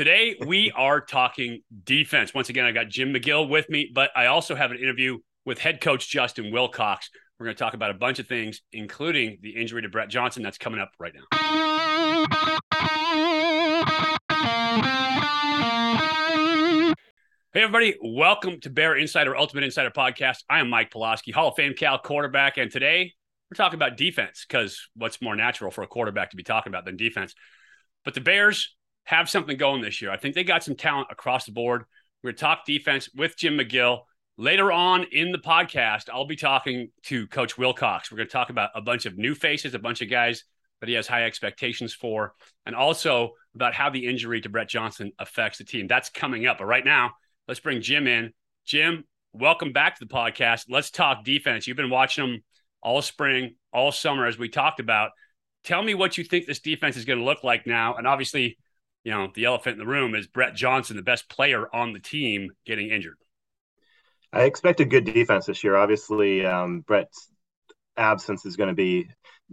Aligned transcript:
Today, 0.00 0.34
we 0.46 0.72
are 0.74 0.98
talking 0.98 1.60
defense. 1.84 2.32
Once 2.32 2.48
again, 2.48 2.64
I 2.64 2.72
got 2.72 2.88
Jim 2.88 3.12
McGill 3.12 3.50
with 3.50 3.68
me, 3.68 3.90
but 3.94 4.10
I 4.16 4.28
also 4.28 4.54
have 4.54 4.70
an 4.70 4.78
interview 4.78 5.18
with 5.44 5.58
head 5.58 5.82
coach 5.82 6.08
Justin 6.08 6.50
Wilcox. 6.50 7.10
We're 7.38 7.44
going 7.44 7.54
to 7.54 7.62
talk 7.62 7.74
about 7.74 7.90
a 7.90 7.94
bunch 7.94 8.18
of 8.18 8.26
things, 8.26 8.62
including 8.72 9.36
the 9.42 9.50
injury 9.50 9.82
to 9.82 9.90
Brett 9.90 10.08
Johnson 10.08 10.42
that's 10.42 10.56
coming 10.56 10.80
up 10.80 10.92
right 10.98 11.12
now. 11.14 11.26
Hey, 17.52 17.60
everybody. 17.60 17.94
Welcome 18.02 18.58
to 18.60 18.70
Bear 18.70 18.96
Insider, 18.96 19.36
Ultimate 19.36 19.64
Insider 19.64 19.90
Podcast. 19.90 20.44
I 20.48 20.60
am 20.60 20.70
Mike 20.70 20.90
Pawlowski, 20.90 21.34
Hall 21.34 21.48
of 21.48 21.56
Fame 21.56 21.74
Cal 21.74 21.98
quarterback. 21.98 22.56
And 22.56 22.70
today 22.70 23.12
we're 23.50 23.56
talking 23.56 23.76
about 23.76 23.98
defense 23.98 24.46
because 24.48 24.88
what's 24.96 25.20
more 25.20 25.36
natural 25.36 25.70
for 25.70 25.82
a 25.82 25.86
quarterback 25.86 26.30
to 26.30 26.38
be 26.38 26.42
talking 26.42 26.70
about 26.70 26.86
than 26.86 26.96
defense? 26.96 27.34
But 28.02 28.14
the 28.14 28.22
Bears 28.22 28.74
have 29.04 29.28
something 29.28 29.56
going 29.56 29.82
this 29.82 30.00
year. 30.00 30.10
I 30.10 30.16
think 30.16 30.34
they 30.34 30.44
got 30.44 30.64
some 30.64 30.76
talent 30.76 31.08
across 31.10 31.46
the 31.46 31.52
board. 31.52 31.84
We're 32.22 32.32
going 32.32 32.56
to 32.56 32.72
defense 32.72 33.08
with 33.14 33.36
Jim 33.36 33.56
McGill. 33.56 34.00
Later 34.36 34.72
on 34.72 35.04
in 35.12 35.32
the 35.32 35.38
podcast, 35.38 36.08
I'll 36.12 36.26
be 36.26 36.36
talking 36.36 36.90
to 37.04 37.26
Coach 37.26 37.58
Wilcox. 37.58 38.10
We're 38.10 38.16
going 38.16 38.28
to 38.28 38.32
talk 38.32 38.50
about 38.50 38.70
a 38.74 38.80
bunch 38.80 39.06
of 39.06 39.18
new 39.18 39.34
faces, 39.34 39.74
a 39.74 39.78
bunch 39.78 40.00
of 40.00 40.10
guys 40.10 40.44
that 40.80 40.88
he 40.88 40.94
has 40.94 41.06
high 41.06 41.24
expectations 41.24 41.92
for, 41.92 42.34
and 42.64 42.74
also 42.74 43.32
about 43.54 43.74
how 43.74 43.90
the 43.90 44.06
injury 44.06 44.40
to 44.40 44.48
Brett 44.48 44.68
Johnson 44.68 45.12
affects 45.18 45.58
the 45.58 45.64
team. 45.64 45.86
That's 45.86 46.08
coming 46.08 46.46
up. 46.46 46.58
But 46.58 46.66
right 46.66 46.84
now, 46.84 47.10
let's 47.48 47.60
bring 47.60 47.82
Jim 47.82 48.06
in. 48.06 48.32
Jim, 48.64 49.04
welcome 49.32 49.72
back 49.72 49.98
to 49.98 50.04
the 50.04 50.12
podcast. 50.12 50.66
Let's 50.68 50.90
talk 50.90 51.24
defense. 51.24 51.66
You've 51.66 51.76
been 51.76 51.90
watching 51.90 52.26
them 52.26 52.44
all 52.82 53.02
spring, 53.02 53.56
all 53.72 53.92
summer, 53.92 54.26
as 54.26 54.38
we 54.38 54.48
talked 54.48 54.80
about. 54.80 55.10
Tell 55.64 55.82
me 55.82 55.94
what 55.94 56.16
you 56.16 56.24
think 56.24 56.46
this 56.46 56.60
defense 56.60 56.96
is 56.96 57.04
going 57.04 57.18
to 57.18 57.24
look 57.24 57.44
like 57.44 57.66
now. 57.66 57.96
And 57.96 58.06
obviously, 58.06 58.56
you 59.04 59.12
know, 59.12 59.30
the 59.34 59.44
elephant 59.46 59.74
in 59.74 59.78
the 59.78 59.90
room 59.90 60.14
is 60.14 60.26
Brett 60.26 60.54
Johnson, 60.54 60.96
the 60.96 61.02
best 61.02 61.28
player 61.28 61.74
on 61.74 61.92
the 61.92 62.00
team, 62.00 62.52
getting 62.66 62.90
injured. 62.90 63.16
I 64.32 64.42
expect 64.42 64.80
a 64.80 64.84
good 64.84 65.04
defense 65.04 65.46
this 65.46 65.64
year. 65.64 65.76
Obviously, 65.76 66.46
um, 66.46 66.80
Brett's 66.80 67.30
absence 67.96 68.46
is 68.46 68.56
going 68.56 68.68
to 68.68 68.74
be 68.74 69.08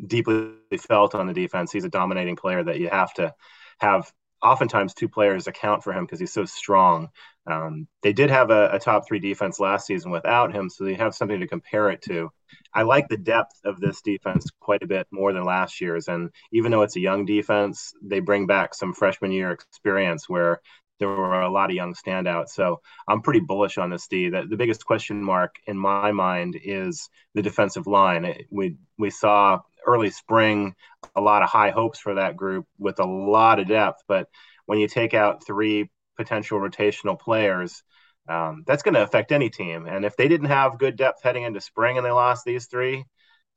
deeply 0.06 0.52
felt 0.88 1.16
on 1.16 1.28
the 1.28 1.34
defense. 1.34 1.72
He's 1.72 1.86
a 1.86 1.90
dominating 1.90 2.36
player 2.36 2.64
that 2.64 2.80
you 2.80 2.90
have 2.90 3.14
to 3.16 3.34
have 3.80 4.12
oftentimes 4.42 4.94
two 4.94 5.10
players 5.10 5.48
account 5.48 5.84
for 5.84 5.94
him 5.94 6.06
because 6.06 6.20
he's 6.20 6.34
so 6.34 6.46
strong. 6.46 7.10
Um, 7.46 7.88
they 8.04 8.14
did 8.14 8.30
have 8.30 8.52
a, 8.52 8.72
a, 8.74 8.80
top 8.80 9.08
three 9.08 9.20
defense 9.20 9.60
last 9.60 9.88
season 9.88 10.12
without 10.12 10.54
him, 10.54 10.70
so 10.70 10.84
they 10.84 10.96
have 10.96 11.16
something 11.16 11.40
to 11.40 11.48
compare 11.48 11.90
it 11.90 12.02
to. 12.04 12.30
I 12.74 12.84
like 12.84 13.08
the 13.08 13.18
depth 13.18 13.60
of 13.64 13.80
this 13.80 14.02
defense 14.02 14.50
quite 14.60 14.84
a 14.84 14.88
bit 14.88 15.08
more 15.12 15.32
than 15.32 15.46
last 15.46 15.80
year's. 15.80 16.10
And 16.10 16.30
even 16.52 16.72
though 16.72 16.82
it's 16.82 16.98
a 16.98 17.02
young 17.02 17.26
defense, 17.26 17.94
they 18.02 18.20
bring 18.20 18.48
back 18.48 18.76
some 18.76 18.94
freshman 18.94 19.32
year 19.32 19.52
experience 19.52 20.28
where 20.28 20.62
there 21.00 21.08
were 21.08 21.42
a 21.42 21.52
lot 21.52 21.70
of 21.70 21.76
young 21.76 21.94
standouts. 21.94 22.50
So 22.50 22.82
I'm 23.08 23.22
pretty 23.22 23.40
bullish 23.40 23.78
on 23.78 23.90
this 23.90 24.08
D. 24.08 24.30
The, 24.30 24.46
the 24.50 24.58
biggest 24.58 24.86
question 24.86 25.24
mark 25.24 25.56
in 25.68 25.78
my 25.78 26.12
mind 26.12 26.60
is 26.62 27.10
the 27.34 27.42
defensive 27.42 27.88
line. 27.88 28.46
We 28.50 28.78
we 28.98 29.10
saw 29.10 29.60
early 29.88 30.12
spring 30.12 30.76
a 31.16 31.22
lot 31.22 31.42
of 31.42 31.50
high 31.50 31.72
hopes 31.72 32.00
for 32.00 32.16
that 32.16 32.36
group 32.36 32.66
with 32.78 33.00
a 33.00 33.06
lot 33.06 33.60
of 33.60 33.68
depth, 33.68 34.04
but 34.08 34.28
when 34.66 34.80
you 34.80 34.88
take 34.88 35.14
out 35.14 35.46
three 35.46 35.90
potential 36.18 36.60
rotational 36.60 37.20
players, 37.20 37.84
um, 38.28 38.64
that's 38.68 38.84
going 38.84 38.96
to 38.96 39.04
affect 39.04 39.32
any 39.32 39.50
team. 39.50 39.88
And 39.88 40.04
if 40.04 40.18
they 40.18 40.28
didn't 40.28 40.48
have 40.48 40.78
good 40.78 40.98
depth 40.98 41.24
heading 41.24 41.44
into 41.44 41.62
spring 41.62 41.98
and 41.98 42.06
they 42.06 42.12
lost 42.12 42.44
these 42.46 42.68
three, 42.68 43.06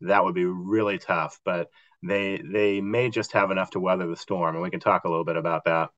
that 0.02 0.24
would 0.24 0.34
be 0.34 0.44
really 0.44 0.98
tough. 0.98 1.38
But 1.44 1.68
they 2.02 2.40
they 2.42 2.80
may 2.80 3.10
just 3.10 3.32
have 3.32 3.50
enough 3.50 3.70
to 3.70 3.80
weather 3.80 4.06
the 4.06 4.16
storm, 4.16 4.54
and 4.54 4.62
we 4.62 4.70
can 4.70 4.80
talk 4.80 5.04
a 5.04 5.08
little 5.08 5.24
bit 5.24 5.36
about 5.36 5.64
that. 5.64 5.90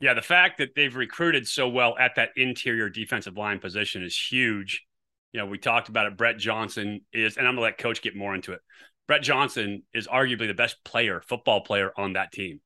Yeah, 0.00 0.14
the 0.14 0.22
fact 0.22 0.58
that 0.58 0.74
they've 0.74 0.94
recruited 0.96 1.46
so 1.46 1.68
well 1.68 1.94
at 1.98 2.16
that 2.16 2.30
interior 2.36 2.88
defensive 2.88 3.36
line 3.36 3.58
position 3.58 4.02
is 4.02 4.18
huge. 4.18 4.86
You 5.32 5.40
know, 5.40 5.46
we 5.46 5.58
talked 5.58 5.88
about 5.88 6.06
it. 6.06 6.16
Brett 6.16 6.38
Johnson 6.38 7.02
is, 7.12 7.36
and 7.36 7.46
I'm 7.46 7.54
gonna 7.54 7.64
let 7.64 7.78
Coach 7.78 8.02
get 8.02 8.16
more 8.16 8.34
into 8.34 8.52
it. 8.52 8.60
Brett 9.10 9.22
Johnson 9.22 9.82
is 9.92 10.06
arguably 10.06 10.46
the 10.46 10.54
best 10.54 10.84
player, 10.84 11.20
football 11.20 11.62
player 11.62 11.90
on 11.96 12.12
that 12.12 12.30
team. 12.30 12.60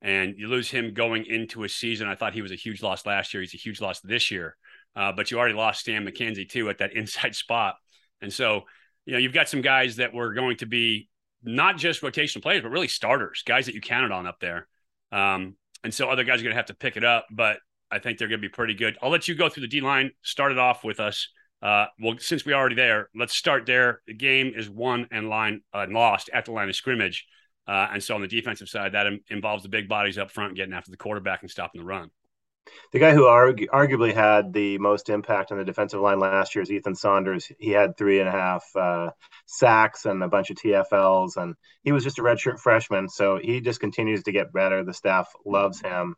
And 0.00 0.36
you 0.38 0.46
lose 0.46 0.70
him 0.70 0.94
going 0.94 1.26
into 1.26 1.64
a 1.64 1.68
season. 1.68 2.06
I 2.06 2.14
thought 2.14 2.34
he 2.34 2.40
was 2.40 2.52
a 2.52 2.54
huge 2.54 2.84
loss 2.84 3.04
last 3.04 3.34
year. 3.34 3.40
He's 3.40 3.54
a 3.54 3.56
huge 3.56 3.80
loss 3.80 3.98
this 3.98 4.30
year. 4.30 4.56
Uh, 4.94 5.10
but 5.10 5.32
you 5.32 5.40
already 5.40 5.56
lost 5.56 5.80
Stan 5.80 6.06
McKenzie 6.06 6.48
too 6.48 6.70
at 6.70 6.78
that 6.78 6.92
inside 6.96 7.34
spot. 7.34 7.74
And 8.22 8.32
so, 8.32 8.62
you 9.06 9.14
know, 9.14 9.18
you've 9.18 9.32
got 9.32 9.48
some 9.48 9.60
guys 9.60 9.96
that 9.96 10.14
were 10.14 10.34
going 10.34 10.58
to 10.58 10.66
be 10.66 11.08
not 11.42 11.78
just 11.78 12.00
rotational 12.00 12.42
players, 12.42 12.62
but 12.62 12.70
really 12.70 12.86
starters, 12.86 13.42
guys 13.44 13.66
that 13.66 13.74
you 13.74 13.80
counted 13.80 14.12
on 14.12 14.24
up 14.24 14.38
there. 14.38 14.68
Um, 15.10 15.56
and 15.82 15.92
so 15.92 16.08
other 16.08 16.22
guys 16.22 16.38
are 16.38 16.44
going 16.44 16.54
to 16.54 16.58
have 16.58 16.66
to 16.66 16.74
pick 16.74 16.96
it 16.96 17.02
up, 17.02 17.26
but 17.28 17.58
I 17.90 17.98
think 17.98 18.20
they're 18.20 18.28
going 18.28 18.40
to 18.40 18.48
be 18.48 18.52
pretty 18.52 18.74
good. 18.74 18.96
I'll 19.02 19.10
let 19.10 19.26
you 19.26 19.34
go 19.34 19.48
through 19.48 19.62
the 19.62 19.66
D 19.66 19.80
line. 19.80 20.12
Start 20.22 20.52
it 20.52 20.58
off 20.58 20.84
with 20.84 21.00
us. 21.00 21.28
Uh, 21.60 21.86
well, 22.00 22.14
since 22.18 22.44
we're 22.46 22.54
already 22.54 22.76
there, 22.76 23.08
let's 23.14 23.34
start 23.34 23.66
there. 23.66 24.02
The 24.06 24.14
game 24.14 24.52
is 24.54 24.70
won 24.70 25.08
and 25.10 25.28
line 25.28 25.62
uh, 25.72 25.86
lost 25.88 26.30
at 26.32 26.44
the 26.44 26.52
line 26.52 26.68
of 26.68 26.76
scrimmage. 26.76 27.26
Uh, 27.66 27.88
and 27.92 28.02
so 28.02 28.14
on 28.14 28.22
the 28.22 28.28
defensive 28.28 28.68
side, 28.68 28.92
that 28.92 29.06
Im- 29.06 29.20
involves 29.28 29.62
the 29.62 29.68
big 29.68 29.88
bodies 29.88 30.16
up 30.16 30.30
front 30.30 30.54
getting 30.54 30.72
after 30.72 30.90
the 30.90 30.96
quarterback 30.96 31.42
and 31.42 31.50
stopping 31.50 31.80
the 31.80 31.86
run. 31.86 32.10
The 32.92 32.98
guy 32.98 33.12
who 33.12 33.22
argu- 33.22 33.68
arguably 33.68 34.14
had 34.14 34.52
the 34.52 34.78
most 34.78 35.08
impact 35.08 35.52
on 35.52 35.58
the 35.58 35.64
defensive 35.64 36.00
line 36.00 36.18
last 36.18 36.54
year 36.54 36.62
is 36.62 36.70
Ethan 36.70 36.94
Saunders. 36.94 37.50
He 37.58 37.70
had 37.70 37.96
three 37.96 38.20
and 38.20 38.28
a 38.28 38.32
half 38.32 38.64
uh, 38.76 39.10
sacks 39.46 40.06
and 40.06 40.22
a 40.22 40.28
bunch 40.28 40.50
of 40.50 40.56
TFLs, 40.56 41.36
and 41.36 41.54
he 41.82 41.92
was 41.92 42.04
just 42.04 42.18
a 42.18 42.22
redshirt 42.22 42.58
freshman. 42.58 43.08
So 43.08 43.38
he 43.42 43.60
just 43.60 43.80
continues 43.80 44.22
to 44.24 44.32
get 44.32 44.52
better. 44.52 44.84
The 44.84 44.94
staff 44.94 45.28
loves 45.44 45.80
him. 45.80 46.14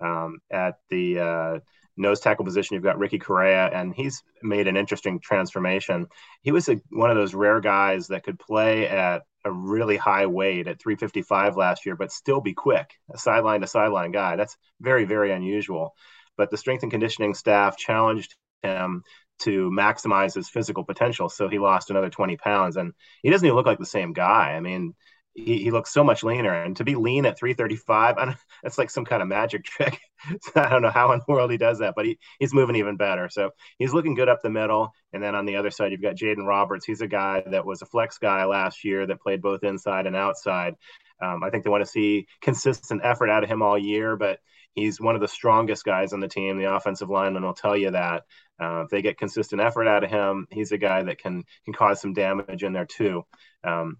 Um, 0.00 0.38
at 0.50 0.74
the 0.90 1.18
uh, 1.20 1.58
nose 1.96 2.20
tackle 2.20 2.44
position, 2.44 2.74
you've 2.74 2.82
got 2.82 2.98
Ricky 2.98 3.18
Correia, 3.18 3.70
and 3.72 3.94
he's 3.94 4.22
made 4.42 4.66
an 4.68 4.76
interesting 4.76 5.20
transformation. 5.20 6.06
He 6.42 6.52
was 6.52 6.68
a, 6.68 6.80
one 6.90 7.10
of 7.10 7.16
those 7.16 7.34
rare 7.34 7.60
guys 7.60 8.08
that 8.08 8.24
could 8.24 8.38
play 8.38 8.88
at 8.88 9.22
a 9.44 9.52
really 9.52 9.96
high 9.96 10.26
weight 10.26 10.66
at 10.66 10.80
355 10.80 11.56
last 11.56 11.84
year, 11.86 11.96
but 11.96 12.12
still 12.12 12.40
be 12.40 12.54
quick, 12.54 12.90
a 13.12 13.18
sideline 13.18 13.60
to 13.60 13.66
sideline 13.66 14.10
guy. 14.10 14.36
That's 14.36 14.56
very, 14.80 15.04
very 15.04 15.32
unusual. 15.32 15.94
But 16.36 16.50
the 16.50 16.56
strength 16.56 16.82
and 16.82 16.90
conditioning 16.90 17.34
staff 17.34 17.76
challenged 17.76 18.34
him 18.62 19.02
to 19.40 19.70
maximize 19.70 20.34
his 20.34 20.48
physical 20.48 20.84
potential. 20.84 21.28
So 21.28 21.48
he 21.48 21.58
lost 21.58 21.90
another 21.90 22.10
20 22.10 22.36
pounds 22.36 22.76
and 22.76 22.92
he 23.22 23.30
doesn't 23.30 23.46
even 23.46 23.56
look 23.56 23.66
like 23.66 23.78
the 23.78 23.86
same 23.86 24.12
guy. 24.12 24.52
I 24.52 24.60
mean, 24.60 24.94
he, 25.34 25.64
he 25.64 25.70
looks 25.70 25.92
so 25.92 26.04
much 26.04 26.22
leaner. 26.22 26.54
And 26.54 26.76
to 26.76 26.84
be 26.84 26.94
lean 26.94 27.26
at 27.26 27.38
335 27.38 28.36
that's 28.62 28.78
like 28.78 28.90
some 28.90 29.04
kind 29.04 29.22
of 29.22 29.28
magic 29.28 29.64
trick. 29.64 30.00
I 30.54 30.70
don't 30.70 30.82
know 30.82 30.90
how 30.90 31.12
in 31.12 31.18
the 31.18 31.32
world 31.32 31.50
he 31.50 31.58
does 31.58 31.80
that 31.80 31.94
but 31.94 32.06
he, 32.06 32.18
he's 32.38 32.54
moving 32.54 32.76
even 32.76 32.96
better. 32.96 33.28
So 33.28 33.50
he's 33.78 33.92
looking 33.92 34.14
good 34.14 34.28
up 34.28 34.40
the 34.42 34.50
middle. 34.50 34.92
And 35.12 35.22
then 35.22 35.34
on 35.34 35.46
the 35.46 35.56
other 35.56 35.70
side 35.70 35.92
you've 35.92 36.02
got 36.02 36.16
jaden 36.16 36.46
roberts. 36.46 36.86
He's 36.86 37.00
a 37.00 37.06
guy 37.08 37.42
that 37.46 37.66
was 37.66 37.82
a 37.82 37.86
flex 37.86 38.18
guy 38.18 38.44
last 38.44 38.84
year 38.84 39.06
that 39.06 39.20
played 39.20 39.42
both 39.42 39.64
inside 39.64 40.06
and 40.06 40.16
outside. 40.16 40.74
Um, 41.22 41.44
i 41.44 41.50
think 41.50 41.62
they 41.62 41.70
want 41.70 41.84
to 41.84 41.90
see 41.90 42.26
consistent 42.42 43.02
effort 43.04 43.30
out 43.30 43.44
of 43.44 43.48
him 43.50 43.62
all 43.62 43.78
year 43.78 44.16
but 44.16 44.40
he's 44.74 45.00
one 45.00 45.14
of 45.14 45.20
the 45.20 45.28
strongest 45.28 45.84
guys 45.84 46.12
on 46.12 46.18
the 46.18 46.28
team. 46.28 46.58
The 46.58 46.74
offensive 46.74 47.08
lineman 47.08 47.44
will 47.44 47.54
tell 47.54 47.76
you 47.76 47.92
that. 47.92 48.24
Uh, 48.60 48.82
if 48.82 48.90
they 48.90 49.02
get 49.02 49.18
consistent 49.18 49.60
effort 49.60 49.86
out 49.88 50.04
of 50.04 50.10
him 50.10 50.46
he's 50.50 50.72
a 50.72 50.78
guy 50.78 51.02
that 51.02 51.18
can 51.18 51.44
can 51.64 51.74
cause 51.74 52.00
some 52.00 52.12
damage 52.12 52.62
in 52.62 52.72
there 52.72 52.86
too. 52.86 53.24
Um, 53.62 53.98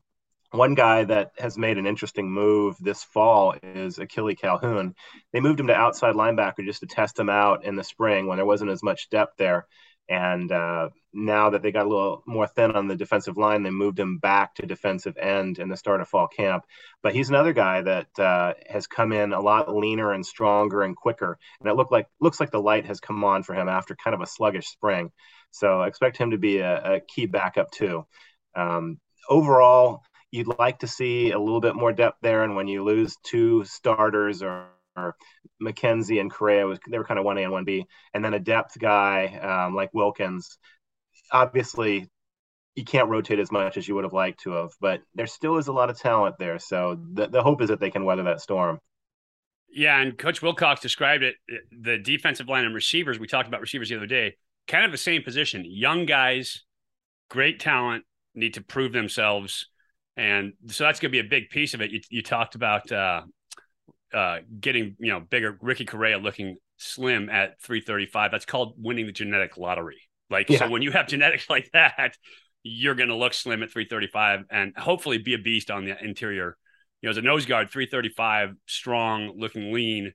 one 0.54 0.74
guy 0.74 1.04
that 1.04 1.32
has 1.38 1.58
made 1.58 1.78
an 1.78 1.86
interesting 1.86 2.30
move 2.30 2.76
this 2.80 3.02
fall 3.02 3.54
is 3.62 3.98
Akili 3.98 4.38
Calhoun. 4.38 4.94
They 5.32 5.40
moved 5.40 5.58
him 5.58 5.66
to 5.66 5.74
outside 5.74 6.14
linebacker 6.14 6.64
just 6.64 6.80
to 6.80 6.86
test 6.86 7.18
him 7.18 7.28
out 7.28 7.64
in 7.64 7.74
the 7.76 7.84
spring 7.84 8.26
when 8.26 8.36
there 8.38 8.46
wasn't 8.46 8.70
as 8.70 8.82
much 8.82 9.10
depth 9.10 9.36
there. 9.36 9.66
And 10.08 10.52
uh, 10.52 10.90
now 11.12 11.50
that 11.50 11.62
they 11.62 11.72
got 11.72 11.86
a 11.86 11.88
little 11.88 12.22
more 12.26 12.46
thin 12.46 12.72
on 12.72 12.88
the 12.88 12.96
defensive 12.96 13.36
line, 13.36 13.62
they 13.62 13.70
moved 13.70 13.98
him 13.98 14.18
back 14.18 14.54
to 14.56 14.66
defensive 14.66 15.16
end 15.16 15.58
in 15.58 15.70
the 15.70 15.76
start 15.76 16.00
of 16.00 16.08
fall 16.08 16.28
camp. 16.28 16.64
But 17.02 17.14
he's 17.14 17.30
another 17.30 17.54
guy 17.54 17.80
that 17.82 18.18
uh, 18.18 18.52
has 18.68 18.86
come 18.86 19.12
in 19.12 19.32
a 19.32 19.40
lot 19.40 19.74
leaner 19.74 20.12
and 20.12 20.24
stronger 20.24 20.82
and 20.82 20.94
quicker. 20.94 21.38
And 21.60 21.68
it 21.68 21.74
look 21.74 21.90
like 21.90 22.06
looks 22.20 22.38
like 22.38 22.50
the 22.50 22.60
light 22.60 22.84
has 22.84 23.00
come 23.00 23.24
on 23.24 23.42
for 23.42 23.54
him 23.54 23.68
after 23.68 23.96
kind 23.96 24.14
of 24.14 24.20
a 24.20 24.26
sluggish 24.26 24.68
spring. 24.68 25.10
So 25.50 25.80
I 25.80 25.88
expect 25.88 26.18
him 26.18 26.32
to 26.32 26.38
be 26.38 26.58
a, 26.58 26.96
a 26.96 27.00
key 27.00 27.26
backup 27.26 27.70
too. 27.70 28.06
Um, 28.54 28.98
overall, 29.28 30.02
you'd 30.34 30.58
like 30.58 30.80
to 30.80 30.88
see 30.88 31.30
a 31.30 31.38
little 31.38 31.60
bit 31.60 31.76
more 31.76 31.92
depth 31.92 32.18
there. 32.20 32.42
And 32.42 32.56
when 32.56 32.66
you 32.66 32.82
lose 32.82 33.16
two 33.22 33.62
starters 33.64 34.42
or, 34.42 34.66
or 34.96 35.14
McKenzie 35.62 36.20
and 36.20 36.28
Correia, 36.28 36.66
was, 36.66 36.80
they 36.90 36.98
were 36.98 37.04
kind 37.04 37.20
of 37.20 37.24
1A 37.24 37.44
and 37.44 37.52
1B, 37.52 37.84
and 38.12 38.24
then 38.24 38.34
a 38.34 38.40
depth 38.40 38.76
guy 38.76 39.26
um, 39.38 39.76
like 39.76 39.94
Wilkins, 39.94 40.58
obviously 41.30 42.10
you 42.74 42.82
can't 42.82 43.08
rotate 43.08 43.38
as 43.38 43.52
much 43.52 43.76
as 43.76 43.86
you 43.86 43.94
would 43.94 44.02
have 44.02 44.12
liked 44.12 44.40
to 44.40 44.50
have, 44.50 44.70
but 44.80 45.02
there 45.14 45.28
still 45.28 45.56
is 45.56 45.68
a 45.68 45.72
lot 45.72 45.88
of 45.88 46.00
talent 46.00 46.34
there. 46.40 46.58
So 46.58 46.98
the, 47.12 47.28
the 47.28 47.42
hope 47.42 47.62
is 47.62 47.68
that 47.68 47.78
they 47.78 47.92
can 47.92 48.04
weather 48.04 48.24
that 48.24 48.40
storm. 48.40 48.80
Yeah, 49.70 50.00
and 50.00 50.18
Coach 50.18 50.42
Wilcox 50.42 50.80
described 50.80 51.22
it 51.22 51.36
the 51.70 51.96
defensive 51.96 52.48
line 52.48 52.64
and 52.64 52.74
receivers. 52.74 53.20
We 53.20 53.28
talked 53.28 53.46
about 53.46 53.60
receivers 53.60 53.88
the 53.88 53.96
other 53.96 54.06
day, 54.06 54.34
kind 54.66 54.84
of 54.84 54.90
the 54.90 54.98
same 54.98 55.22
position. 55.22 55.64
Young 55.64 56.06
guys, 56.06 56.64
great 57.30 57.60
talent, 57.60 58.02
need 58.34 58.54
to 58.54 58.60
prove 58.60 58.92
themselves 58.92 59.68
and 60.16 60.52
so 60.68 60.84
that's 60.84 61.00
going 61.00 61.10
to 61.10 61.22
be 61.22 61.26
a 61.26 61.28
big 61.28 61.50
piece 61.50 61.74
of 61.74 61.80
it. 61.80 61.90
You, 61.90 62.00
you 62.08 62.22
talked 62.22 62.54
about 62.54 62.90
uh, 62.92 63.22
uh, 64.12 64.38
getting 64.60 64.96
you 64.98 65.12
know 65.12 65.20
bigger. 65.20 65.58
Ricky 65.60 65.84
Correia 65.84 66.18
looking 66.18 66.56
slim 66.76 67.28
at 67.28 67.60
335. 67.62 68.30
That's 68.30 68.44
called 68.44 68.74
winning 68.78 69.06
the 69.06 69.12
genetic 69.12 69.56
lottery. 69.56 70.00
Like 70.30 70.48
yeah. 70.48 70.60
so, 70.60 70.70
when 70.70 70.82
you 70.82 70.92
have 70.92 71.08
genetics 71.08 71.50
like 71.50 71.70
that, 71.72 72.16
you're 72.62 72.94
going 72.94 73.08
to 73.08 73.16
look 73.16 73.34
slim 73.34 73.62
at 73.62 73.70
335 73.70 74.44
and 74.50 74.76
hopefully 74.76 75.18
be 75.18 75.34
a 75.34 75.38
beast 75.38 75.70
on 75.70 75.84
the 75.84 76.02
interior. 76.02 76.56
You 77.02 77.08
know, 77.08 77.10
as 77.10 77.16
a 77.18 77.22
nose 77.22 77.44
guard, 77.44 77.70
335, 77.70 78.54
strong, 78.66 79.32
looking 79.36 79.72
lean. 79.72 80.12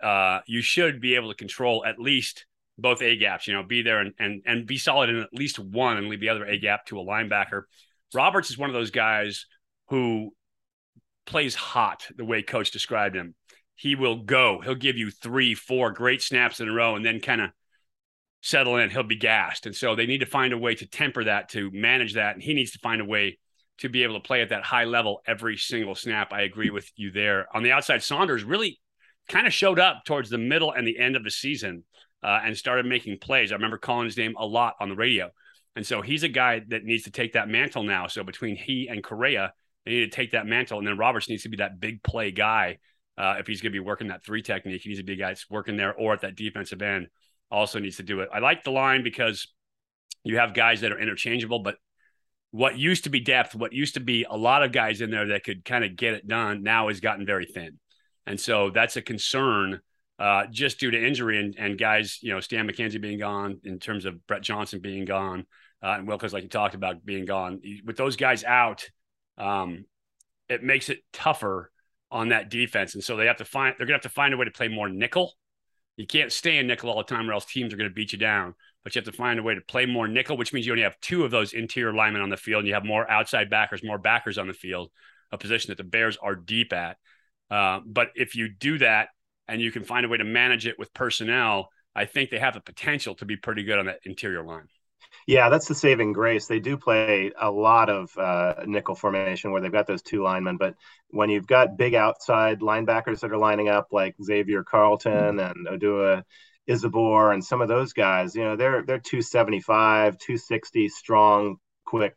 Uh, 0.00 0.40
you 0.46 0.62
should 0.62 1.00
be 1.00 1.16
able 1.16 1.30
to 1.30 1.34
control 1.34 1.84
at 1.84 1.98
least 1.98 2.46
both 2.78 3.02
A 3.02 3.16
gaps. 3.16 3.48
You 3.48 3.54
know, 3.54 3.62
be 3.62 3.82
there 3.82 4.00
and 4.00 4.12
and 4.18 4.42
and 4.46 4.66
be 4.66 4.78
solid 4.78 5.10
in 5.10 5.20
at 5.20 5.32
least 5.32 5.58
one 5.58 5.96
and 5.96 6.08
leave 6.08 6.20
the 6.20 6.28
other 6.28 6.44
A 6.44 6.58
gap 6.58 6.86
to 6.86 7.00
a 7.00 7.04
linebacker. 7.04 7.62
Roberts 8.14 8.50
is 8.50 8.58
one 8.58 8.70
of 8.70 8.74
those 8.74 8.90
guys 8.90 9.46
who 9.88 10.32
plays 11.26 11.54
hot 11.54 12.06
the 12.16 12.24
way 12.24 12.42
coach 12.42 12.70
described 12.70 13.16
him. 13.16 13.34
He 13.74 13.94
will 13.94 14.22
go. 14.22 14.60
He'll 14.60 14.74
give 14.74 14.96
you 14.96 15.10
three, 15.10 15.54
four 15.54 15.92
great 15.92 16.22
snaps 16.22 16.60
in 16.60 16.68
a 16.68 16.72
row 16.72 16.94
and 16.94 17.04
then 17.04 17.20
kind 17.20 17.40
of 17.40 17.50
settle 18.40 18.76
in. 18.76 18.90
He'll 18.90 19.02
be 19.02 19.16
gassed. 19.16 19.66
And 19.66 19.74
so 19.74 19.94
they 19.94 20.06
need 20.06 20.18
to 20.18 20.26
find 20.26 20.52
a 20.52 20.58
way 20.58 20.74
to 20.74 20.86
temper 20.86 21.24
that, 21.24 21.48
to 21.50 21.70
manage 21.72 22.14
that. 22.14 22.34
And 22.34 22.42
he 22.42 22.54
needs 22.54 22.72
to 22.72 22.78
find 22.80 23.00
a 23.00 23.04
way 23.04 23.38
to 23.78 23.88
be 23.88 24.02
able 24.02 24.14
to 24.14 24.26
play 24.26 24.42
at 24.42 24.50
that 24.50 24.62
high 24.62 24.84
level 24.84 25.22
every 25.26 25.56
single 25.56 25.94
snap. 25.94 26.32
I 26.32 26.42
agree 26.42 26.70
with 26.70 26.90
you 26.96 27.10
there. 27.10 27.46
On 27.56 27.62
the 27.62 27.72
outside, 27.72 28.02
Saunders 28.02 28.44
really 28.44 28.78
kind 29.28 29.46
of 29.46 29.52
showed 29.52 29.78
up 29.78 30.04
towards 30.04 30.30
the 30.30 30.38
middle 30.38 30.72
and 30.72 30.86
the 30.86 30.98
end 30.98 31.16
of 31.16 31.24
the 31.24 31.30
season 31.30 31.84
uh, 32.22 32.40
and 32.44 32.56
started 32.56 32.86
making 32.86 33.18
plays. 33.18 33.50
I 33.50 33.56
remember 33.56 33.78
calling 33.78 34.06
his 34.06 34.16
name 34.16 34.34
a 34.38 34.46
lot 34.46 34.74
on 34.80 34.88
the 34.88 34.94
radio. 34.94 35.30
And 35.74 35.86
so 35.86 36.02
he's 36.02 36.22
a 36.22 36.28
guy 36.28 36.62
that 36.68 36.84
needs 36.84 37.04
to 37.04 37.10
take 37.10 37.32
that 37.32 37.48
mantle 37.48 37.82
now. 37.82 38.06
So 38.06 38.24
between 38.24 38.56
he 38.56 38.88
and 38.88 39.02
Correia, 39.02 39.52
they 39.84 39.92
need 39.92 40.00
to 40.00 40.16
take 40.16 40.32
that 40.32 40.46
mantle. 40.46 40.78
And 40.78 40.86
then 40.86 40.98
Roberts 40.98 41.28
needs 41.28 41.44
to 41.44 41.48
be 41.48 41.56
that 41.58 41.80
big 41.80 42.02
play 42.02 42.30
guy. 42.30 42.78
Uh, 43.16 43.36
if 43.38 43.46
he's 43.46 43.60
going 43.60 43.72
to 43.72 43.78
be 43.78 43.84
working 43.84 44.08
that 44.08 44.24
three 44.24 44.42
technique, 44.42 44.82
he 44.82 44.90
needs 44.90 45.00
to 45.00 45.04
be 45.04 45.14
a 45.14 45.16
guy 45.16 45.28
that's 45.28 45.48
working 45.50 45.76
there 45.76 45.94
or 45.94 46.12
at 46.12 46.22
that 46.22 46.36
defensive 46.36 46.82
end 46.82 47.08
also 47.50 47.78
needs 47.78 47.98
to 47.98 48.02
do 48.02 48.20
it. 48.20 48.28
I 48.32 48.38
like 48.38 48.64
the 48.64 48.70
line 48.70 49.02
because 49.02 49.48
you 50.24 50.38
have 50.38 50.54
guys 50.54 50.80
that 50.80 50.92
are 50.92 50.98
interchangeable, 50.98 51.60
but 51.60 51.76
what 52.50 52.78
used 52.78 53.04
to 53.04 53.10
be 53.10 53.20
depth, 53.20 53.54
what 53.54 53.72
used 53.72 53.94
to 53.94 54.00
be 54.00 54.24
a 54.28 54.36
lot 54.36 54.62
of 54.62 54.72
guys 54.72 55.00
in 55.00 55.10
there 55.10 55.28
that 55.28 55.44
could 55.44 55.64
kind 55.64 55.84
of 55.84 55.96
get 55.96 56.14
it 56.14 56.26
done 56.26 56.62
now 56.62 56.88
has 56.88 57.00
gotten 57.00 57.26
very 57.26 57.46
thin. 57.46 57.78
And 58.26 58.40
so 58.40 58.70
that's 58.70 58.96
a 58.96 59.02
concern 59.02 59.80
uh, 60.22 60.46
just 60.52 60.78
due 60.78 60.92
to 60.92 61.04
injury 61.04 61.40
and, 61.40 61.56
and 61.58 61.76
guys, 61.76 62.20
you 62.22 62.32
know, 62.32 62.38
Stan 62.38 62.68
McKenzie 62.68 63.00
being 63.00 63.18
gone 63.18 63.58
in 63.64 63.80
terms 63.80 64.04
of 64.04 64.24
Brett 64.28 64.40
Johnson 64.40 64.78
being 64.78 65.04
gone 65.04 65.46
uh, 65.82 65.96
and 65.98 66.06
Wilkins, 66.06 66.32
like 66.32 66.44
you 66.44 66.48
talked 66.48 66.76
about, 66.76 67.04
being 67.04 67.24
gone. 67.24 67.60
With 67.84 67.96
those 67.96 68.14
guys 68.14 68.44
out, 68.44 68.88
um, 69.36 69.84
it 70.48 70.62
makes 70.62 70.90
it 70.90 71.00
tougher 71.12 71.72
on 72.12 72.28
that 72.28 72.50
defense. 72.50 72.94
And 72.94 73.02
so 73.02 73.16
they 73.16 73.26
have 73.26 73.38
to 73.38 73.44
find, 73.44 73.74
they're 73.76 73.86
going 73.86 73.98
to 73.98 74.04
have 74.04 74.12
to 74.12 74.14
find 74.14 74.32
a 74.32 74.36
way 74.36 74.44
to 74.44 74.52
play 74.52 74.68
more 74.68 74.88
nickel. 74.88 75.32
You 75.96 76.06
can't 76.06 76.30
stay 76.30 76.58
in 76.58 76.68
nickel 76.68 76.88
all 76.88 76.98
the 76.98 77.02
time 77.02 77.28
or 77.28 77.32
else 77.32 77.44
teams 77.44 77.74
are 77.74 77.76
going 77.76 77.90
to 77.90 77.94
beat 77.94 78.12
you 78.12 78.18
down. 78.18 78.54
But 78.84 78.94
you 78.94 79.00
have 79.00 79.12
to 79.12 79.16
find 79.16 79.40
a 79.40 79.42
way 79.42 79.56
to 79.56 79.60
play 79.60 79.86
more 79.86 80.06
nickel, 80.06 80.36
which 80.36 80.52
means 80.52 80.66
you 80.66 80.72
only 80.72 80.84
have 80.84 81.00
two 81.00 81.24
of 81.24 81.32
those 81.32 81.52
interior 81.52 81.92
linemen 81.92 82.22
on 82.22 82.30
the 82.30 82.36
field 82.36 82.60
and 82.60 82.68
you 82.68 82.74
have 82.74 82.84
more 82.84 83.10
outside 83.10 83.50
backers, 83.50 83.82
more 83.82 83.98
backers 83.98 84.38
on 84.38 84.46
the 84.46 84.54
field, 84.54 84.92
a 85.32 85.38
position 85.38 85.72
that 85.72 85.78
the 85.78 85.84
Bears 85.84 86.16
are 86.16 86.36
deep 86.36 86.72
at. 86.72 86.96
Uh, 87.50 87.80
but 87.84 88.10
if 88.14 88.36
you 88.36 88.48
do 88.48 88.78
that 88.78 89.08
and 89.48 89.60
you 89.60 89.72
can 89.72 89.84
find 89.84 90.06
a 90.06 90.08
way 90.08 90.18
to 90.18 90.24
manage 90.24 90.66
it 90.66 90.78
with 90.78 90.92
personnel, 90.94 91.68
I 91.94 92.06
think 92.06 92.30
they 92.30 92.38
have 92.38 92.54
the 92.54 92.60
potential 92.60 93.14
to 93.16 93.24
be 93.24 93.36
pretty 93.36 93.64
good 93.64 93.78
on 93.78 93.86
that 93.86 94.00
interior 94.04 94.42
line. 94.42 94.68
Yeah, 95.26 95.50
that's 95.50 95.68
the 95.68 95.74
saving 95.74 96.12
grace. 96.12 96.46
They 96.46 96.58
do 96.58 96.76
play 96.76 97.32
a 97.38 97.50
lot 97.50 97.90
of 97.90 98.16
uh, 98.16 98.64
nickel 98.66 98.94
formation 98.94 99.52
where 99.52 99.60
they've 99.60 99.70
got 99.70 99.86
those 99.86 100.02
two 100.02 100.22
linemen, 100.22 100.56
but 100.56 100.74
when 101.10 101.30
you've 101.30 101.46
got 101.46 101.76
big 101.76 101.94
outside 101.94 102.60
linebackers 102.60 103.20
that 103.20 103.30
are 103.32 103.38
lining 103.38 103.68
up 103.68 103.88
like 103.92 104.16
Xavier 104.22 104.64
Carlton 104.64 105.38
and 105.38 105.66
Odua 105.68 106.24
Isabor 106.66 107.32
and 107.32 107.44
some 107.44 107.60
of 107.60 107.68
those 107.68 107.92
guys, 107.92 108.34
you 108.34 108.42
know, 108.42 108.56
they're 108.56 108.82
they're 108.82 108.98
275, 108.98 110.18
260 110.18 110.88
strong, 110.88 111.56
quick, 111.84 112.16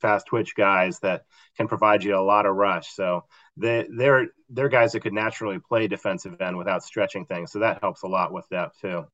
fast 0.00 0.26
twitch 0.26 0.54
guys 0.54 1.00
that 1.00 1.24
can 1.56 1.68
provide 1.68 2.04
you 2.04 2.16
a 2.16 2.20
lot 2.20 2.46
of 2.46 2.54
rush. 2.54 2.94
So 2.94 3.24
they 3.58 3.86
they're 3.96 4.26
they're 4.48 4.68
guys 4.68 4.92
that 4.92 5.00
could 5.00 5.12
naturally 5.12 5.58
play 5.58 5.88
defensive 5.88 6.40
end 6.40 6.56
without 6.56 6.82
stretching 6.84 7.26
things. 7.26 7.52
So 7.52 7.58
that 7.60 7.80
helps 7.80 8.02
a 8.02 8.06
lot 8.08 8.32
with 8.32 8.46
that 8.50 8.72
too. 8.80 9.04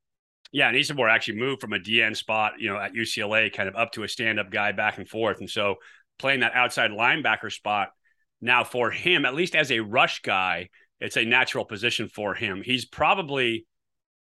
Yeah, 0.53 0.69
and 0.69 0.77
Isabor 0.77 1.09
actually 1.09 1.41
moved 1.41 1.61
from 1.61 1.73
a 1.73 1.79
DN 1.79 2.17
spot, 2.17 2.53
you 2.59 2.71
know, 2.71 2.79
at 2.79 2.93
UCLA, 2.93 3.53
kind 3.53 3.69
of 3.69 3.75
up 3.75 3.91
to 3.93 4.05
a 4.05 4.09
stand-up 4.09 4.53
guy 4.53 4.71
back 4.71 4.99
and 4.99 5.09
forth, 5.09 5.41
and 5.41 5.51
so 5.51 5.77
playing 6.19 6.41
that 6.41 6.55
outside 6.55 6.93
linebacker 6.93 7.51
spot 7.51 7.89
now 8.41 8.63
for 8.63 8.91
him, 8.91 9.25
at 9.25 9.35
least 9.35 9.57
as 9.57 9.73
a 9.73 9.81
rush 9.81 10.23
guy, 10.23 10.69
it's 11.01 11.17
a 11.17 11.25
natural 11.25 11.65
position 11.65 12.09
for 12.09 12.35
him. 12.35 12.63
He's 12.65 12.85
probably, 12.85 13.67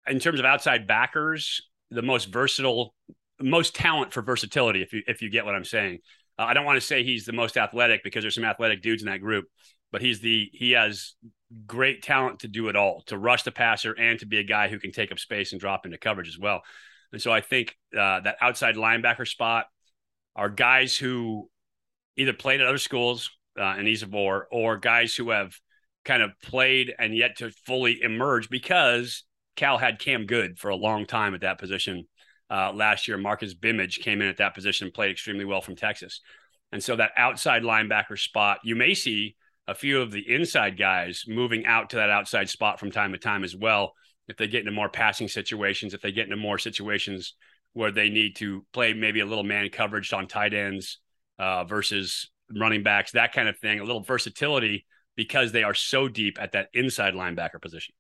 in 0.07 0.19
terms 0.19 0.39
of 0.39 0.45
outside 0.45 0.87
backers, 0.87 1.63
the 1.91 2.03
most 2.03 2.27
versatile, 2.27 2.95
most 3.41 3.75
talent 3.75 4.13
for 4.13 4.21
versatility. 4.21 4.83
If 4.83 4.93
you 4.93 5.03
if 5.07 5.23
you 5.23 5.31
get 5.31 5.47
what 5.47 5.55
I'm 5.55 5.65
saying, 5.65 6.01
uh, 6.39 6.43
I 6.43 6.55
don't 6.55 6.65
want 6.65 6.77
to 6.77 6.87
say 6.87 7.05
he's 7.05 7.25
the 7.25 7.33
most 7.33 7.57
athletic 7.57 8.05
because 8.05 8.23
there's 8.23 8.35
some 8.35 8.45
athletic 8.45 8.83
dudes 8.83 9.03
in 9.03 9.09
that 9.09 9.21
group, 9.21 9.47
but 9.93 10.03
he's 10.03 10.21
the 10.21 10.51
he 10.53 10.73
has 10.73 11.15
great 11.67 12.03
talent 12.03 12.41
to 12.41 12.49
do 12.49 12.69
it 12.69 12.77
all, 12.77 13.03
to 13.07 13.17
rush 13.17 13.43
the 13.43 13.51
passer 13.51 13.93
and 13.93 14.19
to 14.19 14.27
be 14.27 14.39
a 14.39 14.45
guy 14.45 14.69
who 14.69 14.79
can 14.79 14.93
take 14.93 15.11
up 15.11 15.19
space 15.19 15.53
and 15.53 15.61
drop 15.61 15.87
into 15.87 15.99
coverage 15.99 16.29
as 16.29 16.39
well. 16.39 16.63
And 17.13 17.23
so 17.23 17.33
I 17.33 17.41
think 17.41 17.77
uh, 17.95 18.21
that 18.21 18.37
outside 18.41 18.77
linebacker 18.77 19.27
spot 19.27 19.67
are 20.37 20.51
guys 20.51 20.97
who 20.97 21.49
either 22.17 22.33
played 22.33 22.61
at 22.61 22.67
other 22.67 22.79
schools 22.79 23.31
uh, 23.59 23.77
in 23.79 23.87
Isabor 23.87 24.47
or 24.51 24.77
guys 24.77 25.15
who 25.15 25.31
have 25.31 25.55
kind 26.05 26.23
of 26.23 26.33
played 26.43 26.95
and 26.99 27.17
yet 27.17 27.39
to 27.39 27.51
fully 27.67 28.03
emerge 28.03 28.49
because 28.49 29.25
Cal 29.57 29.79
had 29.79 29.99
Cam 29.99 30.27
Goode 30.27 30.59
for 30.59 30.69
a 30.69 30.77
long 30.77 31.07
time 31.07 31.35
at 31.35 31.41
that 31.41 31.59
position. 31.59 32.07
Uh, 32.51 32.73
last 32.73 33.09
year, 33.09 33.19
Marcus 33.19 33.55
Bimage 33.55 34.01
came 34.01 34.23
in 34.23 34.29
at 34.29 34.39
that 34.39 34.55
position 34.55 34.87
and 34.87 34.95
played 34.95 35.11
extremely 35.11 35.45
well 35.45 35.61
from 35.61 35.77
Texas. 35.77 36.21
And 36.73 36.83
so 36.83 36.97
that 36.97 37.13
outside 37.17 37.63
linebacker 37.63 38.19
spot, 38.19 38.61
you 38.63 38.77
may 38.77 38.95
see 38.95 39.37
a 39.69 39.75
few 39.75 40.01
of 40.01 40.11
the 40.11 40.25
inside 40.35 40.79
guys 40.79 41.25
moving 41.29 41.67
out 41.67 41.91
to 41.91 41.97
that 41.97 42.09
outside 42.09 42.49
spot 42.49 42.81
from 42.81 42.91
time 42.91 43.13
to 43.13 43.19
time 43.19 43.45
as 43.45 43.55
well. 43.55 43.93
If 44.27 44.39
they 44.39 44.49
get 44.49 44.61
into 44.61 44.73
more 44.73 44.89
passing 44.89 45.29
situations, 45.29 45.93
if 45.93 46.01
they 46.01 46.11
get 46.11 46.25
into 46.25 46.37
more 46.37 46.59
situations 46.59 47.35
where 47.75 47.93
they 47.93 48.09
need 48.09 48.35
to 48.37 48.65
play 48.73 48.95
maybe 48.95 49.21
a 49.21 49.27
little 49.27 49.45
man 49.45 49.69
coverage 49.69 50.11
on 50.15 50.27
tight 50.27 50.55
ends 50.55 51.01
uh, 51.39 51.65
versus 51.65 52.31
running 52.59 52.83
backs, 52.83 53.13
that 53.13 53.35
kind 53.35 53.49
of 53.49 53.59
thing, 53.59 53.79
a 53.79 53.85
little 53.85 54.03
versatility 54.03 54.87
because 55.17 55.53
they 55.53 55.65
are 55.65 55.75
so 55.75 56.09
deep 56.09 56.39
at 56.41 56.53
that 56.53 56.69
inside 56.73 57.13
linebacker 57.13 57.61
position. 57.61 57.95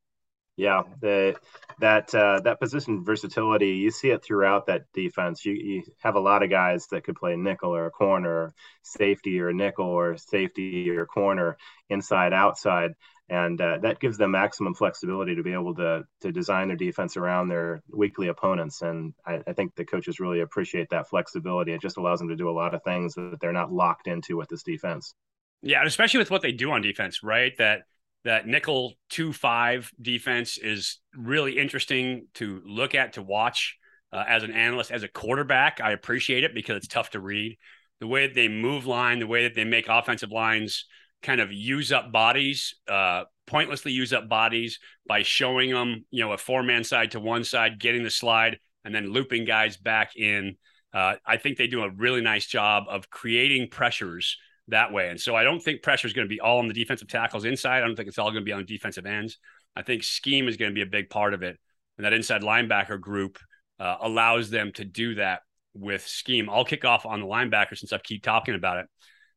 Yeah, 0.59 0.83
the 1.01 1.37
that 1.79 2.13
uh, 2.13 2.41
that 2.41 2.59
position 2.59 3.05
versatility 3.05 3.77
you 3.77 3.93
see 3.93 4.11
it 4.11 4.25
throughout 4.25 4.67
that 4.67 4.87
defense. 4.93 5.45
You 5.45 5.53
you 5.53 5.83
have 5.99 6.17
a 6.17 6.21
lot 6.21 6.43
of 6.43 6.51
guys 6.51 6.89
that 6.89 7.05
could 7.05 7.15
play 7.15 7.37
nickel 7.37 7.77
or 7.77 7.87
a 7.87 7.93
corner, 7.93 8.53
safety 8.83 9.41
or 9.41 9.53
nickel 9.53 9.87
or 9.87 10.17
safety 10.17 10.91
or 10.91 11.07
corner, 11.07 11.57
inside 11.89 12.33
outside, 12.33 12.95
and 13.29 13.61
uh, 13.61 13.79
that 13.83 14.01
gives 14.01 14.19
them 14.19 14.33
maximum 14.33 14.75
flexibility 14.75 15.37
to 15.37 15.45
be 15.45 15.53
able 15.53 15.77
to 15.77 16.03
to 16.23 16.33
design 16.33 16.67
their 16.67 16.77
defense 16.77 17.17
around 17.17 17.47
their 17.47 17.81
weekly 17.93 18.27
opponents. 18.27 18.83
And 18.83 19.15
I, 19.25 19.41
I 19.47 19.53
think 19.53 19.77
the 19.77 19.85
coaches 19.85 20.19
really 20.19 20.41
appreciate 20.41 20.91
that 20.91 21.09
flexibility. 21.09 21.73
It 21.73 21.81
just 21.81 21.99
allows 21.99 22.19
them 22.19 22.31
to 22.31 22.37
do 22.37 22.51
a 22.51 22.59
lot 22.59 22.75
of 22.75 22.83
things 22.83 23.15
that 23.15 23.39
they're 23.41 23.53
not 23.53 23.73
locked 23.73 24.09
into 24.09 24.37
with 24.37 24.49
this 24.49 24.65
defense. 24.65 25.15
Yeah, 25.63 25.85
especially 25.85 26.19
with 26.19 26.33
what 26.33 26.43
they 26.43 26.51
do 26.51 26.73
on 26.73 26.83
defense, 26.83 27.23
right? 27.23 27.57
That 27.59 27.83
that 28.25 28.47
nickel 28.47 28.95
two 29.09 29.33
five 29.33 29.91
defense 30.01 30.59
is 30.59 30.99
really 31.17 31.59
interesting 31.59 32.27
to 32.35 32.63
look 32.65 32.95
at 32.95 33.15
to 33.15 33.23
watch 33.23 33.77
uh, 34.13 34.25
as 34.27 34.43
an 34.43 34.53
analyst 34.53 34.91
as 34.91 35.03
a 35.03 35.09
quarterback. 35.09 35.81
I 35.81 35.93
appreciate 35.93 36.45
it 36.45 36.55
because 36.55 36.79
it's 36.79 36.89
tough 36.89 37.11
to 37.11 37.21
read. 37.21 37.59
The 38.01 38.07
way 38.07 38.27
that 38.27 38.35
they 38.35 38.49
move 38.49 38.87
line 38.87 39.19
the 39.19 39.27
way 39.27 39.45
that 39.45 39.55
they 39.55 39.65
make 39.65 39.89
offensive 39.89 40.31
lines 40.31 40.87
kind 41.23 41.41
of 41.41 41.53
use 41.53 41.91
up 41.91 42.13
bodies 42.13 42.75
uh, 42.89 43.25
pointlessly 43.47 43.93
use 43.93 44.13
up 44.13 44.29
bodies 44.29 44.79
by 45.07 45.23
showing 45.23 45.71
them 45.71 46.05
you 46.11 46.25
know 46.25 46.33
a 46.33 46.39
four 46.39 46.63
man 46.63 46.85
side 46.85 47.13
to 47.13 47.21
one 47.21 47.45
side 47.45 47.79
getting 47.79 48.03
the 48.03 48.11
slide 48.11 48.59
and 48.85 48.95
then 48.95 49.13
looping 49.13 49.45
guys 49.45 49.77
back 49.77 50.17
in. 50.17 50.57
Uh, 50.95 51.17
i 51.27 51.37
think 51.37 51.59
they 51.59 51.67
do 51.67 51.83
a 51.83 51.91
really 51.91 52.23
nice 52.23 52.47
job 52.47 52.85
of 52.89 53.11
creating 53.11 53.69
pressures 53.69 54.39
that 54.69 54.93
way. 54.93 55.09
And 55.09 55.21
so 55.21 55.35
I 55.35 55.45
don't 55.45 55.61
think 55.61 55.83
pressure 55.83 56.07
is 56.07 56.13
going 56.13 56.27
to 56.27 56.35
be 56.35 56.41
all 56.41 56.59
on 56.59 56.69
the 56.69 56.75
defensive 56.75 57.09
tackles 57.09 57.45
inside. 57.45 57.79
I 57.79 57.87
don't 57.87 57.97
think 57.97 58.09
it's 58.09 58.19
all 58.19 58.31
going 58.31 58.43
to 58.43 58.49
be 58.49 58.53
on 58.53 58.65
defensive 58.65 59.07
ends. 59.07 59.39
I 59.75 59.83
think 59.83 60.03
scheme 60.03 60.49
is 60.49 60.57
going 60.57 60.71
to 60.71 60.75
be 60.75 60.83
a 60.83 60.87
big 60.87 61.11
part 61.11 61.35
of 61.35 61.43
it. 61.43 61.59
And 61.97 62.05
that 62.05 62.13
inside 62.13 62.43
linebacker 62.43 63.01
group 63.01 63.39
uh, 63.81 63.97
allows 64.01 64.51
them 64.51 64.73
to 64.73 64.85
do 64.85 65.17
that 65.17 65.41
with 65.75 66.07
scheme. 66.07 66.51
I'll 66.51 66.65
kick 66.65 66.85
off 66.85 67.07
on 67.07 67.21
the 67.21 67.27
linebacker 67.27 67.77
since 67.77 67.93
I 67.93 67.99
keep 67.99 68.23
talking 68.23 68.55
about 68.55 68.79
it. 68.79 68.87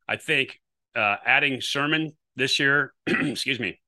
I 0.07 0.17
think 0.17 0.59
uh, 0.95 1.17
adding 1.25 1.59
Sirmon 1.59 2.09
this 2.35 2.59
year, 2.59 2.93
excuse 3.07 3.59
me, 3.59 3.79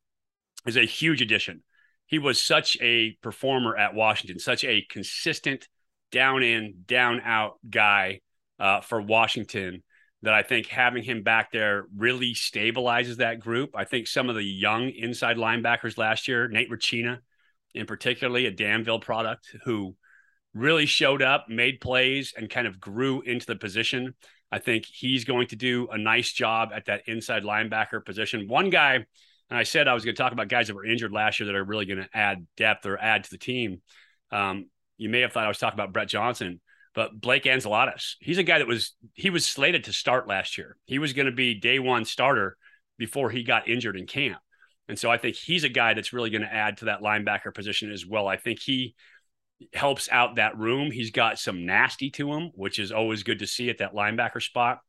is 0.66 0.78
a 0.78 0.86
huge 0.86 1.22
addition. 1.22 1.64
He 2.06 2.20
was 2.20 2.42
such 2.42 2.78
a 2.82 3.18
performer 3.22 3.76
at 3.76 3.96
Washington, 3.96 4.40
such 4.40 4.64
a 4.64 4.86
consistent 4.90 5.68
down 6.12 6.44
in, 6.44 6.84
down 6.86 7.22
out 7.22 7.56
guy 7.70 8.22
uh, 8.60 8.82
for 8.82 9.02
Washington 9.02 9.84
that 10.24 10.34
I 10.34 10.42
think 10.42 10.68
having 10.68 11.04
him 11.04 11.22
back 11.22 11.52
there 11.52 11.86
really 11.96 12.34
stabilizes 12.34 13.18
that 13.18 13.42
group. 13.42 13.72
I 13.76 13.84
think 13.84 14.08
some 14.08 14.30
of 14.30 14.36
the 14.36 14.44
young 14.44 14.90
inside 14.90 15.36
linebackers 15.36 15.98
last 15.98 16.30
year, 16.30 16.48
Nate 16.48 16.72
Rutchena, 16.72 17.20
in 17.76 17.86
particularly 17.86 18.46
a 18.46 18.52
Danville 18.52 19.02
product, 19.02 19.54
who 19.66 19.96
really 20.54 20.86
showed 20.86 21.22
up, 21.22 21.50
made 21.50 21.82
plays, 21.82 22.34
and 22.38 22.50
kind 22.50 22.68
of 22.68 22.80
grew 22.80 23.22
into 23.22 23.46
the 23.46 23.58
position. 23.58 24.14
I 24.50 24.60
think 24.60 24.86
he's 24.86 25.26
going 25.26 25.48
to 25.48 25.58
do 25.58 25.90
a 25.92 25.98
nice 25.98 26.32
job 26.32 26.70
at 26.74 26.86
that 26.86 27.02
inside 27.08 27.44
linebacker 27.44 28.06
position. 28.06 28.48
One 28.48 28.70
guy, 28.70 28.94
and 28.94 29.06
I 29.50 29.64
said 29.64 29.90
I 29.90 29.94
was 29.94 30.06
going 30.06 30.16
to 30.16 30.22
talk 30.22 30.32
about 30.32 30.48
guys 30.48 30.68
that 30.68 30.76
were 30.76 30.86
injured 30.86 31.12
last 31.12 31.40
year 31.40 31.48
that 31.48 31.56
are 31.56 31.66
really 31.66 31.86
going 31.86 32.00
to 32.00 32.10
add 32.14 32.48
depth 32.56 32.86
or 32.86 32.98
add 32.98 33.26
to 33.26 33.30
the 33.30 33.38
team. 33.38 33.82
Um, 34.32 34.70
you 34.98 35.10
may 35.10 35.20
have 35.20 35.34
thought 35.34 35.44
I 35.44 35.50
was 35.50 35.58
talking 35.58 35.78
about 35.78 35.92
Brett 35.92 36.08
Johnson 36.08 36.62
but 36.96 37.20
Blake 37.20 37.44
Antzoulatos, 37.44 38.16
he's 38.20 38.38
a 38.38 38.44
guy 38.44 38.60
that 38.60 38.68
was 38.68 38.96
he 39.14 39.30
was 39.30 39.46
slated 39.46 39.86
to 39.86 39.94
start 39.94 40.28
last 40.28 40.58
year. 40.58 40.78
He 40.86 41.00
was 41.00 41.14
going 41.14 41.26
to 41.26 41.32
be 41.32 41.60
day 41.60 41.80
one 41.80 42.06
starter 42.06 42.58
before 42.98 43.30
he 43.30 43.44
got 43.44 43.68
injured 43.68 43.98
in 43.98 44.06
camp. 44.06 44.38
And 44.88 45.00
so 45.00 45.10
I 45.10 45.18
think 45.18 45.36
he's 45.36 45.64
a 45.64 45.70
guy 45.70 45.94
that's 45.94 46.14
really 46.14 46.30
going 46.30 46.42
to 46.42 46.54
add 46.54 46.78
to 46.78 46.86
that 46.86 47.02
linebacker 47.02 47.54
position 47.54 47.92
as 47.92 48.06
well. 48.06 48.28
I 48.28 48.38
think 48.38 48.60
he 48.60 48.96
helps 49.74 50.10
out 50.12 50.36
that 50.36 50.58
room. 50.58 50.92
He's 50.92 51.12
got 51.12 51.40
some 51.40 51.66
nasty 51.66 52.10
to 52.12 52.34
him, 52.34 52.52
which 52.54 52.80
is 52.80 52.92
always 52.92 53.24
good 53.24 53.40
to 53.40 53.48
see 53.48 53.70
at 53.70 53.78
that 53.78 53.94
linebacker 53.94 54.42
spot. 54.42 54.80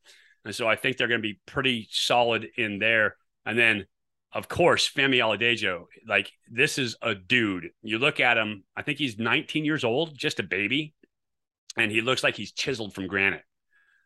And 0.45 0.55
so 0.55 0.69
I 0.69 0.77
think 0.77 0.97
they're 0.97 1.09
going 1.09 1.23
to 1.23 1.29
be 1.29 1.41
pretty 1.47 1.89
solid 1.91 2.49
in 2.57 2.79
there. 2.79 3.17
And 3.47 3.59
then, 3.59 3.87
of 4.33 4.49
course, 4.49 4.91
Femi 4.91 5.19
Adebayo, 5.19 5.85
like 6.07 6.31
this 6.51 6.77
is 6.77 6.97
a 7.01 7.15
dude. 7.15 7.71
You 7.83 7.99
look 7.99 8.21
at 8.21 8.37
him, 8.37 8.65
I 8.77 8.83
think 8.83 8.99
he's 8.99 9.19
19 9.19 9.65
years 9.65 9.85
old, 9.85 10.19
just 10.19 10.41
a 10.41 10.43
baby 10.43 10.93
and 11.77 11.91
he 11.91 12.01
looks 12.01 12.23
like 12.23 12.37
he's 12.37 12.53
chiseled 12.53 12.95
from 12.95 13.07
granite. 13.07 13.43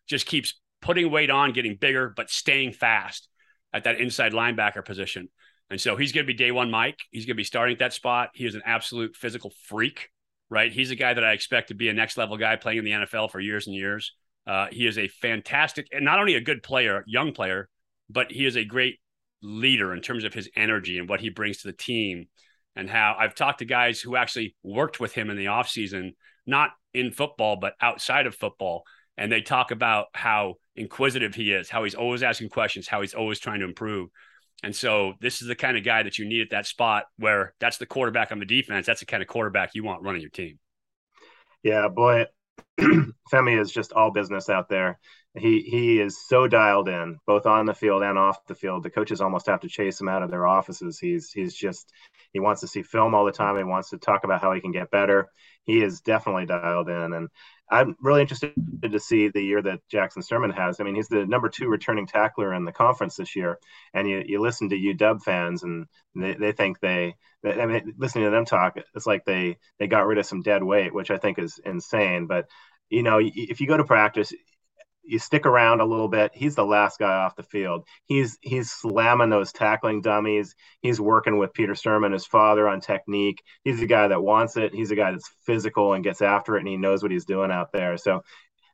Just 0.07 0.27
keeps 0.27 0.55
putting 0.81 1.11
weight 1.11 1.31
on, 1.31 1.53
getting 1.53 1.77
bigger, 1.77 2.13
but 2.15 2.31
staying 2.31 2.73
fast 2.73 3.29
at 3.73 3.85
that 3.85 4.01
inside 4.01 4.33
linebacker 4.33 4.85
position. 4.85 5.29
And 5.71 5.81
so 5.81 5.97
he's 5.97 6.13
going 6.13 6.25
to 6.27 6.33
be 6.33 6.37
day 6.37 6.51
one, 6.51 6.71
Mike. 6.71 6.99
He's 7.11 7.27
going 7.27 7.35
to 7.35 7.41
be 7.41 7.45
starting 7.45 7.75
at 7.75 7.81
that 7.81 7.93
spot. 7.93 8.31
He 8.35 8.47
is 8.47 8.55
an 8.55 8.63
absolute 8.65 9.17
physical 9.17 9.53
freak, 9.65 10.09
right? 10.49 10.73
He's 10.73 10.91
a 10.91 10.97
guy 10.97 11.13
that 11.13 11.25
I 11.25 11.33
expect 11.33 11.69
to 11.69 11.75
be 11.75 11.89
a 11.89 11.93
next 11.93 12.17
level 12.17 12.37
guy 12.39 12.57
playing 12.57 12.79
in 12.79 12.85
the 12.85 12.91
NFL 12.93 13.31
for 13.31 13.41
years 13.41 13.67
and 13.67 13.77
years. 13.77 14.15
Uh, 14.47 14.69
he 14.71 14.87
is 14.87 14.97
a 14.97 15.09
fantastic, 15.09 15.89
and 15.93 16.05
not 16.05 16.19
only 16.19 16.35
a 16.35 16.41
good 16.41 16.63
player, 16.63 17.05
young 17.07 17.33
player, 17.33 17.69
but 18.09 18.33
he 18.33 18.47
is 18.47 18.57
a 18.57 18.65
great 18.65 18.99
leader 19.43 19.93
in 19.93 20.01
terms 20.01 20.25
of 20.25 20.33
his 20.33 20.49
energy 20.57 20.99
and 20.99 21.09
what 21.09 21.21
he 21.21 21.29
brings 21.29 21.59
to 21.59 21.69
the 21.69 21.75
team. 21.75 22.27
And 22.75 22.89
how 22.89 23.17
I've 23.19 23.35
talked 23.35 23.59
to 23.59 23.65
guys 23.65 24.01
who 24.01 24.17
actually 24.17 24.55
worked 24.63 25.01
with 25.01 25.13
him 25.13 25.31
in 25.31 25.37
the 25.37 25.47
offseason, 25.47 26.13
not 26.49 26.71
in 26.95 27.13
football, 27.13 27.57
but 27.57 27.75
outside 27.81 28.27
of 28.27 28.35
football. 28.35 28.83
And 29.17 29.31
they 29.31 29.41
talk 29.41 29.71
about 29.71 30.07
how 30.15 30.55
inquisitive 30.75 31.35
he 31.35 31.53
is, 31.53 31.69
how 31.69 31.85
he's 31.85 31.95
always 31.95 32.23
asking 32.23 32.49
questions, 32.49 32.89
how 32.89 33.01
he's 33.01 33.15
always 33.15 33.39
trying 33.39 33.61
to 33.61 33.67
improve. 33.67 34.09
And 34.63 34.75
so 34.75 35.15
this 35.21 35.41
is 35.41 35.49
the 35.49 35.55
kind 35.55 35.77
of 35.77 35.85
guy 35.85 36.03
that 36.03 36.19
you 36.19 36.25
need 36.29 36.41
at 36.41 36.51
that 36.51 36.67
spot 36.67 37.05
where 37.17 37.55
that's 37.61 37.79
the 37.79 37.87
quarterback 37.87 38.33
on 38.33 38.39
the 38.39 38.45
defense. 38.45 38.87
That's 38.87 39.01
the 39.01 39.07
kind 39.07 39.23
of 39.23 39.29
quarterback 39.29 39.75
you 39.75 39.85
want 39.85 40.03
running 40.03 40.21
your 40.21 40.31
team. 40.31 40.59
Yeah, 41.63 41.89
boy, 41.89 42.27
Femi 42.81 43.61
is 43.61 43.71
just 43.71 43.93
all 43.93 44.11
business 44.11 44.49
out 44.49 44.69
there. 44.69 44.99
He 45.37 45.61
he 45.61 46.01
is 46.01 46.27
so 46.27 46.49
dialed 46.49 46.89
in, 46.89 47.19
both 47.27 47.47
on 47.47 47.67
the 47.67 47.75
field 47.75 48.03
and 48.03 48.19
off 48.19 48.45
the 48.47 48.55
field. 48.55 48.83
The 48.83 48.91
coaches 48.91 49.21
almost 49.21 49.47
have 49.47 49.61
to 49.61 49.69
chase 49.69 50.01
him 50.01 50.09
out 50.09 50.23
of 50.23 50.31
their 50.31 50.47
offices. 50.47 50.99
He's 50.99 51.31
he's 51.31 51.55
just 51.55 51.93
he 52.33 52.41
wants 52.41 52.61
to 52.63 52.69
see 52.69 52.83
film 52.83 53.15
all 53.15 53.25
the 53.25 53.33
time. 53.33 53.57
He 53.57 53.65
wants 53.65 53.91
to 53.91 53.99
talk 53.99 54.25
about 54.25 54.41
how 54.41 54.53
he 54.53 54.61
can 54.61 54.73
get 54.73 54.91
better. 54.91 55.29
He 55.69 55.83
is 55.85 56.01
definitely 56.03 56.47
dialed 56.47 56.89
in, 56.91 57.15
and 57.15 57.29
I'm 57.71 57.97
really 58.01 58.23
interested 58.23 58.55
to 58.83 58.99
see 59.01 59.29
the 59.29 59.43
year 59.43 59.63
that 59.63 59.81
Jackson 59.91 60.23
Sirmon 60.23 60.55
has. 60.57 60.81
I 60.81 60.85
mean, 60.85 60.97
he's 60.97 61.09
the 61.09 61.27
number 61.27 61.49
two 61.49 61.69
returning 61.69 62.07
tackler 62.09 62.55
in 62.55 62.65
the 62.65 62.73
conference 62.73 63.17
this 63.17 63.37
year, 63.37 63.61
and 63.95 64.09
you 64.09 64.25
you 64.27 64.41
listen 64.41 64.71
to 64.71 64.77
UW 64.77 65.23
fans, 65.23 65.63
and 65.63 65.87
they, 66.17 66.35
they 66.35 66.53
think 66.53 66.81
they, 66.81 67.15
they 67.45 67.61
I 67.61 67.67
mean, 67.67 67.95
listening 67.99 68.25
to 68.25 68.31
them 68.31 68.47
talk, 68.47 68.79
it's 68.97 69.07
like 69.07 69.25
they 69.27 69.59
they 69.79 69.87
got 69.87 70.07
rid 70.07 70.19
of 70.19 70.27
some 70.27 70.43
dead 70.43 70.65
weight, 70.65 70.95
which 70.95 71.13
I 71.13 71.19
think 71.19 71.39
is 71.39 71.61
insane. 71.65 72.27
But 72.27 72.47
you 72.91 73.03
know, 73.03 73.21
if 73.23 73.61
you 73.61 73.67
go 73.69 73.77
to 73.77 73.85
practice, 73.85 74.33
you 75.09 75.19
stick 75.19 75.47
around 75.47 75.81
a 75.81 75.87
little 75.87 76.09
bit. 76.09 76.33
He's 76.35 76.55
the 76.55 76.65
last 76.65 76.99
guy 76.99 77.13
off 77.13 77.37
the 77.37 77.43
field. 77.43 77.87
He's 78.07 78.39
he's 78.43 78.71
slamming 78.71 79.31
those 79.31 79.53
tackling 79.53 80.03
dummies. 80.03 80.55
He's 80.83 81.01
working 81.01 81.39
with 81.39 81.55
Peter 81.55 81.73
Sirmon, 81.73 82.13
his 82.13 82.27
father, 82.27 82.69
on 82.69 82.81
technique. 82.81 83.43
He's 83.65 83.81
the 83.81 83.87
guy 83.87 84.09
that 84.09 84.23
wants 84.23 84.57
it. 84.57 84.75
He's 84.75 84.91
a 84.91 84.97
guy 84.97 85.13
that's 85.13 85.31
physical 85.45 85.95
and 85.95 86.05
gets 86.05 86.23
after 86.23 86.57
it, 86.57 86.61
and 86.61 86.69
he 86.69 86.77
knows 86.77 87.03
what 87.03 87.13
he's 87.13 87.25
doing 87.25 87.51
out 87.51 87.73
there. 87.73 87.97
So 87.97 88.23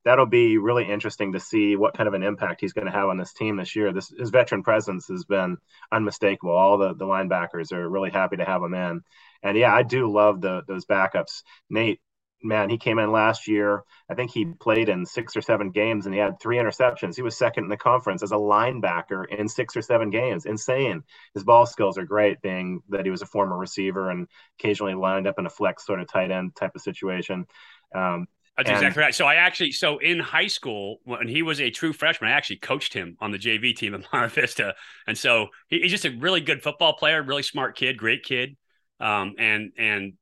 that'll 0.04 0.26
be 0.26 0.58
really 0.58 0.84
interesting 0.90 1.32
to 1.32 1.40
see 1.40 1.76
what 1.76 1.96
kind 1.96 2.08
of 2.08 2.14
an 2.14 2.22
impact 2.22 2.60
he's 2.60 2.72
going 2.72 2.86
to 2.86 2.92
have 2.92 3.08
on 3.08 3.16
this 3.16 3.32
team 3.32 3.56
this 3.56 3.74
year. 3.76 3.92
This 3.92 4.12
his 4.18 4.30
veteran 4.30 4.62
presence 4.62 5.06
has 5.08 5.24
been 5.24 5.56
unmistakable. 5.92 6.52
All 6.52 6.78
the 6.78 6.94
the 6.94 7.06
linebackers 7.06 7.72
are 7.72 7.88
really 7.88 8.10
happy 8.10 8.36
to 8.36 8.44
have 8.44 8.62
him 8.62 8.74
in. 8.74 9.02
And 9.42 9.56
yeah, 9.56 9.74
I 9.74 9.82
do 9.82 10.10
love 10.10 10.40
the 10.40 10.62
those 10.66 10.84
backups. 10.84 11.42
Nate 11.70 12.00
man, 12.44 12.70
he 12.70 12.76
came 12.76 12.98
in 12.98 13.10
last 13.10 13.48
year. 13.48 13.82
I 14.10 14.14
think 14.14 14.30
he 14.30 14.44
played 14.44 14.88
in 14.88 15.06
six 15.06 15.36
or 15.36 15.42
seven 15.42 15.70
games 15.70 16.06
and 16.06 16.14
he 16.14 16.20
had 16.20 16.38
three 16.38 16.58
interceptions. 16.58 17.16
He 17.16 17.22
was 17.22 17.36
second 17.36 17.64
in 17.64 17.70
the 17.70 17.76
conference 17.76 18.22
as 18.22 18.32
a 18.32 18.36
linebacker 18.36 19.26
in 19.28 19.48
six 19.48 19.76
or 19.76 19.82
seven 19.82 20.10
games. 20.10 20.46
Insane. 20.46 21.02
His 21.32 21.44
ball 21.44 21.66
skills 21.66 21.98
are 21.98 22.04
great, 22.04 22.42
being 22.42 22.82
that 22.90 23.04
he 23.04 23.10
was 23.10 23.22
a 23.22 23.26
former 23.26 23.56
receiver 23.56 24.10
and 24.10 24.28
occasionally 24.58 24.94
lined 24.94 25.26
up 25.26 25.38
in 25.38 25.46
a 25.46 25.50
flex 25.50 25.86
sort 25.86 26.00
of 26.00 26.08
tight 26.08 26.30
end 26.30 26.54
type 26.54 26.72
of 26.74 26.82
situation. 26.82 27.46
Um, 27.94 28.28
that's 28.56 28.68
and, 28.68 28.76
exactly 28.76 29.02
right. 29.02 29.14
So 29.14 29.26
I 29.26 29.36
actually, 29.36 29.72
so 29.72 29.98
in 29.98 30.20
high 30.20 30.46
school, 30.46 31.00
when 31.04 31.26
he 31.26 31.42
was 31.42 31.60
a 31.60 31.70
true 31.70 31.92
freshman, 31.92 32.30
I 32.30 32.34
actually 32.34 32.56
coached 32.56 32.94
him 32.94 33.16
on 33.20 33.32
the 33.32 33.38
JV 33.38 33.74
team 33.74 33.94
at 33.94 34.04
Mar 34.12 34.28
Vista, 34.28 34.74
and 35.06 35.18
so 35.18 35.48
he, 35.68 35.80
he's 35.80 35.90
just 35.90 36.04
a 36.04 36.10
really 36.10 36.40
good 36.40 36.62
football 36.62 36.92
player, 36.92 37.22
really 37.22 37.42
smart 37.42 37.76
kid, 37.76 37.96
great 37.96 38.22
kid, 38.22 38.56
um, 39.00 39.34
and 39.38 39.72
and 39.76 40.12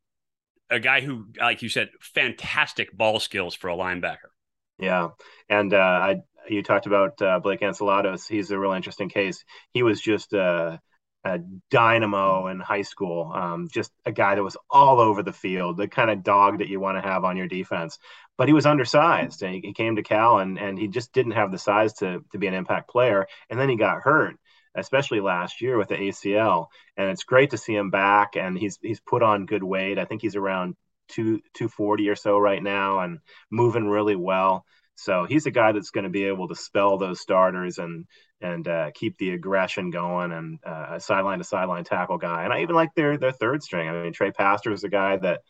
a 0.73 0.81
guy 0.81 1.01
who, 1.01 1.27
like 1.39 1.63
you 1.63 1.69
said, 1.69 1.91
fantastic 2.01 2.97
ball 2.97 3.21
skills 3.21 3.55
for 3.55 3.69
a 3.69 3.77
linebacker. 3.77 4.31
Yeah, 4.79 5.11
and 5.49 5.73
uh, 5.73 5.77
I 5.77 6.17
you 6.49 6.63
talked 6.63 6.87
about 6.87 7.21
uh, 7.23 7.39
Blake 7.41 7.61
Antzoulatos. 7.61 8.29
He's 8.29 8.51
a 8.51 8.59
real 8.59 8.73
interesting 8.73 9.09
case. 9.09 9.45
He 9.73 9.83
was 9.83 10.01
just 10.01 10.33
a, 10.33 10.81
a 11.25 11.39
dynamo 11.71 12.49
in 12.49 12.59
high 12.59 12.83
school, 12.83 13.31
um, 13.33 13.69
just 13.73 13.93
a 14.05 14.13
guy 14.13 14.35
that 14.35 14.43
was 14.43 14.57
all 14.69 14.99
over 14.99 15.23
the 15.23 15.33
field, 15.33 15.77
the 15.77 15.89
kind 15.89 16.11
of 16.11 16.25
dog 16.25 16.59
that 16.59 16.69
you 16.69 16.81
want 16.81 16.97
to 16.97 17.09
have 17.09 17.25
on 17.25 17.37
your 17.37 17.47
defense. 17.47 17.99
But 18.37 18.49
he 18.49 18.55
was 18.55 18.67
undersized, 18.67 19.43
and 19.43 19.55
he, 19.55 19.61
he 19.61 19.73
came 19.73 19.97
to 19.97 20.03
Cal, 20.03 20.39
and 20.39 20.59
and 20.59 20.79
he 20.79 20.89
just 20.89 21.13
didn't 21.13 21.33
have 21.33 21.53
the 21.53 21.59
size 21.59 21.93
to 21.95 22.25
to 22.33 22.39
be 22.39 22.47
an 22.47 22.55
impact 22.55 22.89
player. 22.91 23.27
And 23.51 23.61
then 23.61 23.69
he 23.69 23.77
got 23.77 24.03
hurt 24.03 24.37
especially 24.75 25.21
last 25.21 25.61
year 25.61 25.77
with 25.77 25.89
the 25.89 25.97
ACL. 25.97 26.67
And 26.97 27.11
it's 27.11 27.25
great 27.25 27.51
to 27.51 27.59
see 27.59 27.75
him 27.75 27.91
back, 27.91 28.37
and 28.37 28.59
he's 28.59 28.79
he's 28.83 29.01
put 29.01 29.23
on 29.23 29.47
good 29.47 29.63
weight. 29.63 29.99
I 29.99 30.05
think 30.05 30.23
he's 30.23 30.37
around 30.37 30.77
two 31.09 31.41
two 31.55 31.69
forty 31.69 32.09
or 32.09 32.17
so 32.17 32.39
right 32.39 32.63
now, 32.63 33.01
and 33.01 33.19
moving 33.51 33.89
really 33.89 34.17
well. 34.17 34.65
So 34.95 35.25
he's 35.25 35.47
a 35.47 35.51
guy 35.51 35.73
that's 35.73 35.91
going 35.91 36.05
to 36.05 36.11
be 36.11 36.25
able 36.25 36.49
to 36.49 36.55
spell 36.55 36.99
those 36.99 37.21
starters 37.21 37.79
and 37.79 38.07
and 38.41 38.67
uh, 38.67 38.91
keep 38.93 39.19
the 39.19 39.31
aggression 39.31 39.91
going 39.91 40.33
and 40.33 40.59
uh, 40.67 40.95
a 40.95 41.01
sideline 41.01 41.39
to 41.39 41.45
sideline 41.45 41.85
tackle 41.85 42.19
guy. 42.19 42.45
And 42.45 42.53
I 42.53 42.63
even 42.63 42.75
like 42.75 42.95
their 42.95 43.17
their 43.17 43.33
third 43.33 43.63
string. 43.63 43.89
I 43.89 44.03
mean, 44.03 44.13
Trey 44.13 44.33
Pastor 44.33 44.73
is 44.73 44.85
a 44.85 44.89
guy 44.89 45.17
that 45.19 45.41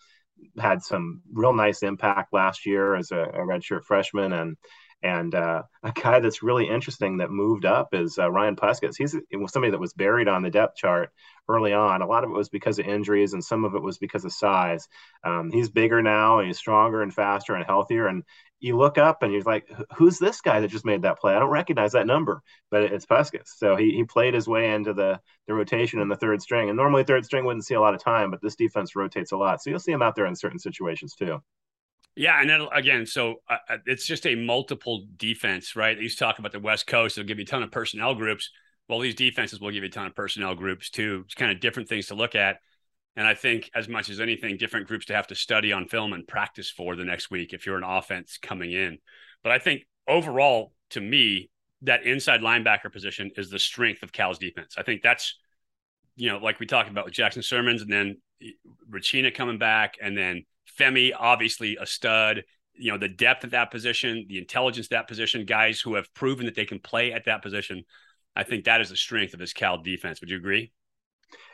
had 0.59 0.83
some 0.83 1.23
real 1.33 1.52
nice 1.52 1.83
impact 1.83 2.33
last 2.33 2.67
year 2.67 2.95
as 2.95 3.11
a, 3.11 3.21
a 3.21 3.38
redshirt 3.38 3.85
freshman, 3.85 4.33
and 4.33 4.57
and 5.02 5.35
uh, 5.35 5.62
a 5.82 5.92
guy 5.92 6.21
that's 6.21 6.42
really 6.42 6.68
interesting 6.68 7.16
that 7.16 7.30
moved 7.30 7.64
up 7.64 7.88
is 7.92 8.18
uh, 8.18 8.30
Ryan 8.30 8.56
Puskis. 8.56 8.97
He's 8.97 9.16
somebody 9.49 9.71
that 9.73 9.80
was 9.80 9.92
buried 9.92 10.28
on 10.28 10.42
the 10.42 10.50
depth 10.50 10.76
chart 10.76 11.11
early 11.49 11.73
on. 11.73 12.02
A 12.02 12.06
lot 12.06 12.25
of 12.25 12.30
it 12.30 12.37
was 12.37 12.49
because 12.49 12.78
of 12.78 12.87
injuries, 12.87 13.32
and 13.32 13.42
some 13.42 13.64
of 13.64 13.75
it 13.75 13.82
was 13.82 13.99
because 13.99 14.25
of 14.25 14.32
size. 14.32 14.87
Um, 15.25 15.50
he's 15.50 15.71
bigger 15.71 16.02
now, 16.02 16.40
he's 16.40 16.59
stronger 16.59 17.02
and 17.02 17.12
faster 17.12 17.54
and 17.54 17.64
healthier. 17.64 18.06
And 18.06 18.23
you 18.61 18.76
look 18.76 18.97
up 18.97 19.23
and 19.23 19.32
you're 19.32 19.42
like, 19.42 19.68
who's 19.97 20.21
this 20.21 20.40
guy 20.40 20.61
that 20.61 20.68
just 20.68 20.85
made 20.85 21.02
that 21.02 21.18
play? 21.18 21.35
I 21.35 21.40
don't 21.40 21.50
recognize 21.50 21.92
that 21.92 22.06
number, 22.06 22.42
but 22.71 22.85
it's 22.85 23.06
Puskis. 23.06 23.49
So 23.56 23.75
he, 23.75 23.90
he 23.90 24.04
played 24.04 24.35
his 24.35 24.47
way 24.47 24.73
into 24.73 24.94
the, 24.94 25.21
the 25.49 25.54
rotation 25.54 26.00
in 26.00 26.09
the 26.09 26.16
third 26.16 26.40
string. 26.40 26.68
And 26.68 26.76
normally, 26.76 27.02
third 27.02 27.25
string 27.25 27.44
wouldn't 27.44 27.66
see 27.66 27.75
a 27.75 27.80
lot 27.80 27.94
of 27.94 28.02
time, 28.02 28.30
but 28.30 28.40
this 28.40 28.54
defense 28.54 28.94
rotates 28.94 29.32
a 29.32 29.37
lot. 29.37 29.61
So 29.61 29.71
you'll 29.71 29.80
see 29.80 29.92
him 29.92 30.02
out 30.02 30.14
there 30.14 30.26
in 30.26 30.37
certain 30.37 30.61
situations 30.61 31.16
too. 31.16 31.42
Yeah, 32.14 32.40
and 32.40 32.50
then 32.50 32.66
again, 32.75 33.07
so 33.07 33.37
uh, 33.49 33.57
uh, 33.69 33.76
it's 33.87 34.07
just 34.07 34.26
a 34.26 34.35
multiple 34.35 35.07
defense, 35.16 35.75
right? 35.76 35.97
They 35.97 36.02
used 36.02 36.19
to 36.19 36.25
talk 36.25 36.38
about 36.38 36.52
the 36.52 36.61
West 36.61 36.87
Coast; 36.87 37.16
they'll 37.16 37.25
give 37.25 37.38
you 37.38 37.45
a 37.45 37.47
ton 37.47 37.62
of 37.62 37.71
personnel 37.71 38.14
groups. 38.14 38.50
Well, 38.88 39.00
these 39.00 39.14
defenses 39.14 39.61
will 39.61 39.71
give 39.71 39.83
you 39.83 39.88
a 39.88 39.92
ton 39.92 40.07
of 40.07 40.14
personnel 40.14 40.54
groups 40.54 40.90
too. 40.90 41.23
It's 41.25 41.35
kind 41.35 41.50
of 41.50 41.61
different 41.61 41.88
things 41.88 42.09
to 42.09 42.14
look 42.14 42.35
at, 42.35 42.59
and 43.16 43.26
I 43.26 43.33
think 43.33 43.71
as 43.75 43.88
much 43.88 44.11
as 44.11 44.21
anything, 44.21 44.59
different 44.59 44.88
groups 44.88 45.07
to 45.07 45.14
have 45.14 45.28
to 45.28 45.35
study 45.35 45.73
on 45.73 45.88
film 45.88 46.12
and 46.12 46.26
practice 46.26 46.71
for 46.71 46.97
the 46.97 47.04
next 47.04 47.31
week 47.31 47.54
if 47.54 47.64
you're 47.64 47.78
an 47.78 47.85
offense 47.85 48.38
coming 48.40 48.73
in. 48.73 48.99
But 49.42 49.52
I 49.52 49.59
think 49.59 49.87
overall, 50.07 50.75
to 50.90 51.00
me, 51.00 51.49
that 51.83 52.04
inside 52.04 52.42
linebacker 52.42 52.92
position 52.92 53.31
is 53.37 53.49
the 53.49 53.59
strength 53.59 54.02
of 54.02 54.12
Cal's 54.12 54.38
defense. 54.38 54.75
I 54.76 54.83
think 54.83 55.02
that's, 55.02 55.38
you 56.16 56.28
know, 56.28 56.38
like 56.38 56.61
we 56.61 56.66
talked 56.66 56.90
about 56.90 57.07
with 57.07 57.14
Jackson 57.14 57.42
Sirmons, 57.42 57.81
and 57.81 57.90
then 57.90 58.19
Rutchena 58.90 59.35
coming 59.35 59.59
back, 59.59 59.95
and 60.02 60.16
then 60.16 60.45
Femi, 60.79 61.12
obviously 61.19 61.76
a 61.81 61.87
stud. 61.87 62.45
you 62.75 62.91
know 62.93 62.99
the 62.99 63.09
depth 63.09 63.45
at 63.45 63.50
that 63.52 63.71
position, 63.71 64.26
the 64.29 64.38
intelligence 64.38 64.88
that 64.88 65.09
position, 65.09 65.45
guys 65.45 65.81
who 65.81 65.95
have 65.95 66.12
proven 66.14 66.47
that 66.47 66.55
they 66.55 66.64
can 66.67 66.79
play 66.81 67.12
at 67.12 67.25
that 67.26 67.43
position. 67.43 67.85
I 68.37 68.45
think 68.45 68.64
that 68.64 68.81
is 68.81 68.88
the 68.91 68.97
strength 68.97 69.35
of 69.35 69.41
this 69.41 69.52
Cal 69.52 69.79
defense. 69.83 70.21
Would 70.21 70.31
you 70.31 70.37
agree? 70.38 70.73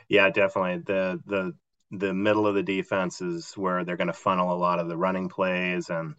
Yeah, 0.07 0.29
definitely. 0.29 0.83
The 0.85 1.21
the 1.25 1.53
the 1.91 2.13
middle 2.13 2.45
of 2.47 2.53
the 2.55 2.63
defense 2.63 3.21
is 3.21 3.53
where 3.57 3.83
they're 3.83 3.97
going 3.97 4.07
to 4.07 4.13
funnel 4.13 4.53
a 4.53 4.57
lot 4.57 4.79
of 4.79 4.87
the 4.87 4.97
running 4.97 5.27
plays, 5.29 5.89
and 5.89 6.15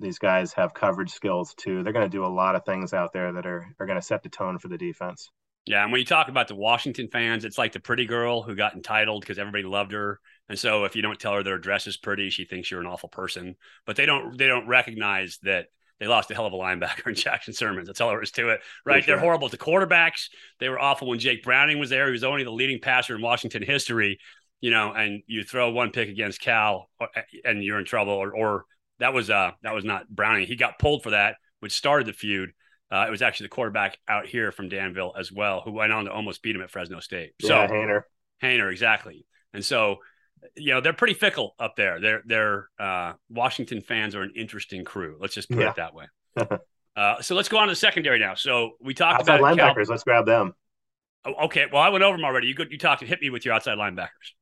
these 0.00 0.18
guys 0.18 0.52
have 0.54 0.74
coverage 0.74 1.10
skills 1.10 1.54
too. 1.54 1.82
They're 1.82 1.92
going 1.92 2.06
to 2.08 2.16
do 2.16 2.24
a 2.24 2.28
lot 2.28 2.54
of 2.56 2.64
things 2.64 2.92
out 2.94 3.12
there 3.12 3.32
that 3.32 3.46
are 3.46 3.66
are 3.80 3.86
going 3.86 3.98
to 3.98 4.06
set 4.06 4.22
the 4.22 4.28
tone 4.28 4.58
for 4.58 4.68
the 4.68 4.78
defense. 4.78 5.30
Yeah, 5.66 5.82
and 5.82 5.92
when 5.92 5.98
you 6.00 6.06
talk 6.06 6.28
about 6.28 6.48
the 6.48 6.54
Washington 6.54 7.08
fans, 7.08 7.44
it's 7.44 7.58
like 7.58 7.72
the 7.72 7.80
pretty 7.80 8.06
girl 8.06 8.42
who 8.42 8.54
got 8.56 8.74
entitled 8.74 9.20
because 9.20 9.38
everybody 9.38 9.64
loved 9.64 9.92
her, 9.92 10.18
and 10.48 10.58
so 10.58 10.84
if 10.84 10.96
you 10.96 11.02
don't 11.02 11.18
tell 11.18 11.34
her 11.34 11.42
their 11.42 11.58
dress 11.58 11.86
is 11.86 11.96
pretty, 11.96 12.30
she 12.30 12.44
thinks 12.44 12.70
you're 12.70 12.80
an 12.80 12.86
awful 12.86 13.08
person. 13.08 13.56
But 13.86 13.96
they 13.96 14.06
don't 14.06 14.36
they 14.36 14.46
don't 14.46 14.66
recognize 14.66 15.38
that 15.42 15.66
they 16.00 16.06
lost 16.06 16.30
a 16.30 16.34
hell 16.34 16.46
of 16.46 16.52
a 16.52 16.56
linebacker 16.56 17.06
in 17.06 17.14
Jackson 17.14 17.52
Sirmons. 17.54 17.86
That's 17.86 18.00
all 18.00 18.08
there 18.08 18.22
is 18.22 18.30
to 18.32 18.50
it, 18.50 18.60
right? 18.86 19.04
Sure. 19.04 19.14
They're 19.14 19.22
horrible 19.22 19.48
to 19.48 19.56
quarterbacks. 19.56 20.28
They 20.60 20.68
were 20.68 20.78
awful 20.78 21.08
when 21.08 21.18
Jake 21.18 21.42
Browning 21.42 21.78
was 21.78 21.90
there. 21.90 22.06
He 22.06 22.12
was 22.12 22.24
only 22.24 22.44
the 22.44 22.50
leading 22.50 22.80
passer 22.80 23.14
in 23.14 23.22
Washington 23.22 23.62
history, 23.62 24.18
you 24.60 24.70
know. 24.70 24.92
And 24.92 25.22
you 25.26 25.44
throw 25.44 25.70
one 25.70 25.90
pick 25.90 26.08
against 26.08 26.40
Cal, 26.40 26.88
uh, 27.00 27.06
and 27.44 27.62
you're 27.62 27.78
in 27.78 27.84
trouble. 27.84 28.14
Or, 28.14 28.32
or 28.32 28.64
that 29.00 29.12
was 29.12 29.30
uh 29.30 29.52
that 29.62 29.74
was 29.74 29.84
not 29.84 30.08
Browning. 30.08 30.46
He 30.46 30.56
got 30.56 30.78
pulled 30.78 31.02
for 31.02 31.10
that, 31.10 31.36
which 31.60 31.72
started 31.72 32.06
the 32.06 32.12
feud. 32.12 32.50
Uh, 32.90 33.04
it 33.06 33.10
was 33.10 33.20
actually 33.20 33.44
the 33.44 33.50
quarterback 33.50 33.98
out 34.08 34.26
here 34.26 34.50
from 34.50 34.70
Danville 34.70 35.14
as 35.18 35.30
well, 35.30 35.60
who 35.60 35.72
went 35.72 35.92
on 35.92 36.06
to 36.06 36.12
almost 36.12 36.42
beat 36.42 36.56
him 36.56 36.62
at 36.62 36.70
Fresno 36.70 37.00
State. 37.00 37.32
So 37.42 37.48
yeah, 37.48 37.68
Haener. 37.68 38.02
Haener, 38.42 38.70
exactly. 38.72 39.26
And 39.52 39.62
so, 39.62 39.98
you 40.56 40.72
know, 40.74 40.80
they're 40.80 40.92
pretty 40.92 41.14
fickle 41.14 41.54
up 41.58 41.76
there. 41.76 42.00
They're 42.00 42.22
they're 42.24 42.68
uh, 42.78 43.14
Washington 43.30 43.80
fans 43.80 44.14
are 44.14 44.22
an 44.22 44.32
interesting 44.36 44.84
crew. 44.84 45.16
Let's 45.20 45.34
just 45.34 45.48
put 45.48 45.60
yeah. 45.60 45.70
it 45.70 45.76
that 45.76 45.94
way. 45.94 46.06
uh, 46.96 47.22
so 47.22 47.34
let's 47.34 47.48
go 47.48 47.58
on 47.58 47.68
to 47.68 47.72
the 47.72 47.76
secondary 47.76 48.18
now. 48.18 48.34
So 48.34 48.72
we 48.80 48.94
talked 48.94 49.20
outside 49.20 49.40
about 49.40 49.56
linebackers. 49.56 49.86
Cal- 49.86 49.90
let's 49.90 50.04
grab 50.04 50.26
them. 50.26 50.54
Oh, 51.24 51.46
okay. 51.46 51.66
Well, 51.72 51.82
I 51.82 51.88
went 51.88 52.04
over 52.04 52.16
them 52.16 52.24
already. 52.24 52.48
You 52.48 52.54
you 52.70 52.78
talked 52.78 53.02
hit 53.02 53.20
me 53.20 53.30
with 53.30 53.44
your 53.44 53.54
outside 53.54 53.78
linebackers. 53.78 54.34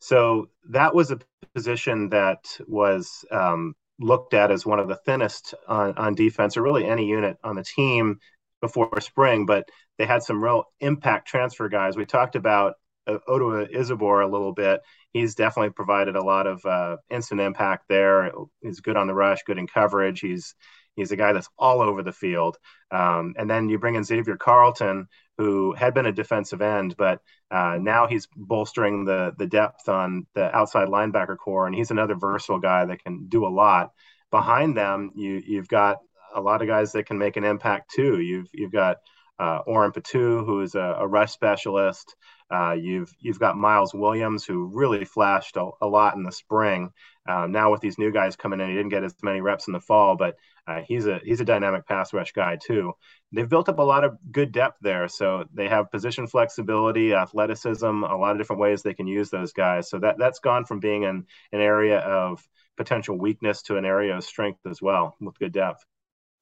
So 0.00 0.50
that 0.70 0.94
was 0.94 1.10
a 1.10 1.18
position 1.54 2.10
that 2.10 2.58
was 2.66 3.24
um, 3.30 3.74
looked 3.98 4.34
at 4.34 4.50
as 4.50 4.66
one 4.66 4.78
of 4.78 4.88
the 4.88 4.96
thinnest 4.96 5.54
on, 5.66 5.96
on 5.96 6.14
defense, 6.14 6.56
or 6.56 6.62
really 6.62 6.84
any 6.84 7.06
unit 7.06 7.38
on 7.42 7.56
the 7.56 7.64
team 7.64 8.18
before 8.60 9.00
spring. 9.00 9.46
But 9.46 9.68
they 9.98 10.06
had 10.06 10.22
some 10.22 10.42
real 10.42 10.64
impact 10.80 11.28
transfer 11.28 11.68
guys. 11.68 11.96
We 11.96 12.04
talked 12.04 12.36
about 12.36 12.74
Odoa 13.08 13.68
Isabor 13.70 14.22
a 14.22 14.30
little 14.30 14.52
bit. 14.52 14.80
He's 15.12 15.34
definitely 15.34 15.70
provided 15.70 16.16
a 16.16 16.24
lot 16.24 16.46
of 16.46 16.64
uh, 16.64 16.96
instant 17.10 17.40
impact 17.40 17.84
there. 17.88 18.30
He's 18.62 18.80
good 18.80 18.96
on 18.96 19.06
the 19.06 19.14
rush, 19.14 19.42
good 19.44 19.58
in 19.58 19.66
coverage. 19.66 20.20
He's 20.20 20.54
He's 20.96 21.10
a 21.10 21.16
guy 21.16 21.32
that's 21.32 21.48
all 21.58 21.80
over 21.80 22.02
the 22.02 22.12
field. 22.12 22.56
Um, 22.90 23.34
and 23.36 23.50
then 23.50 23.68
you 23.68 23.78
bring 23.78 23.96
in 23.96 24.04
Xavier 24.04 24.36
Carlton, 24.36 25.08
who 25.38 25.72
had 25.72 25.94
been 25.94 26.06
a 26.06 26.12
defensive 26.12 26.62
end, 26.62 26.96
but 26.96 27.20
uh, 27.50 27.78
now 27.80 28.06
he's 28.06 28.28
bolstering 28.36 29.04
the 29.04 29.34
the 29.36 29.46
depth 29.46 29.88
on 29.88 30.26
the 30.34 30.54
outside 30.56 30.88
linebacker 30.88 31.36
core, 31.36 31.66
and 31.66 31.74
he's 31.74 31.90
another 31.90 32.14
versatile 32.14 32.60
guy 32.60 32.84
that 32.84 33.02
can 33.02 33.26
do 33.28 33.46
a 33.46 33.48
lot. 33.48 33.90
Behind 34.30 34.76
them, 34.76 35.10
you 35.16 35.42
you've 35.44 35.68
got 35.68 35.98
a 36.34 36.40
lot 36.40 36.62
of 36.62 36.68
guys 36.68 36.92
that 36.92 37.06
can 37.06 37.18
make 37.18 37.36
an 37.36 37.44
impact 37.44 37.90
too. 37.94 38.20
You've 38.20 38.48
you've 38.52 38.72
got 38.72 38.98
uh, 39.38 39.60
Orrin 39.66 39.92
Patu, 39.92 40.44
who 40.44 40.60
is 40.60 40.74
a, 40.74 40.96
a 41.00 41.06
rush 41.06 41.32
specialist. 41.32 42.14
Uh, 42.50 42.72
you've 42.72 43.12
you've 43.18 43.38
got 43.38 43.56
Miles 43.56 43.94
Williams, 43.94 44.44
who 44.44 44.70
really 44.72 45.04
flashed 45.04 45.56
a, 45.56 45.70
a 45.80 45.86
lot 45.86 46.14
in 46.14 46.22
the 46.22 46.32
spring. 46.32 46.90
Um, 47.26 47.52
now 47.52 47.72
with 47.72 47.80
these 47.80 47.98
new 47.98 48.12
guys 48.12 48.36
coming 48.36 48.60
in, 48.60 48.68
he 48.68 48.74
didn't 48.74 48.90
get 48.90 49.02
as 49.02 49.14
many 49.22 49.40
reps 49.40 49.66
in 49.66 49.72
the 49.72 49.80
fall, 49.80 50.16
but 50.16 50.36
uh, 50.66 50.82
he's 50.86 51.06
a 51.06 51.20
he's 51.24 51.40
a 51.40 51.44
dynamic 51.44 51.86
pass 51.86 52.12
rush 52.12 52.32
guy 52.32 52.56
too. 52.56 52.92
They've 53.32 53.48
built 53.48 53.68
up 53.68 53.78
a 53.78 53.82
lot 53.82 54.04
of 54.04 54.16
good 54.30 54.52
depth 54.52 54.78
there, 54.82 55.08
so 55.08 55.44
they 55.52 55.68
have 55.68 55.90
position 55.90 56.26
flexibility, 56.26 57.14
athleticism, 57.14 57.84
a 57.84 58.16
lot 58.16 58.32
of 58.32 58.38
different 58.38 58.60
ways 58.60 58.82
they 58.82 58.94
can 58.94 59.06
use 59.06 59.30
those 59.30 59.52
guys. 59.52 59.90
So 59.90 59.98
that 59.98 60.16
that's 60.18 60.38
gone 60.38 60.64
from 60.64 60.80
being 60.80 61.04
an 61.04 61.26
an 61.52 61.60
area 61.60 61.98
of 61.98 62.46
potential 62.76 63.18
weakness 63.18 63.62
to 63.62 63.76
an 63.76 63.84
area 63.84 64.16
of 64.16 64.24
strength 64.24 64.60
as 64.66 64.80
well 64.80 65.16
with 65.20 65.38
good 65.38 65.52
depth. 65.52 65.84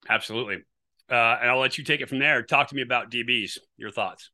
Absolutely, 0.09 0.64
uh, 1.12 1.38
and 1.40 1.51
I'll 1.51 1.61
let 1.61 1.77
you 1.77 1.85
take 1.85 2.01
it 2.01 2.09
from 2.09 2.18
there. 2.18 2.42
Talk 2.42 2.68
to 2.68 2.75
me 2.75 2.83
about 2.83 3.11
DBs. 3.11 3.59
Your 3.77 3.90
thoughts. 3.90 4.31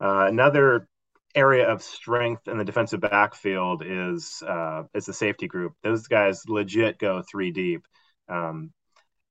Uh, 0.00 0.26
another 0.28 0.88
area 1.34 1.68
of 1.68 1.82
strength 1.82 2.46
in 2.46 2.58
the 2.58 2.64
defensive 2.64 3.00
backfield 3.00 3.82
is 3.84 4.42
uh, 4.46 4.84
is 4.94 5.06
the 5.06 5.12
safety 5.12 5.48
group. 5.48 5.74
Those 5.82 6.06
guys 6.06 6.48
legit 6.48 6.98
go 6.98 7.22
three 7.28 7.50
deep. 7.50 7.86
Um, 8.28 8.72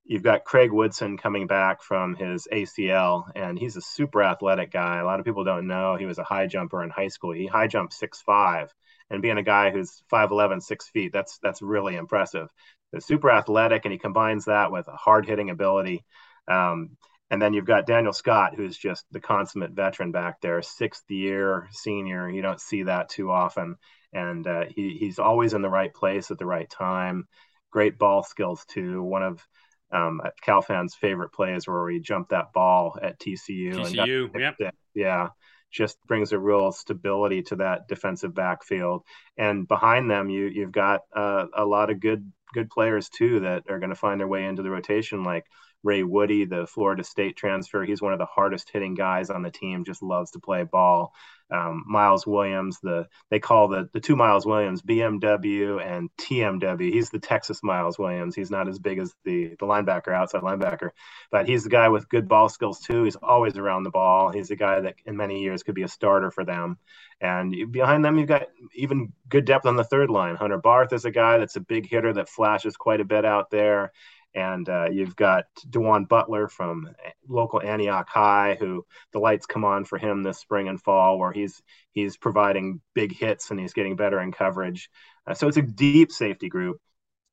you've 0.04 0.22
got 0.22 0.44
Craig 0.44 0.70
Woodson 0.70 1.16
coming 1.16 1.46
back 1.46 1.82
from 1.82 2.14
his 2.14 2.46
ACL, 2.52 3.24
and 3.34 3.58
he's 3.58 3.76
a 3.76 3.80
super 3.80 4.22
athletic 4.22 4.70
guy. 4.70 4.98
A 4.98 5.04
lot 5.04 5.20
of 5.20 5.24
people 5.24 5.44
don't 5.44 5.66
know 5.66 5.96
he 5.96 6.06
was 6.06 6.18
a 6.18 6.24
high 6.24 6.46
jumper 6.46 6.82
in 6.82 6.90
high 6.90 7.08
school. 7.08 7.32
He 7.32 7.46
high 7.46 7.68
jumped 7.68 7.94
six 7.94 8.20
five, 8.20 8.70
and 9.10 9.22
being 9.22 9.38
a 9.38 9.42
guy 9.42 9.70
who's 9.70 10.02
5'11", 10.12 10.62
6 10.62 10.88
feet, 10.90 11.12
that's 11.12 11.38
that's 11.42 11.62
really 11.62 11.96
impressive. 11.96 12.48
He's 12.92 13.06
super 13.06 13.30
athletic, 13.30 13.84
and 13.84 13.92
he 13.92 13.98
combines 13.98 14.44
that 14.46 14.72
with 14.72 14.88
a 14.88 14.96
hard 14.96 15.26
hitting 15.26 15.50
ability. 15.50 16.04
Um, 16.48 16.96
and 17.30 17.40
then 17.40 17.54
you've 17.54 17.64
got 17.64 17.86
Daniel 17.86 18.12
Scott, 18.12 18.54
who's 18.54 18.76
just 18.76 19.04
the 19.10 19.20
consummate 19.20 19.72
veteran 19.72 20.12
back 20.12 20.40
there, 20.40 20.62
sixth 20.62 21.10
year 21.10 21.68
senior. 21.72 22.28
You 22.30 22.42
don't 22.42 22.60
see 22.60 22.84
that 22.84 23.08
too 23.08 23.30
often, 23.30 23.76
and 24.12 24.46
uh, 24.46 24.64
he, 24.68 24.96
he's 24.98 25.18
always 25.18 25.54
in 25.54 25.62
the 25.62 25.70
right 25.70 25.92
place 25.92 26.30
at 26.30 26.38
the 26.38 26.46
right 26.46 26.68
time 26.68 27.26
great 27.74 27.98
ball 27.98 28.22
skills 28.22 28.64
too. 28.68 29.02
One 29.02 29.24
of 29.24 29.46
um, 29.92 30.22
Cal 30.40 30.62
fans' 30.62 30.94
favorite 30.94 31.32
plays 31.32 31.66
where 31.66 31.90
he 31.90 31.98
jumped 31.98 32.30
that 32.30 32.52
ball 32.54 32.96
at 33.02 33.18
TCU. 33.18 33.74
TCU, 33.74 34.30
yeah, 34.58 34.70
yeah, 34.94 35.28
just 35.72 35.98
brings 36.06 36.32
a 36.32 36.38
real 36.38 36.70
stability 36.70 37.42
to 37.42 37.56
that 37.56 37.88
defensive 37.88 38.32
backfield. 38.32 39.02
And 39.36 39.66
behind 39.66 40.08
them, 40.08 40.30
you 40.30 40.46
you've 40.46 40.72
got 40.72 41.00
uh, 41.14 41.46
a 41.52 41.66
lot 41.66 41.90
of 41.90 42.00
good 42.00 42.32
good 42.54 42.70
players 42.70 43.08
too 43.08 43.40
that 43.40 43.64
are 43.68 43.80
going 43.80 43.90
to 43.90 43.96
find 43.96 44.20
their 44.20 44.28
way 44.28 44.44
into 44.44 44.62
the 44.62 44.70
rotation, 44.70 45.24
like 45.24 45.44
Ray 45.84 46.02
Woodie, 46.02 46.46
the 46.46 46.66
Florida 46.66 47.04
State 47.04 47.36
transfer. 47.36 47.84
He's 47.84 48.02
one 48.02 48.12
of 48.12 48.18
the 48.18 48.24
hardest 48.24 48.70
hitting 48.72 48.94
guys 48.94 49.30
on 49.30 49.42
the 49.42 49.50
team. 49.50 49.84
Just 49.84 50.02
loves 50.02 50.32
to 50.32 50.40
play 50.40 50.64
ball. 50.64 51.12
Um, 51.50 51.84
Miles 51.86 52.26
Williams, 52.26 52.78
the 52.82 53.06
they 53.30 53.38
call 53.38 53.68
the 53.68 53.88
the 53.92 54.00
two 54.00 54.16
Miles 54.16 54.46
Williams, 54.46 54.80
BMW 54.80 55.80
and 55.84 56.08
TMW. 56.18 56.90
He's 56.90 57.10
the 57.10 57.18
Texas 57.18 57.62
Miles 57.62 57.98
Williams. 57.98 58.34
He's 58.34 58.50
not 58.50 58.66
as 58.66 58.78
big 58.78 58.98
as 58.98 59.14
the 59.24 59.50
the 59.50 59.66
linebacker, 59.66 60.14
outside 60.14 60.40
linebacker, 60.40 60.90
but 61.30 61.46
he's 61.46 61.64
the 61.64 61.70
guy 61.70 61.90
with 61.90 62.08
good 62.08 62.28
ball 62.28 62.48
skills 62.48 62.80
too. 62.80 63.04
He's 63.04 63.16
always 63.16 63.58
around 63.58 63.82
the 63.82 63.90
ball. 63.90 64.32
He's 64.32 64.50
a 64.50 64.56
guy 64.56 64.80
that 64.80 64.94
in 65.04 65.18
many 65.18 65.42
years 65.42 65.62
could 65.62 65.74
be 65.74 65.82
a 65.82 65.88
starter 65.88 66.30
for 66.30 66.46
them. 66.46 66.78
And 67.20 67.70
behind 67.70 68.04
them, 68.04 68.18
you've 68.18 68.28
got 68.28 68.46
even 68.74 69.12
good 69.28 69.44
depth 69.44 69.66
on 69.66 69.76
the 69.76 69.84
third 69.84 70.10
line. 70.10 70.36
Hunter 70.36 70.58
Barth 70.58 70.92
is 70.94 71.04
a 71.04 71.10
guy 71.10 71.38
that's 71.38 71.56
a 71.56 71.60
big 71.60 71.88
hitter 71.88 72.14
that 72.14 72.28
flashes 72.28 72.76
quite 72.76 73.00
a 73.00 73.04
bit 73.04 73.24
out 73.24 73.50
there. 73.50 73.92
And 74.34 74.68
uh, 74.68 74.88
you've 74.90 75.14
got 75.14 75.44
Dewan 75.68 76.06
Butler 76.06 76.48
from 76.48 76.88
local 77.28 77.62
Antioch 77.62 78.08
High, 78.08 78.56
who 78.58 78.84
the 79.12 79.20
lights 79.20 79.46
come 79.46 79.64
on 79.64 79.84
for 79.84 79.96
him 79.96 80.22
this 80.22 80.38
spring 80.38 80.68
and 80.68 80.80
fall, 80.82 81.18
where 81.18 81.32
he's 81.32 81.62
he's 81.92 82.16
providing 82.16 82.80
big 82.94 83.14
hits 83.16 83.50
and 83.50 83.60
he's 83.60 83.74
getting 83.74 83.96
better 83.96 84.20
in 84.20 84.32
coverage. 84.32 84.90
Uh, 85.26 85.34
so 85.34 85.46
it's 85.46 85.56
a 85.56 85.62
deep 85.62 86.10
safety 86.10 86.48
group. 86.48 86.80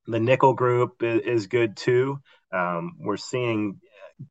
The 0.08 0.20
nickel 0.20 0.54
group 0.54 1.02
is, 1.02 1.22
is 1.22 1.48
good 1.48 1.76
too. 1.76 2.20
Um, 2.54 2.98
we're 3.00 3.18
seeing 3.18 3.80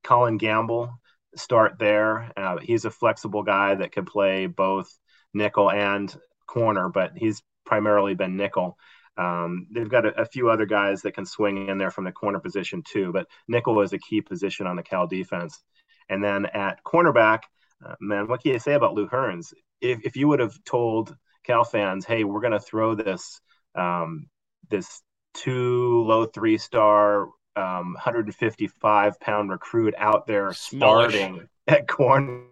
Colin 0.05 0.37
Gamble 0.37 0.93
start 1.37 1.79
there. 1.79 2.33
Uh, 2.37 2.59
he's 2.63 2.85
a 2.85 2.91
flexible 2.91 3.43
guy 3.43 3.75
that 3.75 3.93
can 3.93 4.05
play 4.05 4.47
both 4.47 4.89
nickel 5.33 5.71
and 5.71 6.15
corner, 6.47 6.89
but 6.89 7.13
he's 7.17 7.43
primarily 7.65 8.15
been 8.15 8.37
nickel. 8.37 8.77
Um, 9.21 9.67
they've 9.71 9.89
got 9.89 10.07
a, 10.07 10.23
a, 10.23 10.25
few 10.25 10.49
other 10.49 10.65
guys 10.65 11.03
that 11.03 11.13
can 11.13 11.27
swing 11.27 11.69
in 11.69 11.77
there 11.77 11.91
from 11.91 12.05
the 12.05 12.13
corner 12.13 12.39
position 12.39 12.83
too, 12.83 13.13
but 13.13 13.27
nickel 13.49 13.83
is 13.83 13.93
a 13.93 13.99
key 13.99 14.23
position 14.23 14.67
on 14.67 14.77
the 14.77 14.83
Cal 14.83 15.07
defense. 15.07 15.63
And 16.09 16.25
then 16.25 16.47
at 16.47 16.83
cornerback, 16.85 17.41
uh, 17.85 17.97
man, 18.01 18.29
what 18.29 18.43
can 18.43 18.53
you 18.53 18.59
say 18.59 18.73
about 18.73 18.95
Lou 18.95 19.07
Hearns? 19.07 19.53
If, 19.83 20.07
if 20.07 20.17
you 20.17 20.29
would 20.29 20.41
have 20.41 20.57
told 20.65 21.15
Cal 21.45 21.65
fans, 21.65 22.07
hey, 22.07 22.25
we're 22.25 22.41
going 22.41 22.55
to 22.55 22.61
throw 22.61 22.95
this 22.95 23.41
um, 23.75 24.29
this 24.71 25.03
two 25.35 26.03
low 26.05 26.25
three 26.25 26.57
star, 26.57 27.25
um, 27.57 27.93
155 27.95 29.21
pound 29.21 29.51
recruit 29.51 29.95
out 29.99 30.27
there 30.27 30.53
Smallish. 30.55 31.15
starting 31.15 31.49
at 31.69 31.87
corner 31.87 32.45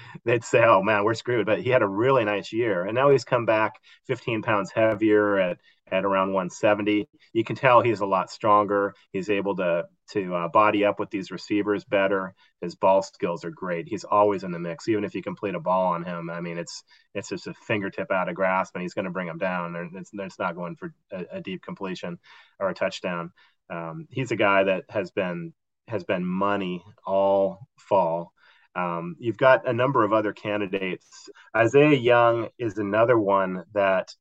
they'd 0.24 0.44
say, 0.44 0.64
"Oh 0.64 0.82
man, 0.82 1.04
we're 1.04 1.14
screwed." 1.14 1.46
But 1.46 1.60
he 1.60 1.70
had 1.70 1.82
a 1.82 1.88
really 1.88 2.24
nice 2.24 2.52
year, 2.52 2.84
and 2.84 2.94
now 2.94 3.10
he's 3.10 3.24
come 3.24 3.46
back 3.46 3.80
15 4.06 4.42
pounds 4.42 4.70
heavier 4.72 5.38
at 5.38 5.58
at 5.90 6.04
around 6.04 6.32
170. 6.32 7.08
You 7.32 7.44
can 7.44 7.56
tell 7.56 7.82
he's 7.82 8.00
a 8.00 8.06
lot 8.06 8.30
stronger. 8.30 8.94
He's 9.12 9.30
able 9.30 9.56
to 9.56 9.86
to 10.12 10.34
uh, 10.34 10.48
body 10.48 10.84
up 10.84 10.98
with 10.98 11.10
these 11.10 11.30
receivers 11.30 11.84
better. 11.84 12.34
His 12.60 12.74
ball 12.74 13.02
skills 13.02 13.44
are 13.44 13.50
great. 13.50 13.88
He's 13.88 14.04
always 14.04 14.44
in 14.44 14.50
the 14.52 14.58
mix, 14.58 14.88
even 14.88 15.04
if 15.04 15.14
you 15.14 15.22
complete 15.22 15.54
a 15.54 15.60
ball 15.60 15.92
on 15.92 16.04
him. 16.04 16.30
I 16.30 16.40
mean, 16.40 16.58
it's 16.58 16.82
it's 17.14 17.28
just 17.28 17.46
a 17.46 17.54
fingertip 17.54 18.10
out 18.10 18.28
of 18.28 18.34
grasp, 18.34 18.74
and 18.74 18.82
he's 18.82 18.94
going 18.94 19.04
to 19.06 19.10
bring 19.10 19.28
him 19.28 19.38
down. 19.38 19.90
It's, 19.94 20.10
it's 20.12 20.38
not 20.38 20.56
going 20.56 20.76
for 20.76 20.92
a, 21.12 21.24
a 21.32 21.40
deep 21.40 21.62
completion 21.62 22.18
or 22.58 22.70
a 22.70 22.74
touchdown. 22.74 23.32
Um, 23.70 24.06
he's 24.10 24.30
a 24.30 24.36
guy 24.36 24.64
that 24.64 24.84
has 24.88 25.10
been 25.10 25.52
has 25.88 26.04
been 26.04 26.24
money 26.24 26.84
all 27.04 27.68
fall. 27.78 28.32
Um, 28.74 29.16
you've 29.18 29.36
got 29.36 29.68
a 29.68 29.72
number 29.72 30.04
of 30.04 30.12
other 30.12 30.32
candidates. 30.32 31.28
Isaiah 31.56 31.96
Young 31.96 32.48
is 32.58 32.78
another 32.78 33.18
one 33.18 33.64
that 33.74 34.14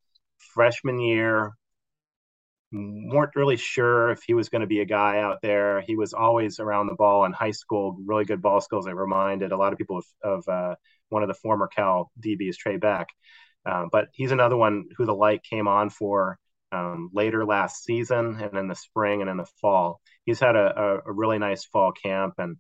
freshman 0.54 1.00
year 1.00 1.54
weren't 2.74 3.36
really 3.36 3.58
sure 3.58 4.12
if 4.12 4.24
he 4.26 4.34
was 4.34 4.50
going 4.50 4.62
to 4.62 4.68
be 4.68 4.80
a 4.80 4.86
guy 4.86 5.20
out 5.20 5.42
there. 5.42 5.82
He 5.82 5.96
was 5.96 6.14
always 6.14 6.60
around 6.60 6.88
the 6.88 6.96
ball 6.96 7.26
in 7.26 7.34
high 7.34 7.52
school, 7.52 7.98
really 8.06 8.26
good 8.26 8.42
ball 8.42 8.62
skills. 8.62 8.88
It 8.88 8.96
reminded 8.96 9.52
a 9.52 9.58
lot 9.58 9.74
of 9.74 9.78
people 9.78 9.98
of, 9.98 10.06
of 10.24 10.48
uh, 10.48 10.76
one 11.10 11.24
of 11.24 11.28
the 11.28 11.34
former 11.36 11.68
Cal 11.68 12.12
DBs, 12.24 12.56
Trey 12.56 12.78
Beck. 12.78 13.08
Um, 13.66 13.90
but 13.92 14.08
he's 14.14 14.32
another 14.32 14.58
one 14.58 14.86
who 14.98 15.06
the 15.06 15.14
light 15.14 15.44
came 15.44 15.68
on 15.68 15.90
for 15.90 16.38
um, 16.72 17.10
later 17.14 17.46
last 17.46 17.84
season 17.84 18.40
and 18.42 18.58
in 18.58 18.68
the 18.68 18.76
spring 18.76 19.22
and 19.22 19.30
in 19.30 19.38
the 19.38 19.46
fall. 19.60 20.00
He's 20.26 20.40
had 20.40 20.56
a, 20.56 20.80
a, 20.80 20.98
a 21.08 21.12
really 21.12 21.40
nice 21.40 21.66
fall 21.66 21.92
camp 21.92 22.36
and 22.38 22.58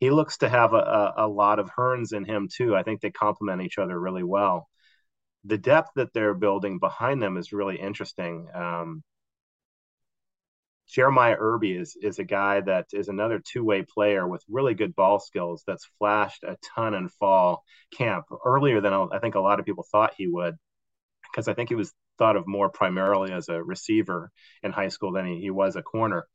he 0.00 0.10
looks 0.10 0.38
to 0.38 0.48
have 0.48 0.72
a, 0.72 1.14
a, 1.18 1.28
lot 1.28 1.58
of 1.58 1.70
Hearns 1.70 2.14
in 2.14 2.24
him 2.24 2.48
too. 2.52 2.74
I 2.74 2.82
think 2.82 3.00
they 3.00 3.10
complement 3.10 3.62
each 3.62 3.78
other 3.78 3.98
really 3.98 4.24
well. 4.24 4.68
The 5.44 5.58
depth 5.58 5.90
that 5.96 6.12
they're 6.14 6.34
building 6.34 6.78
behind 6.78 7.22
them 7.22 7.36
is 7.36 7.52
really 7.52 7.78
interesting. 7.78 8.48
Um, 8.54 9.02
Jeremiah 10.88 11.36
Earby 11.38 11.72
is 11.76 11.96
is 12.00 12.18
a 12.18 12.24
guy 12.24 12.60
that 12.62 12.86
is 12.92 13.08
another 13.08 13.38
two 13.38 13.62
way 13.62 13.82
player 13.82 14.26
with 14.26 14.42
really 14.48 14.74
good 14.74 14.96
ball 14.96 15.20
skills. 15.20 15.62
That's 15.66 15.88
flashed 15.98 16.42
a 16.42 16.56
ton 16.74 16.94
in 16.94 17.08
fall 17.08 17.62
camp 17.96 18.24
earlier 18.44 18.80
than 18.80 18.92
I 18.92 19.18
think 19.20 19.36
a 19.36 19.40
lot 19.40 19.60
of 19.60 19.66
people 19.66 19.84
thought 19.84 20.14
he 20.16 20.26
would, 20.26 20.56
because 21.30 21.46
I 21.46 21.54
think 21.54 21.68
he 21.68 21.76
was 21.76 21.92
thought 22.18 22.36
of 22.36 22.46
more 22.46 22.70
primarily 22.70 23.32
as 23.32 23.48
a 23.48 23.62
receiver 23.62 24.32
in 24.62 24.72
high 24.72 24.88
school 24.88 25.12
than 25.12 25.26
he, 25.26 25.40
he 25.40 25.50
was 25.50 25.76
a 25.76 25.82
corner. 25.82 26.26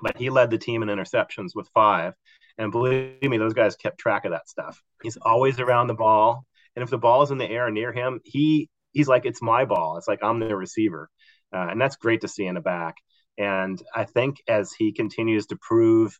But 0.00 0.16
he 0.16 0.30
led 0.30 0.50
the 0.50 0.58
team 0.58 0.82
in 0.82 0.88
interceptions 0.88 1.50
with 1.54 1.68
five, 1.74 2.14
and 2.56 2.72
believe 2.72 3.22
me, 3.22 3.38
those 3.38 3.54
guys 3.54 3.76
kept 3.76 3.98
track 3.98 4.24
of 4.24 4.32
that 4.32 4.48
stuff. 4.48 4.82
He's 5.02 5.16
always 5.16 5.58
around 5.58 5.86
the 5.88 5.94
ball, 5.94 6.44
and 6.76 6.82
if 6.82 6.90
the 6.90 6.98
ball 6.98 7.22
is 7.22 7.30
in 7.30 7.38
the 7.38 7.50
air 7.50 7.70
near 7.70 7.92
him, 7.92 8.20
he 8.24 8.68
he's 8.92 9.08
like 9.08 9.26
it's 9.26 9.42
my 9.42 9.64
ball. 9.64 9.96
It's 9.96 10.08
like 10.08 10.22
I'm 10.22 10.40
the 10.40 10.56
receiver, 10.56 11.08
uh, 11.52 11.68
and 11.70 11.80
that's 11.80 11.96
great 11.96 12.22
to 12.22 12.28
see 12.28 12.46
in 12.46 12.54
the 12.54 12.60
back. 12.60 12.96
And 13.36 13.80
I 13.94 14.04
think 14.04 14.42
as 14.48 14.72
he 14.72 14.92
continues 14.92 15.46
to 15.46 15.56
prove 15.56 16.18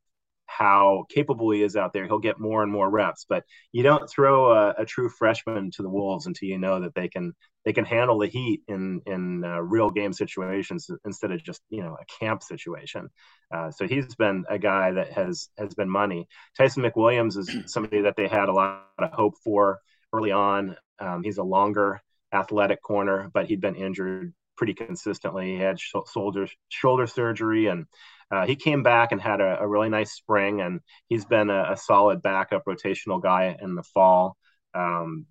how 0.48 1.04
capable 1.10 1.50
he 1.50 1.62
is 1.62 1.76
out 1.76 1.92
there, 1.92 2.06
he'll 2.06 2.18
get 2.18 2.40
more 2.40 2.62
and 2.62 2.72
more 2.72 2.90
reps. 2.90 3.26
But 3.28 3.44
you 3.70 3.82
don't 3.82 4.08
throw 4.08 4.50
a, 4.52 4.74
a 4.78 4.84
true 4.86 5.10
freshman 5.10 5.70
to 5.72 5.82
the 5.82 5.90
wolves 5.90 6.26
until 6.26 6.48
you 6.48 6.58
know 6.58 6.80
that 6.80 6.94
they 6.94 7.08
can 7.08 7.34
they 7.64 7.74
can 7.74 7.84
handle 7.84 8.18
the 8.18 8.26
heat 8.26 8.62
in 8.66 9.02
in 9.06 9.44
uh, 9.44 9.60
real 9.60 9.90
game 9.90 10.12
situations 10.12 10.90
instead 11.04 11.32
of 11.32 11.44
just 11.44 11.60
you 11.68 11.82
know 11.82 11.96
a 12.00 12.24
camp 12.24 12.42
situation. 12.42 13.10
Uh, 13.54 13.70
so 13.70 13.86
he's 13.86 14.14
been 14.14 14.44
a 14.48 14.58
guy 14.58 14.92
that 14.92 15.12
has 15.12 15.50
has 15.58 15.74
been 15.74 15.90
money. 15.90 16.26
Tyson 16.56 16.82
McWilliams 16.82 17.36
is 17.36 17.54
somebody 17.72 18.02
that 18.02 18.16
they 18.16 18.26
had 18.26 18.48
a 18.48 18.52
lot 18.52 18.86
of 18.98 19.12
hope 19.12 19.34
for 19.44 19.80
early 20.12 20.32
on. 20.32 20.76
Um, 20.98 21.22
he's 21.22 21.38
a 21.38 21.44
longer 21.44 22.00
athletic 22.32 22.82
corner, 22.82 23.30
but 23.32 23.46
he'd 23.46 23.60
been 23.60 23.76
injured 23.76 24.32
pretty 24.56 24.74
consistently. 24.74 25.52
He 25.52 25.58
had 25.58 25.78
sh- 25.78 25.92
shoulder 26.12 26.48
shoulder 26.68 27.06
surgery, 27.06 27.66
and 27.66 27.86
uh, 28.30 28.46
he 28.46 28.56
came 28.56 28.82
back 28.82 29.12
and 29.12 29.20
had 29.20 29.40
a, 29.40 29.58
a, 29.60 29.66
really 29.66 29.88
nice 29.88 30.12
spring. 30.12 30.60
And 30.60 30.80
he's 31.08 31.24
been 31.24 31.48
a, 31.48 31.72
a, 31.72 31.76
solid 31.76 32.22
backup 32.22 32.64
rotational 32.66 33.22
guy 33.22 33.56
in 33.60 33.74
the 33.74 33.82
fall. 33.82 34.36
Um, 34.74 35.26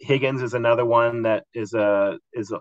Higgins 0.00 0.42
is 0.42 0.54
another 0.54 0.84
one 0.84 1.22
that 1.22 1.44
is 1.54 1.74
a 1.74 2.18
is 2.32 2.50
a, 2.50 2.60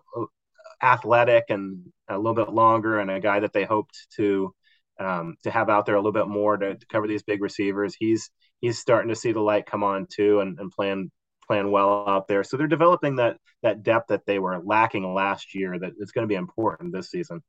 athletic 0.84 1.45
and 1.49 1.91
a 2.10 2.17
little 2.17 2.34
bit 2.34 2.53
longer, 2.53 2.99
and 2.99 3.10
a 3.10 3.19
guy 3.19 3.39
that 3.39 3.53
they 3.53 3.63
hoped 3.63 4.07
to 4.17 4.53
um, 4.99 5.36
to 5.43 5.51
have 5.51 5.69
out 5.69 5.86
there 5.86 5.95
a 5.95 5.99
little 5.99 6.12
bit 6.12 6.27
more 6.27 6.57
to, 6.57 6.75
to, 6.75 6.86
cover 6.88 7.07
these 7.07 7.23
big 7.23 7.41
receivers. 7.41 7.95
He's 7.97 8.29
he's 8.60 8.79
starting 8.79 9.10
to 9.10 9.15
see 9.15 9.31
the 9.31 9.39
light 9.39 9.65
come 9.65 9.84
on 9.84 10.05
too, 10.12 10.41
and, 10.41 10.60
and 10.60 10.71
playing 10.71 11.12
playing 11.47 11.71
well 11.71 12.07
out 12.07 12.27
there. 12.27 12.43
So 12.43 12.57
they're 12.57 12.67
developing 12.67 13.15
that 13.15 13.38
that 13.63 13.84
depth 13.84 14.10
that 14.10 14.25
they 14.25 14.39
were 14.39 14.62
lacking 14.63 15.13
last 15.13 15.55
year 15.55 15.79
that 15.79 15.93
is 15.97 16.12
going 16.12 16.23
to 16.23 16.31
be 16.31 16.36
important 16.36 16.93
this 16.93 17.10
season. 17.10 17.41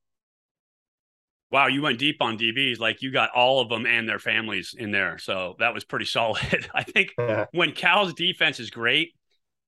Wow, 1.52 1.66
you 1.66 1.82
went 1.82 1.98
deep 1.98 2.16
on 2.22 2.38
DBs. 2.38 2.80
Like 2.80 3.02
you 3.02 3.12
got 3.12 3.30
all 3.30 3.60
of 3.60 3.68
them 3.68 3.84
and 3.84 4.08
their 4.08 4.18
families 4.18 4.74
in 4.76 4.90
there. 4.90 5.18
So 5.18 5.54
that 5.58 5.74
was 5.74 5.84
pretty 5.84 6.06
solid. 6.06 6.68
I 6.74 6.82
think 6.82 7.12
yeah. 7.18 7.46
when 7.52 7.72
Cal's 7.72 8.14
defense 8.14 8.58
is 8.58 8.70
great, 8.70 9.10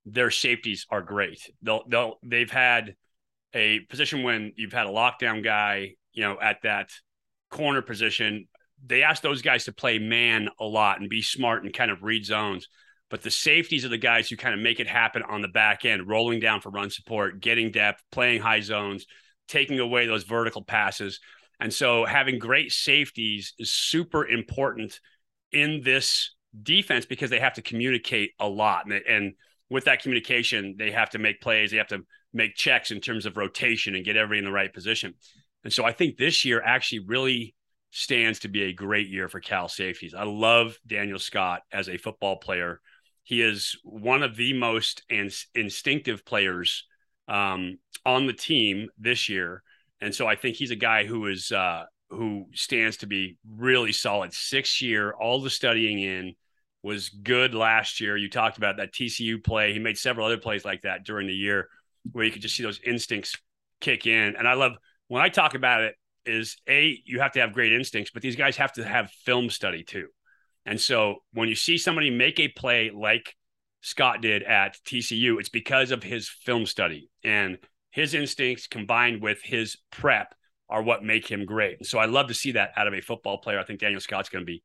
their 0.07 0.31
safeties 0.31 0.87
are 0.91 1.03
great. 1.03 1.39
They'll 1.63 1.85
they'll 1.87 2.19
they've 2.23 2.51
had 2.51 2.97
a 3.55 3.81
position 3.81 4.23
when 4.23 4.53
you've 4.57 4.73
had 4.73 4.87
a 4.87 4.91
lockdown 4.91 5.45
guy, 5.45 5.95
you 6.13 6.23
know, 6.23 6.39
at 6.41 6.63
that 6.63 6.91
corner 7.51 7.83
position. 7.83 8.49
They 8.85 9.03
ask 9.03 9.23
those 9.23 9.43
guys 9.43 9.65
to 9.67 9.73
play 9.73 9.99
man 9.99 10.49
a 10.59 10.65
lot 10.65 11.01
and 11.01 11.09
be 11.09 11.23
smart 11.23 11.65
and 11.65 11.73
kind 11.73 11.91
of 11.91 12.03
read 12.03 12.25
zones. 12.25 12.69
But 13.11 13.23
the 13.23 13.31
safeties 13.31 13.85
are 13.85 13.91
the 13.91 13.99
guys 13.99 14.29
who 14.29 14.37
kind 14.37 14.55
of 14.55 14.61
make 14.61 14.81
it 14.81 14.89
happen 14.89 15.23
on 15.23 15.41
the 15.41 15.49
back 15.49 15.85
end, 15.85 16.09
rolling 16.09 16.41
down 16.41 16.61
for 16.61 16.71
run 16.71 16.91
support, 16.91 17.41
getting 17.41 17.71
depth, 17.71 18.03
playing 18.11 18.41
high 18.41 18.61
zones, 18.61 19.07
taking 19.47 19.79
away 19.79 20.07
those 20.07 20.25
vertical 20.25 20.65
passes. 20.65 21.21
And 21.61 21.73
so 21.73 22.05
having 22.05 22.39
great 22.39 22.73
safeties 22.73 23.55
is 23.59 23.73
super 23.73 24.27
important 24.27 25.01
in 25.53 25.83
this 25.83 26.35
defense 26.63 27.07
because 27.07 27.31
they 27.31 27.41
have 27.41 27.55
to 27.55 27.63
communicate 27.63 28.33
a 28.39 28.49
lot. 28.49 28.85
And, 28.85 29.03
and 29.09 29.35
with 29.71 29.85
that 29.85 30.03
communication, 30.03 30.77
they 30.79 30.91
have 30.91 31.11
to 31.11 31.19
make 31.19 31.41
plays, 31.41 31.71
they 31.71 31.79
have 31.79 31.89
to 31.89 32.05
make 32.33 32.57
checks 32.57 32.91
in 32.91 33.01
terms 33.01 33.27
of 33.27 33.37
rotation 33.37 33.95
and 33.95 34.05
get 34.05 34.17
everybody 34.17 34.41
in 34.41 34.45
the 34.45 34.53
right 34.53 34.73
position. 34.73 35.15
And 35.63 35.73
so 35.73 35.85
I 35.85 35.93
think 35.93 36.17
this 36.17 36.45
year 36.45 36.63
actually 36.63 37.01
really 37.07 37.55
stands 37.91 38.41
to 38.41 38.49
be 38.49 38.65
a 38.65 38.73
great 38.73 39.09
year 39.09 39.29
for 39.29 39.41
Cal 39.41 39.69
safeties. 39.69 40.15
I 40.15 40.25
love 40.25 40.77
Daniel 40.87 41.19
Scott 41.19 41.63
as 41.73 41.89
a 41.89 41.97
football 41.97 42.37
player. 42.37 42.81
He 43.23 43.41
is 43.41 43.77
one 43.85 44.23
of 44.23 44.37
the 44.37 44.53
most 44.53 45.03
instinctive 45.55 46.25
players 46.25 46.85
um, 47.29 47.79
on 48.05 48.27
the 48.27 48.33
team 48.33 48.89
this 48.99 49.29
year, 49.29 49.63
and 50.01 50.15
so 50.15 50.27
I 50.27 50.37
think 50.37 50.57
he's 50.57 50.71
a 50.71 50.77
guy 50.77 51.05
who 51.05 51.27
is 51.27 51.53
uh, 51.53 51.85
who 52.11 52.47
stands 52.55 52.99
to 52.99 53.07
be 53.07 53.39
really 53.49 53.93
solid. 53.93 54.33
Six 54.33 54.83
year, 54.83 55.13
all 55.13 55.41
the 55.41 55.51
studying 55.51 56.01
in 56.01 56.35
was 56.83 57.09
good 57.09 57.55
last 57.55 58.01
year. 58.01 58.17
You 58.17 58.29
talked 58.29 58.59
about 58.59 58.77
that 58.77 58.93
TCU 58.93 59.43
play. 59.43 59.73
He 59.73 59.79
made 59.79 59.97
several 59.97 60.27
other 60.27 60.37
plays 60.37 60.65
like 60.65 60.83
that 60.83 61.05
during 61.05 61.27
the 61.27 61.35
year 61.35 61.69
where 62.13 62.25
you 62.25 62.31
could 62.31 62.43
just 62.43 62.57
see 62.57 62.63
those 62.63 62.81
instincts 62.85 63.37
kick 63.81 64.07
in. 64.07 64.37
And 64.37 64.47
I 64.47 64.55
love 64.55 64.73
when 65.09 65.23
I 65.23 65.29
talk 65.29 65.55
about 65.55 65.83
it 65.83 65.95
is 66.27 66.57
a 66.69 67.01
you 67.05 67.21
have 67.21 67.33
to 67.33 67.41
have 67.41 67.53
great 67.53 67.73
instincts, 67.73 68.11
but 68.13 68.23
these 68.23 68.37
guys 68.37 68.57
have 68.57 68.73
to 68.75 68.85
have 68.85 69.11
film 69.11 69.51
study 69.51 69.83
too. 69.83 70.09
And 70.67 70.81
so 70.81 71.17
when 71.33 71.49
you 71.49 71.55
see 71.55 71.79
somebody 71.79 72.11
make 72.11 72.41
a 72.41 72.49
play 72.49 72.91
like 72.91 73.35
Scott 73.83 74.23
did 74.23 74.43
at 74.43 74.77
TCU, 74.87 75.39
it's 75.39 75.51
because 75.51 75.91
of 75.91 76.03
his 76.03 76.29
film 76.29 76.65
study 76.65 77.11
and 77.23 77.59
his 77.95 78.13
instincts 78.13 78.67
combined 78.67 79.23
with 79.23 79.39
his 79.41 79.77
prep 79.93 80.35
are 80.69 80.83
what 80.83 81.05
make 81.05 81.29
him 81.29 81.45
great. 81.45 81.87
So 81.87 82.01
I 82.01 82.07
love 82.07 82.27
to 82.27 82.35
see 82.35 82.51
that 82.53 82.73
out 82.77 82.89
of 82.89 82.93
a 82.93 83.01
football 83.01 83.39
player. 83.39 83.61
I 83.61 83.63
think 83.63 83.79
Daniel 83.79 84.01
Scott's 84.01 84.29
going 84.29 84.43
to 84.43 84.51
be 84.51 84.65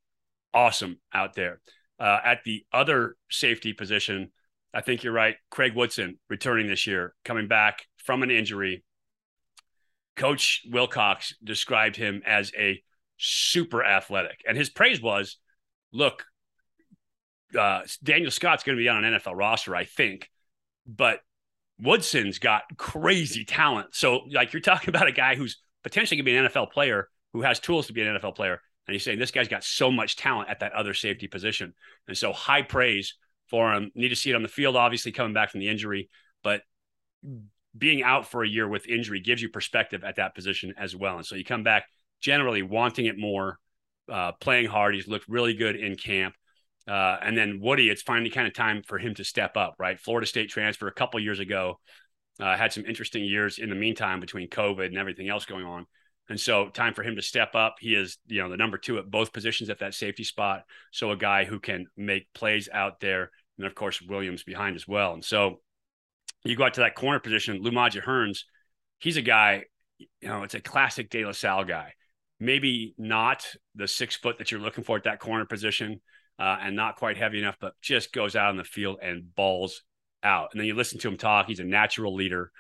awesome 0.51 0.97
out 1.13 1.35
there. 1.35 1.61
Uh, 1.99 2.17
at 2.25 2.43
the 2.43 2.65
other 2.73 3.17
safety 3.29 3.71
position, 3.71 4.31
I 4.73 4.81
think 4.81 5.03
you're 5.03 5.13
right. 5.13 5.35
Craig 5.51 5.75
Woodson 5.75 6.17
returning 6.27 6.65
this 6.65 6.87
year, 6.87 7.13
coming 7.23 7.47
back 7.47 7.85
from 7.97 8.23
an 8.23 8.31
injury. 8.31 8.83
Coach 10.15 10.63
Wilcox 10.67 11.35
described 11.43 11.97
him 11.97 12.23
as 12.25 12.51
a 12.57 12.81
super 13.17 13.85
athletic, 13.85 14.41
and 14.47 14.57
his 14.57 14.71
praise 14.71 15.03
was 15.03 15.37
look, 15.93 16.25
uh, 17.57 17.81
Daniel 18.03 18.31
Scott's 18.31 18.63
going 18.63 18.75
to 18.75 18.81
be 18.81 18.89
on 18.89 19.03
an 19.03 19.13
NFL 19.13 19.35
roster, 19.35 19.75
I 19.75 19.85
think, 19.85 20.29
but 20.87 21.19
Woodson's 21.81 22.39
got 22.39 22.63
crazy 22.77 23.45
talent. 23.45 23.89
So, 23.93 24.21
like, 24.31 24.53
you're 24.53 24.61
talking 24.61 24.89
about 24.93 25.07
a 25.07 25.11
guy 25.11 25.35
who's 25.35 25.61
potentially 25.83 26.17
going 26.17 26.25
to 26.25 26.31
be 26.31 26.37
an 26.37 26.51
NFL 26.51 26.71
player 26.71 27.09
who 27.33 27.41
has 27.41 27.59
tools 27.59 27.87
to 27.87 27.93
be 27.93 28.01
an 28.01 28.17
NFL 28.17 28.35
player. 28.35 28.59
And 28.87 28.93
he's 28.93 29.03
saying 29.03 29.19
this 29.19 29.31
guy's 29.31 29.47
got 29.47 29.63
so 29.63 29.91
much 29.91 30.15
talent 30.15 30.49
at 30.49 30.61
that 30.61 30.73
other 30.73 30.93
safety 30.93 31.27
position. 31.27 31.73
And 32.07 32.17
so, 32.17 32.33
high 32.33 32.63
praise 32.63 33.15
for 33.49 33.73
him. 33.73 33.91
Need 33.95 34.09
to 34.09 34.15
see 34.15 34.31
it 34.31 34.35
on 34.35 34.43
the 34.43 34.47
field, 34.47 34.75
obviously, 34.75 35.11
coming 35.11 35.33
back 35.33 35.51
from 35.51 35.59
the 35.59 35.69
injury, 35.69 36.09
but 36.43 36.61
being 37.77 38.01
out 38.01 38.27
for 38.27 38.43
a 38.43 38.47
year 38.47 38.67
with 38.67 38.87
injury 38.87 39.19
gives 39.19 39.41
you 39.41 39.49
perspective 39.49 40.03
at 40.03 40.15
that 40.15 40.33
position 40.33 40.73
as 40.77 40.95
well. 40.95 41.17
And 41.17 41.25
so, 41.25 41.35
you 41.35 41.45
come 41.45 41.63
back 41.63 41.85
generally 42.19 42.63
wanting 42.63 43.05
it 43.05 43.17
more 43.17 43.59
uh, 44.11 44.31
playing 44.33 44.65
hard. 44.65 44.95
He's 44.95 45.07
looked 45.07 45.29
really 45.29 45.53
good 45.53 45.75
in 45.75 45.95
camp. 45.95 46.33
Uh, 46.87 47.17
and 47.21 47.37
then 47.37 47.59
Woodie, 47.61 47.89
it's 47.89 48.01
finally 48.01 48.29
kind 48.29 48.47
of 48.47 48.53
time 48.53 48.81
for 48.85 48.97
him 48.97 49.13
to 49.15 49.23
step 49.23 49.57
up, 49.57 49.75
right? 49.79 49.99
Florida 49.99 50.25
State 50.25 50.49
transfer 50.49 50.87
a 50.87 50.93
couple 50.93 51.19
years 51.19 51.39
ago, 51.39 51.79
uh, 52.39 52.55
had 52.55 52.73
some 52.73 52.85
interesting 52.85 53.23
years 53.23 53.59
in 53.59 53.69
the 53.69 53.75
meantime 53.75 54.19
between 54.19 54.49
COVID 54.49 54.87
and 54.87 54.97
everything 54.97 55.29
else 55.29 55.45
going 55.45 55.65
on. 55.65 55.85
And 56.29 56.39
so, 56.39 56.69
time 56.69 56.93
for 56.93 57.01
him 57.01 57.15
to 57.15 57.21
step 57.21 57.55
up. 57.55 57.75
He 57.79 57.95
is, 57.95 58.17
you 58.27 58.41
know, 58.41 58.49
the 58.49 58.57
number 58.57 58.77
two 58.77 58.99
at 58.99 59.09
both 59.09 59.33
positions 59.33 59.69
at 59.71 59.79
that 59.79 59.95
safety 59.95 60.23
spot. 60.23 60.61
So, 60.91 61.11
a 61.11 61.17
guy 61.17 61.45
who 61.45 61.59
can 61.59 61.87
make 61.97 62.31
plays 62.33 62.69
out 62.71 62.99
there. 62.99 63.31
And 63.57 63.65
of 63.65 63.73
course, 63.73 63.99
Williams 64.01 64.43
behind 64.43 64.75
as 64.75 64.87
well. 64.87 65.13
And 65.13 65.25
so, 65.25 65.61
you 66.43 66.55
go 66.55 66.65
out 66.65 66.75
to 66.75 66.81
that 66.81 66.95
corner 66.95 67.19
position, 67.19 67.61
Lu-Magia 67.61 68.03
Hearns, 68.03 68.41
he's 68.99 69.17
a 69.17 69.23
guy, 69.23 69.63
you 69.97 70.27
know, 70.27 70.43
it's 70.43 70.53
a 70.53 70.59
classic 70.59 71.09
De 71.09 71.25
La 71.25 71.31
Salle 71.31 71.65
guy 71.65 71.93
maybe 72.39 72.95
not 72.97 73.45
the 73.75 73.87
six 73.87 74.15
foot 74.15 74.37
that 74.37 74.51
you're 74.51 74.61
looking 74.61 74.83
for 74.83 74.97
at 74.97 75.03
that 75.03 75.19
corner 75.19 75.45
position, 75.45 75.99
uh, 76.39 76.57
and 76.61 76.75
not 76.75 76.95
quite 76.95 77.17
heavy 77.17 77.39
enough, 77.39 77.57
but 77.59 77.73
just 77.81 78.13
goes 78.13 78.35
out 78.35 78.49
on 78.49 78.57
the 78.57 78.63
field 78.63 78.99
and 79.01 79.35
balls 79.35 79.83
out. 80.23 80.49
And 80.51 80.59
then 80.59 80.67
you 80.67 80.73
listen 80.73 80.99
to 80.99 81.09
him 81.09 81.17
talk. 81.17 81.47
He's 81.47 81.59
a 81.59 81.65
natural 81.65 82.15
leader, 82.15 82.51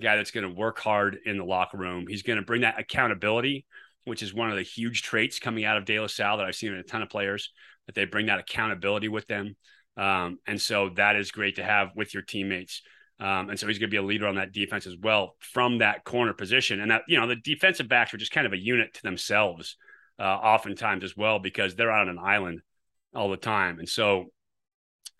guy 0.00 0.16
that's 0.16 0.30
going 0.30 0.48
to 0.48 0.54
work 0.54 0.78
hard 0.78 1.18
in 1.26 1.36
the 1.36 1.44
locker 1.44 1.76
room. 1.76 2.06
He's 2.08 2.22
going 2.22 2.38
to 2.38 2.44
bring 2.44 2.60
that 2.60 2.78
accountability, 2.78 3.66
which 4.04 4.22
is 4.22 4.32
one 4.32 4.50
of 4.50 4.56
the 4.56 4.62
huge 4.62 5.02
traits 5.02 5.40
coming 5.40 5.64
out 5.64 5.76
of 5.76 5.84
De 5.84 5.98
La 5.98 6.06
Salle 6.06 6.36
that 6.36 6.46
I've 6.46 6.54
seen 6.54 6.72
in 6.72 6.78
a 6.78 6.84
ton 6.84 7.02
of 7.02 7.10
players 7.10 7.50
that 7.86 7.94
they 7.94 8.04
bring 8.04 8.26
that 8.26 8.38
accountability 8.38 9.08
with 9.08 9.26
them. 9.26 9.56
Um, 9.96 10.38
and 10.46 10.60
so 10.60 10.90
that 10.96 11.16
is 11.16 11.30
great 11.30 11.56
to 11.56 11.64
have 11.64 11.90
with 11.94 12.14
your 12.14 12.22
teammates. 12.22 12.82
Um, 13.20 13.50
and 13.50 13.58
so 13.58 13.66
he's 13.66 13.78
going 13.78 13.90
to 13.90 13.94
be 13.94 13.98
a 13.98 14.02
leader 14.02 14.26
on 14.26 14.36
that 14.36 14.52
defense 14.52 14.86
as 14.86 14.96
well 15.00 15.36
from 15.38 15.78
that 15.78 16.04
corner 16.04 16.32
position. 16.32 16.80
And 16.80 16.90
that, 16.90 17.02
you 17.06 17.18
know, 17.18 17.28
the 17.28 17.36
defensive 17.36 17.88
backs 17.88 18.12
are 18.12 18.16
just 18.18 18.32
kind 18.32 18.46
of 18.46 18.52
a 18.52 18.58
unit 18.58 18.94
to 18.94 19.02
themselves, 19.02 19.76
uh, 20.18 20.22
oftentimes 20.22 21.04
as 21.04 21.16
well, 21.16 21.38
because 21.38 21.74
they're 21.74 21.92
on 21.92 22.08
an 22.08 22.18
island 22.18 22.60
all 23.14 23.30
the 23.30 23.36
time. 23.36 23.78
And 23.78 23.88
so 23.88 24.26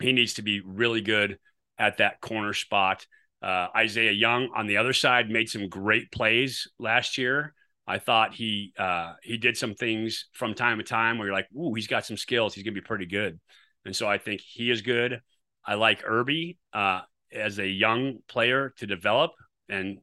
he 0.01 0.13
needs 0.13 0.35
to 0.35 0.43
be 0.43 0.61
really 0.61 1.01
good 1.01 1.39
at 1.79 1.99
that 1.99 2.21
corner 2.21 2.53
spot. 2.53 3.07
Uh, 3.43 3.69
Isaiah 3.77 4.13
Young 4.13 4.49
on 4.55 4.67
the 4.67 4.79
other 4.79 4.93
side 4.93 5.29
made 5.29 5.49
some 5.49 5.69
great 5.69 6.11
plays 6.11 6.69
last 6.79 7.19
year. 7.19 7.55
I 7.87 7.99
thought 7.99 8.35
he 8.35 8.73
uh, 8.79 9.13
he 9.23 9.37
did 9.37 9.57
some 9.57 9.75
things 9.75 10.29
from 10.33 10.55
time 10.55 10.79
to 10.79 10.85
time 10.85 11.19
where 11.19 11.27
you're 11.27 11.37
like, 11.37 11.49
ooh, 11.55 11.75
he's 11.75 11.87
got 11.87 12.07
some 12.07 12.17
skills. 12.17 12.55
He's 12.55 12.65
gonna 12.65 12.75
be 12.75 12.81
pretty 12.81 13.07
good. 13.07 13.39
And 13.85 13.95
so 13.95 14.09
I 14.09 14.17
think 14.17 14.41
he 14.41 14.71
is 14.71 14.81
good. 14.81 15.21
I 15.67 15.75
like 15.75 16.03
Earby 16.05 16.59
uh, 16.73 17.03
as 17.33 17.59
a 17.59 17.67
young 17.67 18.19
player 18.29 18.73
to 18.79 18.87
develop. 18.87 19.33
And 19.69 19.89
you, 19.89 20.01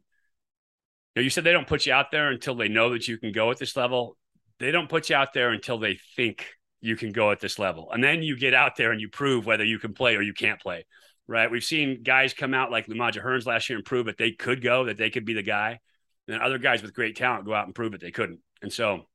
know, 1.16 1.22
you 1.24 1.30
said 1.32 1.44
they 1.44 1.52
don't 1.52 1.68
put 1.68 1.88
you 1.88 1.94
out 1.94 2.12
there 2.12 2.30
until 2.30 2.56
they 2.56 2.68
know 2.68 2.92
that 2.92 3.08
you 3.08 3.18
can 3.18 3.32
go 3.32 3.50
at 3.50 3.58
this 3.58 3.76
level. 3.76 4.18
They 4.60 4.72
don't 4.72 4.90
put 4.90 5.10
you 5.10 5.16
out 5.16 5.34
there 5.34 5.50
until 5.50 5.80
they 5.80 6.00
think 6.16 6.46
you 6.82 6.96
can 6.96 7.12
go 7.12 7.32
at 7.32 7.40
this 7.40 7.60
level. 7.60 7.90
And 7.92 8.04
then 8.04 8.24
you 8.24 8.38
get 8.38 8.54
out 8.54 8.76
there 8.76 8.92
and 8.92 9.00
you 9.00 9.08
prove 9.08 9.46
whether 9.46 9.64
you 9.64 9.80
can 9.80 9.94
play 9.94 10.16
or 10.16 10.22
you 10.22 10.34
can't 10.34 10.60
play. 10.60 10.86
Right. 11.28 11.50
We've 11.50 11.64
seen 11.64 12.04
guys 12.04 12.34
come 12.34 12.54
out 12.54 12.72
like 12.72 12.88
Lu-Magia 12.88 13.22
Hearns 13.22 13.46
last 13.46 13.70
year 13.70 13.78
and 13.78 13.86
prove 13.86 14.08
that 14.08 14.18
they 14.18 14.32
could 14.32 14.62
go, 14.62 14.86
that 14.86 14.98
they 14.98 15.10
could 15.10 15.24
be 15.24 15.34
the 15.34 15.44
guy. 15.44 15.80
And 16.28 16.36
then 16.36 16.42
other 16.42 16.58
guys 16.58 16.82
with 16.82 16.94
great 16.94 17.16
talent 17.16 17.46
go 17.46 17.54
out 17.54 17.68
and 17.68 17.76
prove 17.76 17.94
that 17.94 18.02
they 18.02 18.12
couldn't. 18.12 18.40
And 18.62 18.74
so 18.74 19.08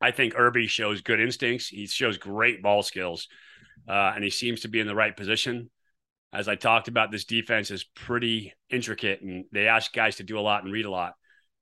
I 0.00 0.10
think 0.10 0.34
Earby 0.34 0.68
shows 0.68 1.00
good 1.00 1.20
instincts. 1.20 1.68
He 1.68 1.86
shows 1.86 2.18
great 2.18 2.62
ball 2.62 2.82
skills. 2.82 3.26
Uh, 3.88 4.12
and 4.14 4.22
he 4.22 4.30
seems 4.30 4.60
to 4.60 4.68
be 4.68 4.78
in 4.78 4.86
the 4.86 4.94
right 4.94 5.16
position. 5.16 5.70
As 6.32 6.48
I 6.48 6.54
talked 6.54 6.88
about, 6.88 7.10
this 7.10 7.24
defense 7.24 7.70
is 7.70 7.84
pretty 7.84 8.52
intricate 8.70 9.22
and 9.22 9.44
they 9.52 9.66
ask 9.66 9.92
guys 9.92 10.16
to 10.16 10.22
do 10.22 10.38
a 10.38 10.40
lot 10.40 10.64
and 10.64 10.72
read 10.72 10.84
a 10.84 10.90
lot. 10.90 11.14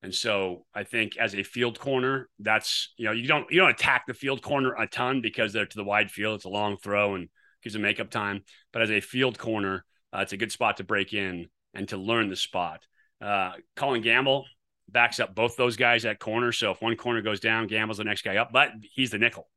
And 0.03 0.15
so 0.15 0.65
I 0.75 0.85
think 0.85 1.17
as 1.19 1.35
a 1.35 1.43
field 1.43 1.79
corner, 1.79 2.29
that's 2.39 2.93
you 2.97 3.05
know 3.05 3.13
you 3.13 3.27
don't 3.27 3.51
you 3.51 3.61
don't 3.61 3.71
attack 3.71 4.07
the 4.07 4.15
field 4.15 4.43
corner 4.43 4.75
a 4.75 4.87
ton 4.87 5.21
because 5.21 5.53
they're 5.53 5.67
to 5.67 5.77
the 5.77 5.85
wide 5.85 6.11
field. 6.11 6.37
It's 6.37 6.45
a 6.47 6.51
long 6.51 6.77
throw 6.79 7.15
and 7.15 7.29
gives 7.63 7.75
them 7.75 7.83
makeup 7.83 8.11
time. 8.11 8.43
But 8.73 8.83
as 8.83 8.91
a 8.91 9.01
field 9.01 9.39
corner, 9.39 9.85
uh, 10.15 10.21
it's 10.21 10.33
a 10.33 10.39
good 10.39 10.53
spot 10.53 10.79
to 10.79 10.85
break 10.85 11.13
in 11.13 11.49
and 11.75 11.89
to 11.91 11.97
learn 11.97 12.29
the 12.29 12.37
spot. 12.37 12.87
Uh, 13.21 13.53
Colin 13.77 14.01
Gamble 14.01 14.47
backs 14.89 15.21
up 15.21 15.35
both 15.35 15.57
those 15.57 15.77
guys 15.77 16.05
at 16.05 16.19
corner. 16.19 16.53
So 16.53 16.73
if 16.73 16.83
one 16.83 16.97
corner 16.97 17.23
goes 17.23 17.41
down, 17.41 17.67
Gamble's 17.67 17.99
the 17.99 18.05
next 18.05 18.23
guy 18.23 18.37
up, 18.37 18.51
but 18.53 18.71
he's 18.95 19.11
the 19.11 19.19
nickel. 19.19 19.49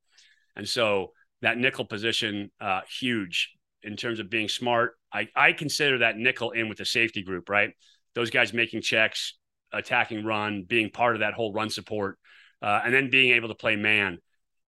And 0.55 0.67
so 0.67 1.13
that 1.41 1.57
nickel 1.57 1.85
position, 1.85 2.51
uh, 2.59 2.81
huge 2.99 3.51
in 3.81 3.95
terms 3.95 4.19
of 4.19 4.29
being 4.29 4.47
smart. 4.47 4.93
I, 5.11 5.27
I 5.35 5.53
consider 5.53 5.99
that 5.99 6.17
nickel 6.17 6.51
in 6.51 6.69
with 6.69 6.77
the 6.77 6.85
safety 6.85 7.23
group, 7.23 7.49
right? 7.49 7.71
Those 8.15 8.29
guys 8.29 8.53
making 8.53 8.81
checks, 8.81 9.35
attacking 9.73 10.23
run, 10.23 10.63
being 10.63 10.89
part 10.89 11.15
of 11.15 11.19
that 11.19 11.33
whole 11.33 11.53
run 11.53 11.69
support, 11.69 12.17
uh, 12.61 12.81
and 12.85 12.93
then 12.93 13.09
being 13.09 13.33
able 13.33 13.49
to 13.49 13.55
play 13.55 13.75
man. 13.75 14.19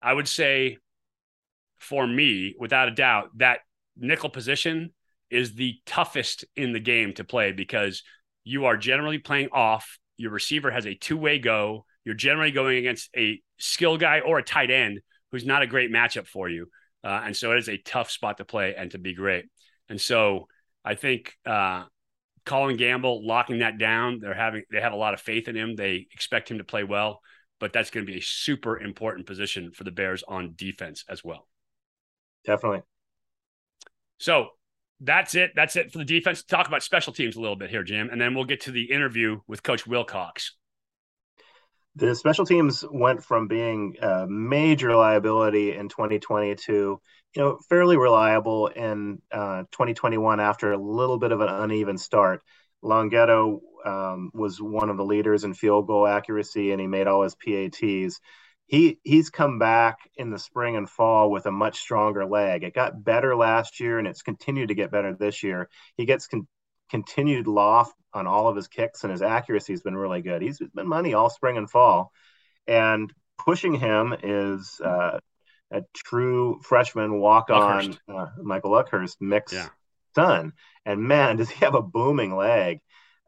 I 0.02 0.14
would 0.14 0.28
say 0.28 0.78
for 1.78 2.08
me, 2.08 2.56
without 2.58 2.88
a 2.88 2.92
doubt, 2.92 3.30
that 3.38 3.60
nickel 3.98 4.30
position 4.30 4.92
is 5.30 5.56
the 5.56 5.76
toughest 5.86 6.46
in 6.56 6.74
the 6.74 6.80
game 6.80 7.14
to 7.14 7.24
play 7.24 7.52
because 7.52 8.04
you 8.44 8.66
are 8.66 8.78
generally 8.78 9.18
playing 9.18 9.50
off. 9.52 10.00
Your 10.18 10.32
receiver 10.32 10.72
has 10.72 10.86
a 10.86 10.96
two 10.96 11.18
way 11.18 11.40
go. 11.40 11.86
You're 12.06 12.16
generally 12.16 12.52
going 12.52 12.78
against 12.78 13.10
a 13.16 13.42
skill 13.58 13.98
guy 13.98 14.20
or 14.20 14.40
a 14.40 14.44
tight 14.44 14.72
end 14.72 15.00
who's 15.32 15.46
not 15.46 15.62
a 15.62 15.68
great 15.68 15.92
matchup 15.92 16.28
for 16.28 16.50
you. 16.50 16.68
Uh, 17.04 17.22
and 17.26 17.36
so 17.36 17.52
it 17.52 17.58
is 17.58 17.70
a 17.70 17.78
tough 17.78 18.12
spot 18.12 18.38
to 18.38 18.46
play 18.46 18.76
and 18.78 18.92
to 18.92 18.98
be 18.98 19.14
great. 19.14 19.46
And 19.90 20.00
so 20.00 20.48
I 20.86 20.96
think 20.96 21.34
uh, 21.46 21.86
Colin 22.46 22.78
Gamble 22.78 23.26
locking 23.26 23.60
that 23.60 23.78
down. 23.78 24.20
They're 24.20 24.34
having 24.34 24.64
they 24.72 24.82
have 24.82 24.94
a 24.94 24.98
lot 24.98 25.14
of 25.14 25.22
faith 25.22 25.48
in 25.48 25.56
him. 25.56 25.76
They 25.76 26.08
expect 26.14 26.50
him 26.50 26.58
to 26.58 26.64
play 26.64 26.84
well, 26.84 27.22
but 27.60 27.74
that's 27.74 27.90
going 27.90 28.06
to 28.06 28.12
be 28.12 28.20
a 28.20 28.24
super 28.24 28.80
important 28.80 29.28
position 29.28 29.72
for 29.72 29.84
the 29.84 29.92
Bears 29.92 30.24
on 30.28 30.54
defense 30.56 31.06
as 31.10 31.24
well. 31.24 31.48
Definitely. 32.46 32.82
So 34.18 34.50
that's 35.00 35.36
it. 35.36 35.52
That's 35.56 35.76
it 35.76 35.92
for 35.92 35.98
the 35.98 36.06
defense. 36.06 36.44
Talk 36.44 36.68
about 36.68 36.84
special 36.84 37.14
teams 37.14 37.36
a 37.36 37.42
little 37.42 37.56
bit 37.56 37.70
here, 37.70 37.84
Jim, 37.84 38.10
and 38.12 38.20
then 38.20 38.36
we'll 38.36 38.46
get 38.46 38.62
to 38.62 38.72
the 38.72 38.92
interview 38.92 39.40
with 39.48 39.64
Coach 39.64 39.88
Wilcox. 39.88 40.56
The 41.96 42.16
special 42.16 42.46
teams 42.46 42.84
went 42.92 43.24
from 43.24 43.48
being 43.48 43.96
a 44.02 44.26
major 44.28 44.96
liability 44.96 45.76
in 45.76 45.90
2020 45.90 46.56
to 46.66 47.00
you 47.36 47.42
know, 47.42 47.58
fairly 47.68 47.98
reliable 47.98 48.68
in 48.68 49.22
uh, 49.32 49.64
2021 49.72 50.40
after 50.40 50.72
a 50.72 50.78
little 50.78 51.18
bit 51.18 51.32
of 51.32 51.42
an 51.42 51.50
uneven 51.50 51.98
start. 51.98 52.44
Longhetto 52.84 53.60
um, 53.86 54.30
was 54.34 54.62
one 54.62 54.90
of 54.90 54.98
the 54.98 55.06
leaders 55.06 55.44
in 55.44 55.54
field 55.54 55.88
goal 55.88 56.06
accuracy, 56.06 56.72
and 56.72 56.80
he 56.80 56.88
made 56.88 57.08
all 57.08 57.24
his 57.24 57.36
PATs. 57.36 58.20
He 58.68 59.00
he's 59.04 59.30
come 59.30 59.60
back 59.60 59.98
in 60.16 60.30
the 60.30 60.40
spring 60.40 60.76
and 60.76 60.90
fall 60.90 61.32
with 61.32 61.46
a 61.46 61.52
much 61.52 61.80
stronger 61.80 62.26
leg. 62.26 62.64
It 62.64 62.74
got 62.74 63.04
better 63.04 63.36
last 63.36 63.80
year, 63.80 64.00
and 64.00 64.08
it's 64.08 64.22
continued 64.22 64.70
to 64.70 64.76
get 64.76 64.92
better 64.92 65.14
this 65.14 65.44
year. 65.44 65.70
He 65.96 66.06
gets 66.06 66.28
con- 66.28 66.48
continued 66.90 67.48
loft 67.48 67.96
on 68.14 68.28
all 68.28 68.48
of 68.48 68.56
his 68.56 68.68
kicks, 68.68 69.04
and 69.04 69.12
his 69.12 69.22
accuracy 69.22 69.74
has 69.74 69.82
been 69.82 69.98
really 69.98 70.22
good. 70.22 70.42
He's 70.42 70.60
been 70.60 70.88
money 70.88 71.14
all 71.14 71.30
spring 71.30 71.58
and 71.58 71.70
fall, 71.70 72.12
and 72.68 73.12
pushing 73.38 73.74
him 73.76 74.16
is 74.22 74.80
uh, 74.84 75.20
a 75.74 75.84
true 75.94 76.60
freshman 76.64 77.20
walk 77.20 77.50
on 77.50 77.98
uh, 78.08 78.28
Michael 78.42 78.72
Luckhurst 78.72 79.18
mix 79.20 79.52
yeah. 79.52 79.70
son. 80.16 80.54
And 80.86 81.02
man, 81.02 81.38
does 81.38 81.50
he 81.50 81.66
have 81.66 81.76
a 81.76 81.82
booming 81.82 82.36
leg. 82.36 82.80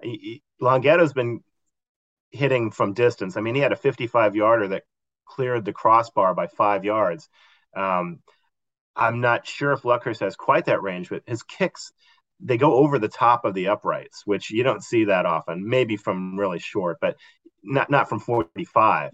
He, 0.02 0.10
he, 0.10 0.44
Longhetto's 0.62 1.14
been 1.14 1.42
hitting 2.32 2.70
from 2.70 2.94
distance. 2.94 3.36
I 3.36 3.42
mean, 3.42 3.56
he 3.56 3.62
had 3.62 3.72
a 3.72 3.78
55 3.78 4.36
yarder 4.36 4.68
that 4.70 4.84
cleared 5.26 5.66
the 5.66 5.74
crossbar 5.74 6.36
by 6.36 6.48
five 6.48 6.86
yards. 6.86 7.28
Um, 7.76 8.20
I'm 8.96 9.22
not 9.22 9.48
sure 9.48 9.74
if 9.74 9.82
Luckhurst 9.82 10.20
has 10.20 10.36
quite 10.36 10.66
that 10.66 10.84
range, 10.84 11.10
but 11.10 11.24
his 11.26 11.44
kicks, 11.44 11.92
they 12.40 12.58
go 12.58 12.76
over 12.76 13.00
the 13.00 13.10
top 13.10 13.44
of 13.44 13.56
the 13.56 13.70
uprights, 13.70 14.22
which 14.26 14.52
you 14.52 14.64
don't 14.64 14.84
see 14.84 15.06
that 15.06 15.26
often, 15.26 15.68
maybe 15.68 15.98
from 15.98 16.40
really 16.40 16.60
short, 16.60 16.98
but 17.02 17.18
not, 17.64 17.90
not 17.90 18.08
from 18.08 18.20
45 18.20 19.12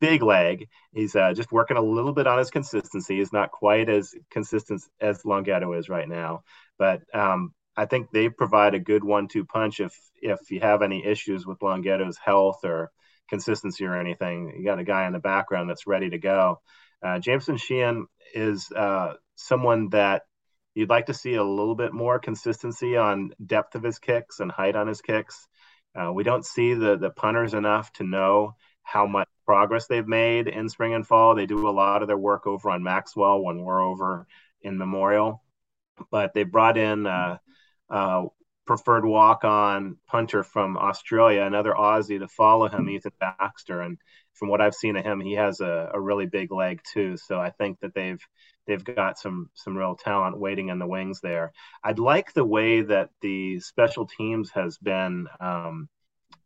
big 0.00 0.22
leg. 0.22 0.68
He's 0.92 1.16
uh, 1.16 1.32
just 1.34 1.52
working 1.52 1.76
a 1.76 1.82
little 1.82 2.12
bit 2.12 2.26
on 2.26 2.38
his 2.38 2.50
consistency. 2.50 3.18
He's 3.18 3.32
not 3.32 3.50
quite 3.50 3.88
as 3.88 4.14
consistent 4.30 4.82
as 5.00 5.22
Longhetto 5.22 5.78
is 5.78 5.88
right 5.88 6.08
now, 6.08 6.42
but 6.78 7.02
um, 7.14 7.54
I 7.76 7.86
think 7.86 8.10
they 8.10 8.28
provide 8.28 8.74
a 8.74 8.80
good 8.80 9.04
one-two 9.04 9.44
punch 9.44 9.80
if 9.80 9.94
if 10.16 10.50
you 10.50 10.60
have 10.60 10.82
any 10.82 11.04
issues 11.04 11.46
with 11.46 11.60
Longhetto's 11.60 12.18
health 12.18 12.60
or 12.64 12.90
consistency 13.28 13.84
or 13.86 13.96
anything. 13.96 14.54
You 14.58 14.64
got 14.64 14.78
a 14.78 14.84
guy 14.84 15.06
in 15.06 15.12
the 15.12 15.18
background 15.18 15.70
that's 15.70 15.86
ready 15.86 16.10
to 16.10 16.18
go. 16.18 16.60
Uh, 17.02 17.18
Jamieson 17.18 17.56
Sheahan 17.56 18.04
is 18.34 18.70
uh, 18.72 19.14
someone 19.36 19.88
that 19.90 20.22
you'd 20.74 20.90
like 20.90 21.06
to 21.06 21.14
see 21.14 21.34
a 21.34 21.44
little 21.44 21.74
bit 21.74 21.94
more 21.94 22.18
consistency 22.18 22.96
on 22.96 23.32
depth 23.44 23.74
of 23.74 23.82
his 23.82 23.98
kicks 23.98 24.40
and 24.40 24.52
height 24.52 24.76
on 24.76 24.86
his 24.86 25.00
kicks. 25.00 25.48
Uh, 25.94 26.12
we 26.12 26.22
don't 26.22 26.44
see 26.44 26.74
the 26.74 26.96
the 26.96 27.10
punters 27.10 27.54
enough 27.54 27.92
to 27.94 28.04
know 28.04 28.54
how 28.82 29.06
much 29.06 29.28
progress 29.50 29.88
they've 29.88 30.06
made 30.06 30.46
in 30.46 30.68
spring 30.68 30.94
and 30.94 31.04
fall. 31.04 31.34
They 31.34 31.46
do 31.46 31.68
a 31.68 31.70
lot 31.70 32.02
of 32.02 32.08
their 32.08 32.16
work 32.16 32.46
over 32.46 32.70
on 32.70 32.84
Maxwell 32.84 33.42
when 33.42 33.64
we're 33.64 33.82
over 33.82 34.28
in 34.62 34.78
Memorial, 34.78 35.42
but 36.08 36.34
they 36.34 36.44
brought 36.44 36.78
in 36.78 37.04
a, 37.04 37.40
uh, 37.90 38.26
preferred 38.64 39.04
walk-on 39.04 39.96
punter 40.06 40.44
from 40.44 40.76
Australia, 40.76 41.42
another 41.42 41.72
Aussie 41.72 42.20
to 42.20 42.28
follow 42.28 42.68
him, 42.68 42.88
Ethan 42.88 43.10
Baxter, 43.18 43.80
and 43.80 43.98
from 44.34 44.50
what 44.50 44.60
I've 44.60 44.76
seen 44.76 44.94
of 44.94 45.04
him, 45.04 45.18
he 45.18 45.32
has 45.32 45.58
a, 45.60 45.90
a 45.94 46.00
really 46.00 46.26
big 46.26 46.52
leg 46.52 46.80
too. 46.84 47.16
So 47.16 47.40
I 47.40 47.50
think 47.50 47.80
that 47.80 47.92
they've 47.92 48.24
they've 48.68 48.84
got 48.84 49.18
some 49.18 49.50
some 49.54 49.76
real 49.76 49.96
talent 49.96 50.38
waiting 50.38 50.68
in 50.68 50.78
the 50.78 50.86
wings 50.86 51.20
there. 51.20 51.50
I'd 51.82 51.98
like 51.98 52.32
the 52.34 52.44
way 52.44 52.82
that 52.82 53.10
the 53.20 53.58
special 53.58 54.06
teams 54.06 54.52
has 54.52 54.78
been 54.78 55.26
um, 55.40 55.88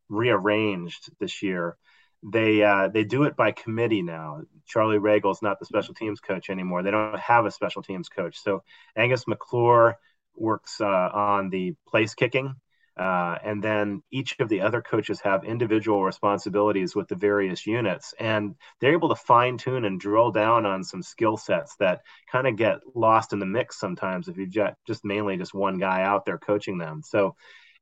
rearranged 0.09 1.11
this 1.21 1.43
year 1.43 1.77
they 2.25 2.63
uh, 2.63 2.89
they 2.89 3.05
do 3.05 3.25
it 3.25 3.37
by 3.37 3.53
committee 3.53 4.03
now. 4.03 4.43
Charlie 4.67 4.97
is 4.97 5.43
not 5.43 5.59
the 5.59 5.67
special 5.67 5.95
teams 5.95 6.21
coach 6.21 6.49
anymore. 6.49 6.83
They 6.83 6.91
don't 6.91 7.19
have 7.19 7.45
a 7.45 7.51
special 7.51 7.83
teams 7.83 8.09
coach. 8.09 8.41
So 8.41 8.63
Angus 8.97 9.29
McClure 9.29 9.99
works 10.35 10.81
uh, 10.81 10.87
on 10.87 11.51
the 11.51 11.75
place 11.87 12.15
kicking. 12.15 12.55
Uh, 12.97 13.37
and 13.43 13.63
then 13.63 14.03
each 14.13 14.39
of 14.39 14.49
the 14.49 14.61
other 14.61 14.81
coaches 14.81 15.21
have 15.21 15.43
individual 15.43 16.05
responsibilities 16.05 16.95
with 16.95 17.09
the 17.09 17.17
various 17.17 17.67
units, 17.67 18.15
and 18.21 18.55
they're 18.81 18.93
able 18.93 19.09
to 19.09 19.17
fine 19.17 19.59
tune 19.59 19.85
and 19.85 19.99
drill 19.99 20.31
down 20.31 20.65
on 20.65 20.85
some 20.85 21.03
skill 21.03 21.37
sets 21.37 21.75
that 21.81 22.03
kind 22.31 22.47
of 22.47 22.55
get 22.55 22.79
lost 22.95 23.33
in 23.33 23.41
the 23.41 23.47
mix 23.47 23.81
sometimes 23.81 24.29
if 24.29 24.37
you've 24.37 24.55
got 24.55 24.77
just 24.87 25.05
mainly 25.05 25.37
just 25.37 25.53
one 25.53 25.77
guy 25.77 26.03
out 26.03 26.25
there 26.25 26.39
coaching 26.39 26.79
them. 26.79 27.03
So 27.03 27.35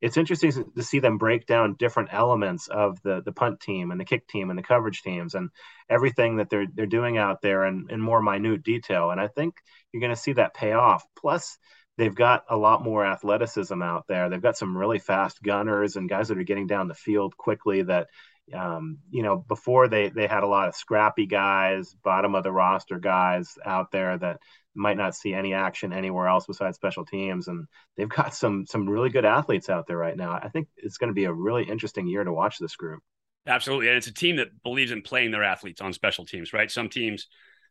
it's 0.02 0.16
interesting 0.16 0.52
to 0.74 0.82
see 0.82 0.98
them 0.98 1.16
break 1.16 1.46
down 1.46 1.76
different 1.78 2.10
elements 2.12 2.66
of 2.66 3.00
the 3.02 3.22
the 3.24 3.32
punt 3.32 3.60
team 3.60 3.92
and 3.92 4.00
the 4.00 4.04
kick 4.04 4.26
team 4.26 4.50
and 4.50 4.58
the 4.58 4.62
coverage 4.62 5.00
teams 5.02 5.34
and 5.34 5.48
everything 5.88 6.36
that 6.36 6.50
they're 6.50 6.66
they're 6.74 6.86
doing 6.86 7.16
out 7.18 7.40
there 7.40 7.64
in, 7.64 7.86
in 7.88 8.00
more 8.00 8.20
minute 8.20 8.64
detail. 8.64 9.10
And 9.10 9.20
I 9.20 9.28
think 9.28 9.54
you're 9.92 10.00
going 10.00 10.14
to 10.14 10.20
see 10.20 10.32
that 10.34 10.54
pay 10.54 10.72
off. 10.72 11.04
Plus 11.16 11.56
they've 11.96 12.14
got 12.14 12.44
a 12.50 12.56
lot 12.56 12.82
more 12.82 13.06
athleticism 13.06 13.80
out 13.80 14.04
there. 14.08 14.28
They've 14.28 14.42
got 14.42 14.58
some 14.58 14.76
really 14.76 14.98
fast 14.98 15.40
gunners 15.40 15.94
and 15.94 16.08
guys 16.08 16.28
that 16.28 16.38
are 16.38 16.42
getting 16.42 16.66
down 16.66 16.88
the 16.88 16.94
field 16.94 17.36
quickly 17.36 17.82
that 17.82 18.08
um, 18.52 18.98
you 19.10 19.22
know, 19.22 19.36
before 19.36 19.88
they 19.88 20.08
they 20.08 20.26
had 20.26 20.42
a 20.42 20.48
lot 20.48 20.68
of 20.68 20.74
scrappy 20.74 21.26
guys, 21.26 21.94
bottom 22.02 22.34
of 22.34 22.42
the 22.42 22.52
roster 22.52 22.98
guys 22.98 23.56
out 23.64 23.92
there 23.92 24.18
that 24.18 24.40
might 24.74 24.96
not 24.96 25.14
see 25.14 25.34
any 25.34 25.54
action 25.54 25.92
anywhere 25.92 26.28
else 26.28 26.46
besides 26.46 26.76
special 26.76 27.04
teams. 27.04 27.48
And 27.48 27.66
they've 27.96 28.08
got 28.08 28.34
some 28.34 28.66
some 28.66 28.88
really 28.88 29.10
good 29.10 29.24
athletes 29.24 29.68
out 29.68 29.86
there 29.86 29.98
right 29.98 30.16
now. 30.16 30.32
I 30.32 30.48
think 30.48 30.68
it's 30.76 30.98
going 30.98 31.08
to 31.10 31.14
be 31.14 31.24
a 31.24 31.32
really 31.32 31.64
interesting 31.64 32.06
year 32.06 32.24
to 32.24 32.32
watch 32.32 32.58
this 32.58 32.76
group. 32.76 33.00
Absolutely, 33.46 33.88
and 33.88 33.96
it's 33.96 34.06
a 34.06 34.14
team 34.14 34.36
that 34.36 34.62
believes 34.62 34.92
in 34.92 35.02
playing 35.02 35.32
their 35.32 35.42
athletes 35.42 35.80
on 35.80 35.92
special 35.92 36.24
teams. 36.24 36.52
Right, 36.52 36.70
some 36.70 36.88
teams 36.88 37.26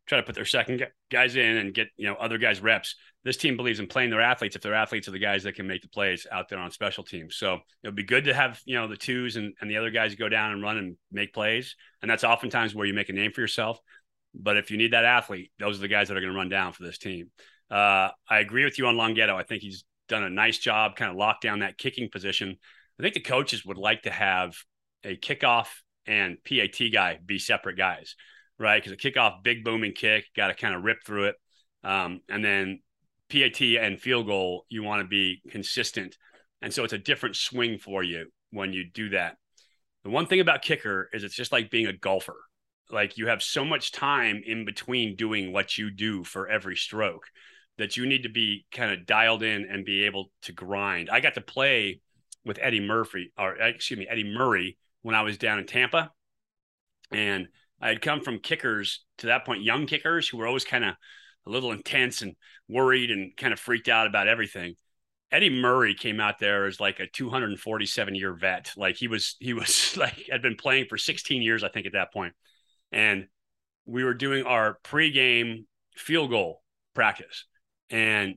try 0.06 0.18
to 0.18 0.24
put 0.24 0.36
their 0.36 0.46
second 0.46 0.86
guys 1.12 1.36
in 1.36 1.58
and 1.58 1.74
get 1.74 1.88
you 1.96 2.08
know 2.08 2.16
other 2.16 2.38
guys 2.38 2.62
reps. 2.62 2.96
This 3.24 3.38
team 3.38 3.56
believes 3.56 3.80
in 3.80 3.88
playing 3.88 4.10
their 4.10 4.22
athletes 4.22 4.56
if 4.56 4.62
their 4.64 4.74
athletes 4.74 5.08
are 5.08 5.12
the 5.12 5.20
guys 5.20 5.44
that 5.44 5.54
can 5.54 5.68
make 5.68 5.84
the 5.84 5.88
plays 5.88 6.26
out 6.32 6.50
there 6.50 6.58
on 6.58 6.72
special 6.72 7.04
teams. 7.04 7.36
So 7.36 7.60
it 7.84 7.88
would 7.88 7.96
be 7.96 8.04
good 8.04 8.26
to 8.26 8.34
have 8.34 8.60
you 8.66 8.76
know 8.76 8.88
the 8.88 8.98
twos 8.98 9.36
and, 9.38 9.54
and 9.62 9.70
the 9.70 9.78
other 9.78 9.92
guys 9.92 10.16
go 10.16 10.28
down 10.28 10.52
and 10.52 10.62
run 10.62 10.78
and 10.78 10.98
make 11.12 11.34
plays, 11.34 11.76
and 12.02 12.12
that's 12.12 12.24
oftentimes 12.24 12.76
where 12.76 12.86
you 12.86 12.94
make 12.94 13.10
a 13.10 13.14
name 13.14 13.32
for 13.32 13.42
yourself. 13.42 13.80
But 14.34 14.58
if 14.58 14.72
you 14.72 14.78
need 14.78 14.94
that 14.94 15.06
athlete, 15.06 15.52
those 15.60 15.78
are 15.78 15.82
the 15.82 15.88
guys 15.88 16.08
that 16.08 16.18
are 16.18 16.22
going 16.22 16.34
to 16.34 16.38
run 16.38 16.50
down 16.50 16.74
for 16.74 16.84
this 16.84 16.98
team. 16.98 17.32
Uh, 17.70 18.10
I 18.30 18.40
agree 18.40 18.66
with 18.66 18.78
you 18.78 18.88
on 18.88 18.96
Longhetto. 18.96 19.36
I 19.36 19.44
think 19.44 19.62
he's 19.62 19.84
done 20.08 20.24
a 20.24 20.30
nice 20.30 20.58
job, 20.58 20.96
kind 20.96 21.12
of 21.12 21.18
locked 21.18 21.42
down 21.42 21.60
that 21.60 21.78
kicking 21.78 22.10
position. 22.10 22.56
I 23.00 23.04
think 23.04 23.14
the 23.14 23.22
coaches 23.22 23.66
would 23.66 23.78
like 23.78 24.04
to 24.04 24.12
have 24.12 24.56
a 25.04 25.18
kickoff 25.18 25.68
and 26.06 26.38
PAT 26.44 26.92
guy 26.92 27.20
be 27.26 27.40
separate 27.40 27.78
guys 27.78 28.16
right? 28.62 28.82
Because 28.82 28.94
a 28.94 29.12
kickoff, 29.12 29.44
big 29.44 29.64
booming 29.64 29.94
kick, 29.94 30.26
got 30.36 30.48
to 30.48 30.54
kind 30.54 30.76
of 30.76 30.84
rip 30.84 31.04
through 31.06 31.26
it. 31.26 31.36
Um, 31.84 32.22
and 32.30 32.46
then 32.46 32.80
PAT 33.30 33.60
and 33.62 34.00
field 34.00 34.28
goal, 34.28 34.66
you 34.70 34.84
want 34.84 35.02
to 35.02 35.08
be 35.08 35.42
consistent. 35.50 36.16
And 36.62 36.72
so 36.72 36.84
it's 36.84 36.94
a 36.94 36.98
different 36.98 37.36
swing 37.36 37.80
for 37.80 38.04
you 38.04 38.28
when 38.52 38.72
you 38.72 38.86
do 38.94 39.10
that. 39.10 39.36
The 40.04 40.12
one 40.12 40.28
thing 40.28 40.40
about 40.40 40.62
kicker 40.62 41.10
is 41.12 41.24
it's 41.24 41.36
just 41.36 41.52
like 41.52 41.72
being 41.72 41.88
a 41.88 41.94
golfer. 41.94 42.38
Like 42.92 43.18
you 43.18 43.28
have 43.28 43.42
so 43.42 43.64
much 43.64 43.92
time 43.92 44.42
in 44.46 44.66
between 44.66 45.16
doing 45.16 45.54
what 45.54 45.78
you 45.78 45.90
do 45.92 46.24
for 46.24 46.48
every 46.48 46.76
stroke 46.76 47.28
that 47.78 47.98
you 47.98 48.06
need 48.06 48.24
to 48.24 48.30
be 48.30 48.66
kind 48.72 48.92
of 48.92 49.06
dialed 49.06 49.44
in 49.44 49.66
and 49.66 49.86
be 49.86 50.04
able 50.04 50.32
to 50.44 50.52
grind. 50.52 51.10
I 51.10 51.20
got 51.20 51.36
to 51.36 51.42
play 51.42 52.02
with 52.46 52.60
Eddie 52.62 52.80
Murphy, 52.80 53.32
or 53.38 53.62
uh, 53.62 53.68
excuse 53.68 54.00
me, 54.00 54.08
Eddie 54.08 54.32
Murray 54.32 54.78
when 55.02 55.16
I 55.16 55.22
was 55.22 55.38
down 55.38 55.60
in 55.60 55.66
Tampa. 55.66 56.12
And 57.12 57.48
I 57.82 57.90
had 57.90 58.02
come 58.02 58.22
from 58.22 58.40
kickers 58.40 59.04
to 59.20 59.28
that 59.28 59.46
point, 59.46 59.64
young 59.64 59.86
kickers 59.86 60.28
who 60.28 60.38
were 60.38 60.48
always 60.48 60.66
kind 60.66 60.86
of 60.86 60.96
a 61.48 61.50
little 61.50 61.72
intense 61.72 62.22
and 62.22 62.36
worried 62.68 63.10
and 63.10 63.36
kind 63.36 63.54
of 63.54 63.60
freaked 63.60 63.90
out 63.90 64.08
about 64.08 64.28
everything. 64.28 64.76
Eddie 65.32 65.50
Murray 65.62 65.96
came 65.96 66.20
out 66.20 66.40
there 66.40 66.66
as 66.66 66.80
like 66.80 67.00
a 67.00 67.08
247 67.08 68.16
year 68.16 68.34
vet. 68.34 68.72
Like 68.76 68.98
he 68.98 69.08
was, 69.08 69.36
he 69.40 69.54
was 69.54 69.96
like 69.98 70.28
had 70.30 70.42
been 70.42 70.56
playing 70.56 70.86
for 70.86 70.98
16 70.98 71.42
years, 71.42 71.64
I 71.64 71.70
think, 71.70 71.86
at 71.86 71.94
that 71.94 72.14
point. 72.14 72.34
And 72.92 73.28
we 73.86 74.04
were 74.04 74.14
doing 74.14 74.46
our 74.46 74.78
pregame 74.84 75.66
field 75.96 76.30
goal 76.30 76.62
practice, 76.94 77.46
and 77.90 78.36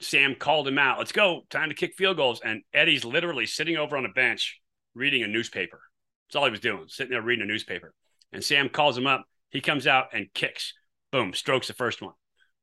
Sam 0.00 0.34
called 0.34 0.68
him 0.68 0.78
out. 0.78 0.98
Let's 0.98 1.12
go, 1.12 1.42
time 1.50 1.70
to 1.70 1.74
kick 1.74 1.94
field 1.96 2.16
goals. 2.16 2.40
And 2.44 2.62
Eddie's 2.72 3.04
literally 3.04 3.46
sitting 3.46 3.76
over 3.76 3.96
on 3.96 4.04
a 4.06 4.10
bench 4.10 4.60
reading 4.94 5.22
a 5.22 5.26
newspaper. 5.26 5.80
That's 6.26 6.36
all 6.36 6.44
he 6.44 6.50
was 6.50 6.60
doing, 6.60 6.84
sitting 6.88 7.10
there 7.10 7.22
reading 7.22 7.44
a 7.44 7.48
newspaper. 7.48 7.94
And 8.32 8.44
Sam 8.44 8.68
calls 8.68 8.96
him 8.96 9.06
up. 9.06 9.24
He 9.50 9.60
comes 9.60 9.86
out 9.86 10.06
and 10.12 10.32
kicks. 10.34 10.74
Boom, 11.10 11.32
strokes 11.32 11.68
the 11.68 11.74
first 11.74 12.02
one. 12.02 12.12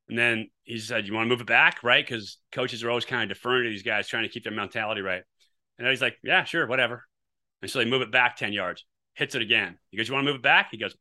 And 0.08 0.18
then 0.18 0.50
he 0.64 0.78
said, 0.78 1.08
You 1.08 1.14
want 1.14 1.26
to 1.26 1.30
move 1.30 1.42
it 1.42 1.48
back? 1.48 1.84
Right. 1.84 2.06
Because 2.06 2.38
coaches 2.52 2.84
are 2.84 2.90
always 2.90 3.06
kind 3.06 3.24
of 3.24 3.36
deferring 3.36 3.64
to 3.64 3.70
these 3.70 3.84
guys, 3.84 4.08
trying 4.08 4.24
to 4.24 4.30
keep 4.30 4.44
their 4.44 4.54
mentality 4.54 5.02
right. 5.02 5.24
And 5.78 5.88
he's 5.88 6.02
like, 6.02 6.18
Yeah, 6.24 6.44
sure, 6.44 6.68
whatever. 6.68 7.04
And 7.62 7.72
so 7.72 7.80
they 7.80 7.86
move 7.86 8.04
it 8.04 8.12
back 8.12 8.38
10 8.38 8.54
yards, 8.54 8.86
hits 9.16 9.36
it 9.36 9.42
again. 9.42 9.78
He 9.90 9.98
goes, 9.98 10.08
You 10.08 10.14
want 10.14 10.26
to 10.26 10.32
move 10.32 10.40
it 10.40 10.44
back? 10.44 10.70
He 10.72 10.78
goes, 10.78 10.96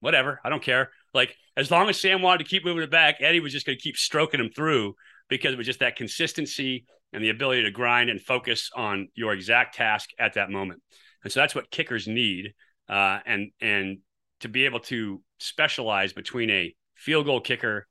Whatever. 0.00 0.40
I 0.44 0.48
don't 0.48 0.62
care. 0.62 0.90
Like, 1.12 1.34
as 1.56 1.70
long 1.70 1.88
as 1.88 2.00
Sam 2.00 2.22
wanted 2.22 2.44
to 2.44 2.50
keep 2.50 2.64
moving 2.64 2.84
it 2.84 2.90
back, 2.90 3.16
Eddie 3.20 3.40
was 3.40 3.52
just 3.52 3.66
going 3.66 3.76
to 3.76 3.82
keep 3.82 3.96
stroking 3.96 4.40
him 4.40 4.50
through 4.54 4.94
because 5.28 5.52
it 5.52 5.58
was 5.58 5.66
just 5.66 5.80
that 5.80 5.96
consistency 5.96 6.84
and 7.12 7.22
the 7.22 7.30
ability 7.30 7.64
to 7.64 7.70
grind 7.70 8.10
and 8.10 8.20
focus 8.20 8.70
on 8.76 9.08
your 9.14 9.32
exact 9.32 9.74
task 9.74 10.10
at 10.18 10.34
that 10.34 10.50
moment. 10.50 10.80
And 11.24 11.32
so 11.32 11.40
that's 11.40 11.54
what 11.54 11.70
kickers 11.70 12.06
need 12.06 12.54
uh, 12.88 13.18
and 13.26 13.50
and 13.60 13.98
to 14.40 14.48
be 14.48 14.64
able 14.64 14.80
to 14.80 15.20
specialize 15.38 16.12
between 16.12 16.50
a 16.50 16.74
field 16.94 17.26
goal 17.26 17.40
kicker 17.40 17.86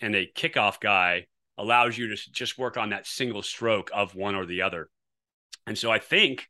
and 0.00 0.14
a 0.14 0.26
kickoff 0.26 0.80
guy 0.80 1.26
allows 1.56 1.96
you 1.96 2.08
to 2.08 2.16
just 2.32 2.58
work 2.58 2.76
on 2.76 2.90
that 2.90 3.06
single 3.06 3.42
stroke 3.42 3.90
of 3.94 4.14
one 4.14 4.34
or 4.34 4.44
the 4.44 4.62
other. 4.62 4.88
And 5.66 5.78
so 5.78 5.90
I 5.90 5.98
think 5.98 6.48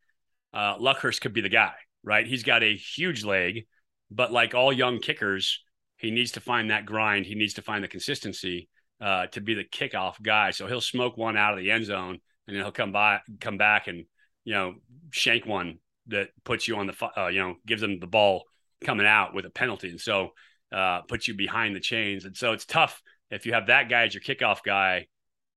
uh, 0.52 0.78
Luckhurst 0.78 1.20
could 1.20 1.34
be 1.34 1.42
the 1.42 1.48
guy, 1.48 1.74
right? 2.04 2.26
He's 2.26 2.42
got 2.42 2.62
a 2.62 2.76
huge 2.76 3.24
leg, 3.24 3.66
but 4.10 4.32
like 4.32 4.54
all 4.54 4.72
young 4.72 5.00
kickers, 5.00 5.64
he 5.96 6.10
needs 6.10 6.32
to 6.32 6.40
find 6.40 6.70
that 6.70 6.86
grind. 6.86 7.26
He 7.26 7.34
needs 7.34 7.54
to 7.54 7.62
find 7.62 7.82
the 7.82 7.88
consistency 7.88 8.68
uh, 9.00 9.26
to 9.28 9.40
be 9.40 9.54
the 9.54 9.64
kickoff 9.64 10.20
guy. 10.22 10.50
So 10.50 10.66
he'll 10.66 10.80
smoke 10.80 11.16
one 11.16 11.36
out 11.36 11.54
of 11.54 11.58
the 11.58 11.70
end 11.70 11.86
zone, 11.86 12.18
and 12.46 12.56
then 12.56 12.62
he'll 12.62 12.72
come 12.72 12.92
by, 12.92 13.20
come 13.40 13.58
back, 13.58 13.88
and 13.88 14.04
you 14.44 14.52
know 14.52 14.74
shank 15.10 15.46
one 15.46 15.78
that 16.08 16.28
puts 16.44 16.68
you 16.68 16.76
on 16.76 16.86
the 16.86 17.10
uh, 17.16 17.28
you 17.28 17.40
know 17.40 17.56
gives 17.66 17.80
them 17.80 17.98
the 17.98 18.06
ball 18.06 18.44
coming 18.84 19.06
out 19.06 19.34
with 19.34 19.46
a 19.46 19.50
penalty, 19.50 19.88
and 19.88 20.00
so 20.00 20.30
uh, 20.72 21.00
puts 21.02 21.26
you 21.26 21.34
behind 21.34 21.74
the 21.74 21.80
chains. 21.80 22.24
And 22.24 22.36
so 22.36 22.52
it's 22.52 22.66
tough 22.66 23.02
if 23.30 23.46
you 23.46 23.54
have 23.54 23.68
that 23.68 23.88
guy 23.88 24.02
as 24.02 24.14
your 24.14 24.22
kickoff 24.22 24.62
guy 24.64 25.06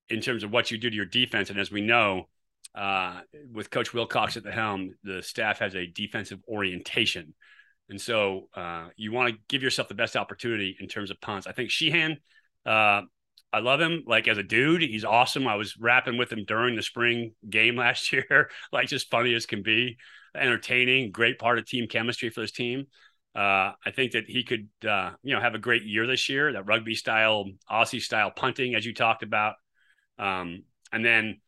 in 0.10 0.22
terms 0.22 0.44
of 0.44 0.52
what 0.52 0.72
you 0.72 0.78
do 0.78 0.90
to 0.90 0.96
your 0.96 1.06
defense. 1.06 1.50
And 1.50 1.60
as 1.60 1.72
we 1.72 1.82
know, 1.82 2.30
uh, 2.76 3.22
with 3.52 3.70
Coach 3.70 3.94
Wilcox 3.94 4.38
at 4.38 4.44
the 4.44 4.52
helm, 4.52 4.94
the 5.04 5.22
staff 5.24 5.60
has 5.60 5.76
a 5.76 5.88
defensive 5.88 6.40
orientation. 6.48 7.34
And 7.90 8.00
so 8.00 8.50
uh, 8.56 8.90
you 8.96 9.12
want 9.12 9.34
to 9.34 9.40
give 9.48 9.64
yourself 9.64 9.88
the 9.88 9.96
best 9.96 10.16
opportunity 10.16 10.76
in 10.80 10.88
terms 10.88 11.10
of 11.10 11.22
punts. 11.22 11.48
I 11.48 11.54
think 11.54 11.70
Sheahan, 11.70 12.18
uh, 12.66 13.02
I 13.54 13.60
love 13.60 13.80
him 13.80 14.04
like 14.06 14.28
as 14.28 14.38
a 14.38 14.44
dude. 14.44 14.82
He's 14.82 15.06
awesome. 15.06 15.48
I 15.48 15.56
was 15.56 15.78
rapping 15.78 16.18
with 16.18 16.32
him 16.32 16.44
during 16.46 16.76
the 16.76 16.82
spring 16.82 17.34
game 17.50 17.76
last 17.78 18.12
year, 18.12 18.50
like 18.72 18.88
just 18.88 19.10
funny 19.10 19.34
as 19.34 19.46
can 19.46 19.64
be 19.64 19.98
entertaining, 20.36 21.12
great 21.12 21.40
part 21.40 21.58
of 21.58 21.66
team 21.66 21.88
chemistry 21.88 22.30
for 22.30 22.42
this 22.42 22.52
team. 22.52 22.86
Uh, 23.36 23.74
I 23.86 23.92
think 23.96 24.14
that 24.14 24.26
he 24.28 24.44
could, 24.44 24.68
uh, 24.88 25.12
you 25.22 25.36
know, 25.36 25.42
have 25.42 25.54
a 25.54 25.60
great 25.60 25.84
year 25.84 26.08
this 26.08 26.28
year. 26.28 26.54
That 26.54 26.66
rugby 26.66 26.96
style, 26.96 27.46
Aussie 27.70 28.02
style 28.02 28.32
punting, 28.32 28.74
as 28.74 28.86
you 28.86 28.94
talked 28.94 29.22
about, 29.22 29.56
um, 30.18 30.64
and 30.92 31.06
then, 31.06 31.40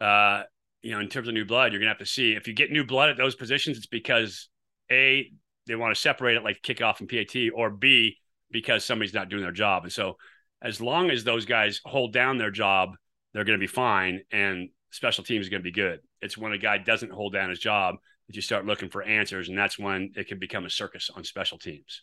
uh, 0.00 0.42
you 0.82 0.92
know, 0.92 1.00
in 1.00 1.08
terms 1.08 1.28
of 1.28 1.34
new 1.34 1.44
blood, 1.44 1.72
you're 1.72 1.80
gonna 1.80 1.90
have 1.90 1.98
to 1.98 2.06
see 2.06 2.32
if 2.32 2.46
you 2.46 2.54
get 2.54 2.70
new 2.70 2.84
blood 2.84 3.10
at 3.10 3.16
those 3.16 3.34
positions. 3.34 3.76
It's 3.76 3.86
because 3.86 4.48
a 4.90 5.30
they 5.66 5.76
want 5.76 5.94
to 5.94 6.00
separate 6.00 6.36
it 6.36 6.44
like 6.44 6.62
kickoff 6.62 7.00
and 7.00 7.08
PAT, 7.08 7.52
or 7.54 7.70
B 7.70 8.16
because 8.50 8.84
somebody's 8.84 9.14
not 9.14 9.28
doing 9.28 9.42
their 9.42 9.52
job. 9.52 9.84
And 9.84 9.92
so, 9.92 10.16
as 10.62 10.80
long 10.80 11.10
as 11.10 11.24
those 11.24 11.46
guys 11.46 11.80
hold 11.84 12.12
down 12.12 12.38
their 12.38 12.50
job, 12.50 12.96
they're 13.32 13.44
going 13.44 13.58
to 13.58 13.62
be 13.62 13.66
fine, 13.66 14.22
and 14.32 14.70
special 14.90 15.24
teams 15.24 15.46
is 15.46 15.48
going 15.48 15.62
to 15.62 15.64
be 15.64 15.72
good. 15.72 16.00
It's 16.20 16.36
when 16.36 16.52
a 16.52 16.58
guy 16.58 16.78
doesn't 16.78 17.12
hold 17.12 17.32
down 17.32 17.50
his 17.50 17.60
job 17.60 17.96
that 18.26 18.36
you 18.36 18.42
start 18.42 18.66
looking 18.66 18.90
for 18.90 19.02
answers, 19.02 19.48
and 19.48 19.56
that's 19.56 19.78
when 19.78 20.12
it 20.16 20.28
can 20.28 20.38
become 20.38 20.64
a 20.64 20.70
circus 20.70 21.10
on 21.14 21.24
special 21.24 21.58
teams. 21.58 22.02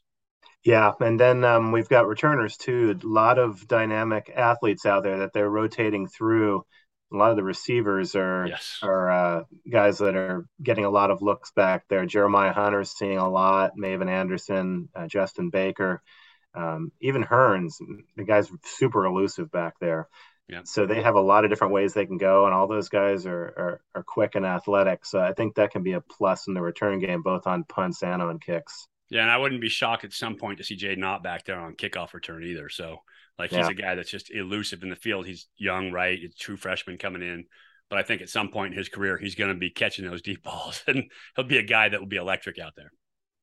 Yeah, 0.63 0.91
and 0.99 1.19
then 1.19 1.43
um, 1.43 1.71
we've 1.71 1.89
got 1.89 2.07
returners 2.07 2.57
too. 2.57 2.97
A 3.03 3.07
lot 3.07 3.37
of 3.37 3.67
dynamic 3.67 4.31
athletes 4.35 4.85
out 4.85 5.03
there 5.03 5.19
that 5.19 5.33
they're 5.33 5.49
rotating 5.49 6.07
through. 6.07 6.65
A 7.13 7.15
lot 7.15 7.31
of 7.31 7.37
the 7.37 7.43
receivers 7.43 8.15
are 8.15 8.47
yes. 8.47 8.79
are 8.83 9.09
uh, 9.09 9.43
guys 9.69 9.99
that 9.99 10.15
are 10.15 10.45
getting 10.61 10.85
a 10.85 10.89
lot 10.89 11.09
of 11.09 11.21
looks 11.21 11.51
back 11.51 11.85
there. 11.89 12.05
Jeremiah 12.05 12.51
Hunter's 12.51 12.91
seeing 12.91 13.17
a 13.17 13.29
lot. 13.29 13.77
Mavin 13.77 14.09
Anderson, 14.09 14.89
uh, 14.93 15.07
Justin 15.07 15.49
Baker, 15.49 16.01
um, 16.53 16.91
even 16.99 17.23
Hearns. 17.23 17.75
The 18.17 18.25
guy's 18.25 18.49
super 18.63 19.05
elusive 19.05 19.51
back 19.51 19.75
there. 19.79 20.09
Yeah. 20.49 20.61
So 20.63 20.85
they 20.85 21.01
have 21.01 21.15
a 21.15 21.21
lot 21.21 21.43
of 21.43 21.49
different 21.49 21.73
ways 21.73 21.93
they 21.93 22.05
can 22.05 22.17
go, 22.17 22.45
and 22.45 22.53
all 22.53 22.67
those 22.67 22.89
guys 22.89 23.25
are, 23.25 23.33
are, 23.33 23.81
are 23.95 24.03
quick 24.03 24.35
and 24.35 24.45
athletic. 24.45 25.05
So 25.05 25.19
I 25.19 25.33
think 25.33 25.55
that 25.55 25.71
can 25.71 25.83
be 25.83 25.93
a 25.93 26.01
plus 26.01 26.47
in 26.47 26.53
the 26.53 26.61
return 26.61 26.99
game, 26.99 27.21
both 27.21 27.47
on 27.47 27.65
punts 27.65 28.01
and 28.01 28.21
on 28.21 28.39
kicks. 28.39 28.87
Yeah, 29.09 29.21
and 29.21 29.31
I 29.31 29.37
wouldn't 29.37 29.61
be 29.61 29.69
shocked 29.69 30.03
at 30.03 30.13
some 30.13 30.35
point 30.35 30.57
to 30.57 30.63
see 30.63 30.77
Jaydn 30.77 31.05
Ott 31.05 31.23
back 31.23 31.45
there 31.45 31.59
on 31.59 31.75
kickoff 31.75 32.13
return 32.13 32.43
either. 32.43 32.69
So 32.69 32.97
like 33.39 33.51
he's 33.51 33.59
yeah. 33.59 33.69
a 33.69 33.73
guy 33.73 33.95
that's 33.95 34.11
just 34.11 34.31
elusive 34.31 34.83
in 34.83 34.89
the 34.89 34.95
field. 34.95 35.25
He's 35.25 35.47
young, 35.57 35.91
right? 35.91 36.17
He's 36.19 36.35
true 36.35 36.57
freshman 36.57 36.97
coming 36.97 37.21
in. 37.21 37.45
but 37.89 37.99
I 37.99 38.03
think 38.03 38.21
at 38.21 38.29
some 38.29 38.49
point 38.49 38.73
in 38.73 38.77
his 38.77 38.89
career, 38.89 39.17
he's 39.17 39.35
going 39.35 39.51
to 39.51 39.59
be 39.59 39.69
catching 39.69 40.05
those 40.05 40.21
deep 40.21 40.43
balls, 40.43 40.83
and 40.87 41.03
he'll 41.35 41.45
be 41.45 41.57
a 41.57 41.63
guy 41.63 41.89
that 41.89 41.99
will 41.99 42.07
be 42.07 42.17
electric 42.17 42.59
out 42.59 42.73
there. 42.75 42.91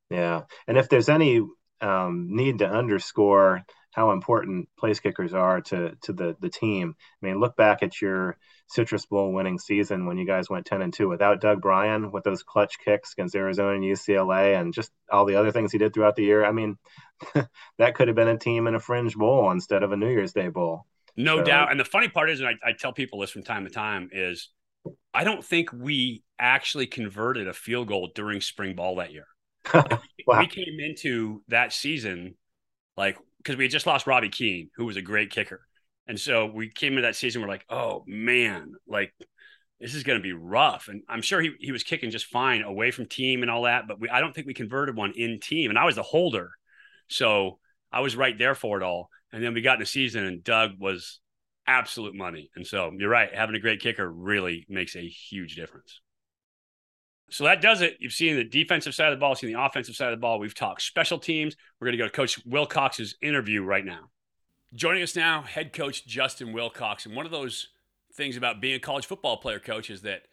Yeah, 0.09 0.41
and 0.67 0.77
if 0.77 0.89
there's 0.89 1.09
any 1.09 1.41
um, 1.81 2.27
need 2.29 2.59
to 2.59 2.69
underscore 2.69 3.63
how 3.91 4.11
important 4.11 4.67
place 4.77 4.99
kickers 4.99 5.33
are 5.33 5.61
to 5.61 5.95
to 6.03 6.13
the 6.13 6.35
the 6.39 6.49
team, 6.49 6.95
I 7.21 7.25
mean, 7.25 7.39
look 7.39 7.55
back 7.55 7.81
at 7.81 8.01
your 8.01 8.37
Citrus 8.67 9.05
Bowl 9.05 9.31
winning 9.31 9.59
season 9.59 10.05
when 10.05 10.17
you 10.17 10.25
guys 10.25 10.49
went 10.49 10.65
10 10.65 10.81
and 10.81 10.93
2 10.93 11.07
without 11.07 11.41
Doug 11.41 11.61
Brien 11.61 12.11
with 12.11 12.23
those 12.23 12.43
clutch 12.43 12.79
kicks 12.83 13.13
against 13.13 13.35
Arizona 13.35 13.75
and 13.75 13.83
UCLA 13.83 14.59
and 14.59 14.73
just 14.73 14.91
all 15.11 15.25
the 15.25 15.35
other 15.35 15.51
things 15.51 15.71
he 15.71 15.77
did 15.77 15.93
throughout 15.93 16.15
the 16.15 16.23
year. 16.23 16.43
I 16.43 16.51
mean, 16.51 16.77
that 17.77 17.95
could 17.95 18.07
have 18.07 18.15
been 18.15 18.27
a 18.27 18.37
team 18.37 18.67
in 18.67 18.75
a 18.75 18.79
fringe 18.79 19.15
bowl 19.15 19.51
instead 19.51 19.83
of 19.83 19.91
a 19.91 19.97
New 19.97 20.09
Year's 20.09 20.33
Day 20.33 20.49
bowl. 20.49 20.85
No 21.15 21.37
so, 21.37 21.43
doubt. 21.43 21.71
And 21.71 21.79
the 21.79 21.85
funny 21.85 22.09
part 22.09 22.29
is, 22.29 22.39
and 22.39 22.49
I, 22.49 22.69
I 22.69 22.73
tell 22.73 22.91
people 22.91 23.19
this 23.19 23.31
from 23.31 23.43
time 23.43 23.65
to 23.65 23.69
time, 23.69 24.09
is 24.11 24.49
I 25.13 25.23
don't 25.23 25.43
think 25.43 25.71
we 25.71 26.23
actually 26.39 26.87
converted 26.87 27.47
a 27.47 27.53
field 27.53 27.87
goal 27.87 28.11
during 28.13 28.41
spring 28.41 28.75
ball 28.75 28.97
that 28.97 29.13
year. 29.13 29.27
wow. 29.73 30.39
We 30.39 30.47
came 30.47 30.79
into 30.79 31.41
that 31.47 31.73
season 31.73 32.35
like 32.97 33.17
because 33.37 33.57
we 33.57 33.63
had 33.63 33.71
just 33.71 33.87
lost 33.87 34.07
Robbie 34.07 34.29
Keen, 34.29 34.69
who 34.75 34.85
was 34.85 34.97
a 34.97 35.01
great 35.01 35.31
kicker. 35.31 35.61
And 36.07 36.19
so 36.19 36.45
we 36.45 36.69
came 36.69 36.93
into 36.93 37.03
that 37.03 37.15
season, 37.15 37.41
we're 37.41 37.47
like, 37.47 37.65
oh 37.69 38.03
man, 38.05 38.73
like 38.87 39.13
this 39.79 39.95
is 39.95 40.03
going 40.03 40.19
to 40.19 40.23
be 40.23 40.33
rough. 40.33 40.87
And 40.87 41.01
I'm 41.09 41.21
sure 41.21 41.41
he, 41.41 41.51
he 41.59 41.71
was 41.71 41.83
kicking 41.83 42.11
just 42.11 42.27
fine 42.27 42.61
away 42.61 42.91
from 42.91 43.07
team 43.07 43.41
and 43.41 43.51
all 43.51 43.63
that, 43.63 43.87
but 43.87 43.99
we, 43.99 44.09
I 44.09 44.19
don't 44.19 44.33
think 44.33 44.47
we 44.47 44.53
converted 44.53 44.95
one 44.95 45.13
in 45.15 45.39
team. 45.39 45.69
And 45.69 45.79
I 45.79 45.85
was 45.85 45.95
the 45.95 46.03
holder. 46.03 46.51
So 47.07 47.59
I 47.91 48.01
was 48.01 48.15
right 48.15 48.37
there 48.37 48.55
for 48.55 48.77
it 48.77 48.83
all. 48.83 49.09
And 49.31 49.43
then 49.43 49.53
we 49.53 49.61
got 49.61 49.75
in 49.75 49.79
the 49.81 49.85
season 49.85 50.25
and 50.25 50.43
Doug 50.43 50.71
was 50.79 51.19
absolute 51.67 52.15
money. 52.15 52.51
And 52.55 52.65
so 52.65 52.91
you're 52.97 53.09
right. 53.09 53.33
Having 53.33 53.55
a 53.55 53.59
great 53.59 53.81
kicker 53.81 54.09
really 54.09 54.65
makes 54.69 54.95
a 54.95 55.07
huge 55.07 55.55
difference. 55.55 55.99
So 57.31 57.45
that 57.45 57.61
does 57.61 57.81
it. 57.81 57.97
You've 57.99 58.13
seen 58.13 58.35
the 58.35 58.43
defensive 58.43 58.93
side 58.93 59.11
of 59.11 59.17
the 59.17 59.21
ball, 59.21 59.35
seen 59.35 59.51
the 59.51 59.61
offensive 59.61 59.95
side 59.95 60.13
of 60.13 60.19
the 60.19 60.21
ball. 60.21 60.39
We've 60.39 60.53
talked 60.53 60.83
special 60.83 61.17
teams. 61.17 61.55
We're 61.79 61.87
going 61.87 61.97
to 61.97 62.03
go 62.03 62.07
to 62.07 62.11
Coach 62.11 62.39
Wilcox's 62.45 63.15
interview 63.21 63.63
right 63.63 63.83
now. 63.83 64.09
Joining 64.75 65.03
us 65.03 65.15
now, 65.15 65.43
head 65.43 65.71
coach 65.71 66.05
Justin 66.05 66.51
Wilcox. 66.51 67.05
And 67.05 67.15
one 67.15 67.25
of 67.25 67.31
those 67.31 67.69
things 68.13 68.35
about 68.35 68.59
being 68.59 68.75
a 68.75 68.79
college 68.79 69.05
football 69.05 69.37
player, 69.37 69.57
coach, 69.57 69.89
is 69.89 70.01
that 70.01 70.23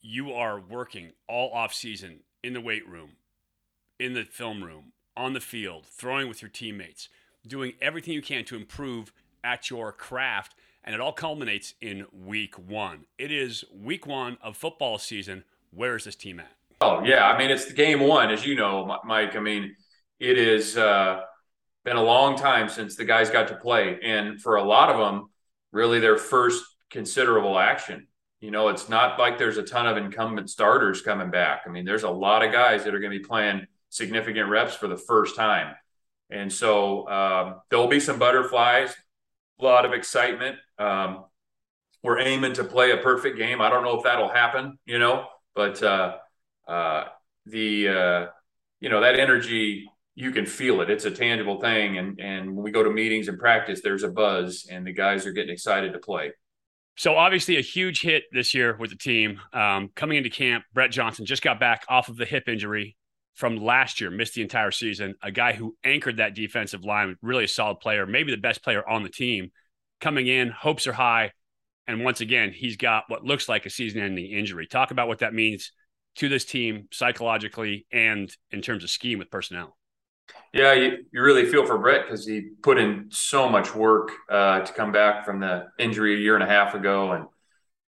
you 0.00 0.32
are 0.32 0.60
working 0.60 1.10
all 1.28 1.50
off 1.52 1.74
season 1.74 2.20
in 2.44 2.52
the 2.52 2.60
weight 2.60 2.88
room, 2.88 3.16
in 3.98 4.14
the 4.14 4.22
film 4.22 4.62
room, 4.62 4.92
on 5.16 5.32
the 5.32 5.40
field, 5.40 5.84
throwing 5.84 6.28
with 6.28 6.42
your 6.42 6.48
teammates, 6.48 7.08
doing 7.44 7.72
everything 7.82 8.14
you 8.14 8.22
can 8.22 8.44
to 8.44 8.54
improve 8.54 9.12
at 9.42 9.68
your 9.68 9.90
craft. 9.90 10.54
And 10.84 10.94
it 10.94 11.00
all 11.00 11.12
culminates 11.12 11.74
in 11.80 12.06
week 12.12 12.56
one. 12.56 13.06
It 13.18 13.32
is 13.32 13.64
week 13.74 14.06
one 14.06 14.38
of 14.40 14.56
football 14.56 14.98
season. 14.98 15.42
Where 15.72 15.96
is 15.96 16.04
this 16.04 16.14
team 16.14 16.38
at? 16.38 16.52
Oh, 16.80 17.02
yeah. 17.02 17.26
I 17.26 17.36
mean, 17.36 17.50
it's 17.50 17.64
the 17.64 17.74
game 17.74 17.98
one, 17.98 18.30
as 18.30 18.46
you 18.46 18.54
know, 18.54 18.96
Mike. 19.04 19.34
I 19.34 19.40
mean, 19.40 19.74
it 20.20 20.38
is. 20.38 20.76
Uh, 20.76 21.22
been 21.84 21.96
a 21.96 22.02
long 22.02 22.36
time 22.36 22.68
since 22.68 22.96
the 22.96 23.04
guys 23.04 23.30
got 23.30 23.48
to 23.48 23.56
play. 23.56 23.98
And 24.02 24.40
for 24.40 24.56
a 24.56 24.62
lot 24.62 24.90
of 24.90 24.98
them, 24.98 25.28
really 25.72 26.00
their 26.00 26.18
first 26.18 26.64
considerable 26.90 27.58
action. 27.58 28.06
You 28.40 28.50
know, 28.50 28.68
it's 28.68 28.88
not 28.88 29.18
like 29.18 29.38
there's 29.38 29.56
a 29.56 29.62
ton 29.62 29.86
of 29.86 29.96
incumbent 29.96 30.50
starters 30.50 31.00
coming 31.00 31.30
back. 31.30 31.62
I 31.66 31.70
mean, 31.70 31.84
there's 31.84 32.02
a 32.02 32.10
lot 32.10 32.44
of 32.44 32.52
guys 32.52 32.84
that 32.84 32.94
are 32.94 32.98
going 32.98 33.12
to 33.12 33.18
be 33.18 33.24
playing 33.24 33.66
significant 33.88 34.48
reps 34.48 34.74
for 34.74 34.88
the 34.88 34.96
first 34.96 35.36
time. 35.36 35.74
And 36.30 36.52
so 36.52 37.08
um, 37.08 37.60
there'll 37.68 37.88
be 37.88 38.00
some 38.00 38.18
butterflies, 38.18 38.94
a 39.60 39.64
lot 39.64 39.84
of 39.84 39.92
excitement. 39.92 40.56
Um, 40.78 41.24
we're 42.02 42.18
aiming 42.18 42.54
to 42.54 42.64
play 42.64 42.90
a 42.90 42.96
perfect 42.96 43.38
game. 43.38 43.60
I 43.60 43.70
don't 43.70 43.84
know 43.84 43.96
if 43.96 44.04
that'll 44.04 44.28
happen, 44.28 44.78
you 44.86 44.98
know, 44.98 45.26
but 45.54 45.80
uh, 45.82 46.16
uh, 46.66 47.04
the, 47.46 47.88
uh, 47.88 48.26
you 48.80 48.88
know, 48.88 49.02
that 49.02 49.18
energy 49.18 49.88
you 50.14 50.30
can 50.30 50.46
feel 50.46 50.80
it. 50.80 50.90
It's 50.90 51.04
a 51.04 51.10
tangible 51.10 51.60
thing. 51.60 51.98
And 51.98 52.20
and 52.20 52.54
when 52.54 52.64
we 52.64 52.70
go 52.70 52.82
to 52.82 52.90
meetings 52.90 53.28
and 53.28 53.38
practice, 53.38 53.80
there's 53.82 54.02
a 54.02 54.10
buzz, 54.10 54.66
and 54.70 54.86
the 54.86 54.92
guys 54.92 55.26
are 55.26 55.32
getting 55.32 55.52
excited 55.52 55.92
to 55.92 55.98
play. 55.98 56.32
So 56.96 57.16
obviously 57.16 57.56
a 57.56 57.62
huge 57.62 58.02
hit 58.02 58.24
this 58.32 58.52
year 58.52 58.76
with 58.78 58.90
the 58.90 58.96
team. 58.96 59.40
Um, 59.52 59.90
coming 59.94 60.18
into 60.18 60.28
camp, 60.28 60.64
Brett 60.74 60.90
Johnson 60.90 61.24
just 61.24 61.42
got 61.42 61.58
back 61.58 61.84
off 61.88 62.08
of 62.08 62.16
the 62.16 62.26
hip 62.26 62.48
injury 62.48 62.96
from 63.34 63.56
last 63.56 64.00
year, 64.00 64.10
missed 64.10 64.34
the 64.34 64.42
entire 64.42 64.70
season. 64.70 65.14
A 65.22 65.30
guy 65.30 65.54
who 65.54 65.74
anchored 65.84 66.18
that 66.18 66.34
defensive 66.34 66.84
line, 66.84 67.16
really 67.22 67.44
a 67.44 67.48
solid 67.48 67.80
player, 67.80 68.06
maybe 68.06 68.30
the 68.30 68.40
best 68.40 68.62
player 68.62 68.86
on 68.86 69.02
the 69.02 69.08
team. 69.08 69.50
Coming 70.00 70.26
in, 70.26 70.50
hopes 70.50 70.86
are 70.86 70.92
high. 70.92 71.32
And 71.86 72.04
once 72.04 72.20
again, 72.20 72.52
he's 72.52 72.76
got 72.76 73.04
what 73.08 73.24
looks 73.24 73.48
like 73.48 73.64
a 73.64 73.70
season 73.70 74.02
ending 74.02 74.30
injury. 74.30 74.66
Talk 74.66 74.90
about 74.90 75.08
what 75.08 75.20
that 75.20 75.32
means 75.32 75.72
to 76.16 76.28
this 76.28 76.44
team 76.44 76.88
psychologically 76.92 77.86
and 77.90 78.30
in 78.50 78.60
terms 78.60 78.84
of 78.84 78.90
scheme 78.90 79.18
with 79.18 79.30
personnel. 79.30 79.76
Yeah, 80.52 80.74
you, 80.74 81.04
you 81.12 81.22
really 81.22 81.46
feel 81.46 81.64
for 81.64 81.78
Brett 81.78 82.04
because 82.04 82.26
he 82.26 82.50
put 82.62 82.76
in 82.76 83.06
so 83.10 83.48
much 83.48 83.74
work 83.74 84.10
uh, 84.30 84.60
to 84.60 84.72
come 84.74 84.92
back 84.92 85.24
from 85.24 85.40
the 85.40 85.68
injury 85.78 86.14
a 86.14 86.18
year 86.18 86.34
and 86.34 86.44
a 86.44 86.46
half 86.46 86.74
ago, 86.74 87.12
and 87.12 87.26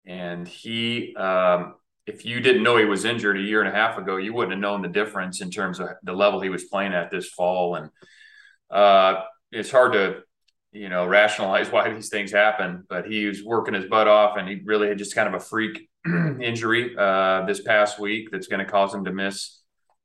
and 0.06 0.48
he, 0.48 1.16
um, 1.16 1.76
if 2.06 2.26
you 2.26 2.42
didn't 2.42 2.64
know 2.64 2.76
he 2.76 2.84
was 2.84 3.06
injured 3.06 3.38
a 3.38 3.42
year 3.42 3.62
and 3.62 3.70
a 3.70 3.72
half 3.72 3.98
ago, 3.98 4.18
you 4.18 4.34
wouldn't 4.34 4.52
have 4.52 4.60
known 4.60 4.82
the 4.82 4.90
difference 4.90 5.40
in 5.40 5.52
terms 5.52 5.80
of 5.80 5.90
the 6.04 6.12
level 6.12 6.42
he 6.42 6.50
was 6.50 6.66
playing 6.66 6.94
at 6.94 7.12
this 7.12 7.30
fall, 7.30 7.76
and 7.76 7.92
uh, 8.70 9.22
it's 9.54 9.72
hard 9.72 9.94
to 9.94 10.22
you 10.74 10.90
know 10.90 11.06
rationalize 11.06 11.70
why 11.72 11.94
these 11.94 12.10
things 12.10 12.30
happen, 12.30 12.84
but 12.90 13.06
he 13.06 13.26
was 13.26 13.42
working 13.42 13.74
his 13.74 13.86
butt 13.86 14.10
off, 14.10 14.36
and 14.38 14.50
he 14.50 14.60
really 14.66 14.90
had 14.90 14.98
just 14.98 15.16
kind 15.16 15.34
of 15.34 15.34
a 15.34 15.40
freak 15.40 15.88
injury 16.06 16.94
uh, 16.98 17.46
this 17.46 17.62
past 17.62 18.00
week 18.00 18.32
that's 18.32 18.48
going 18.48 18.64
to 18.64 18.70
cause 18.70 18.94
him 18.94 19.06
to 19.06 19.14
miss 19.14 19.60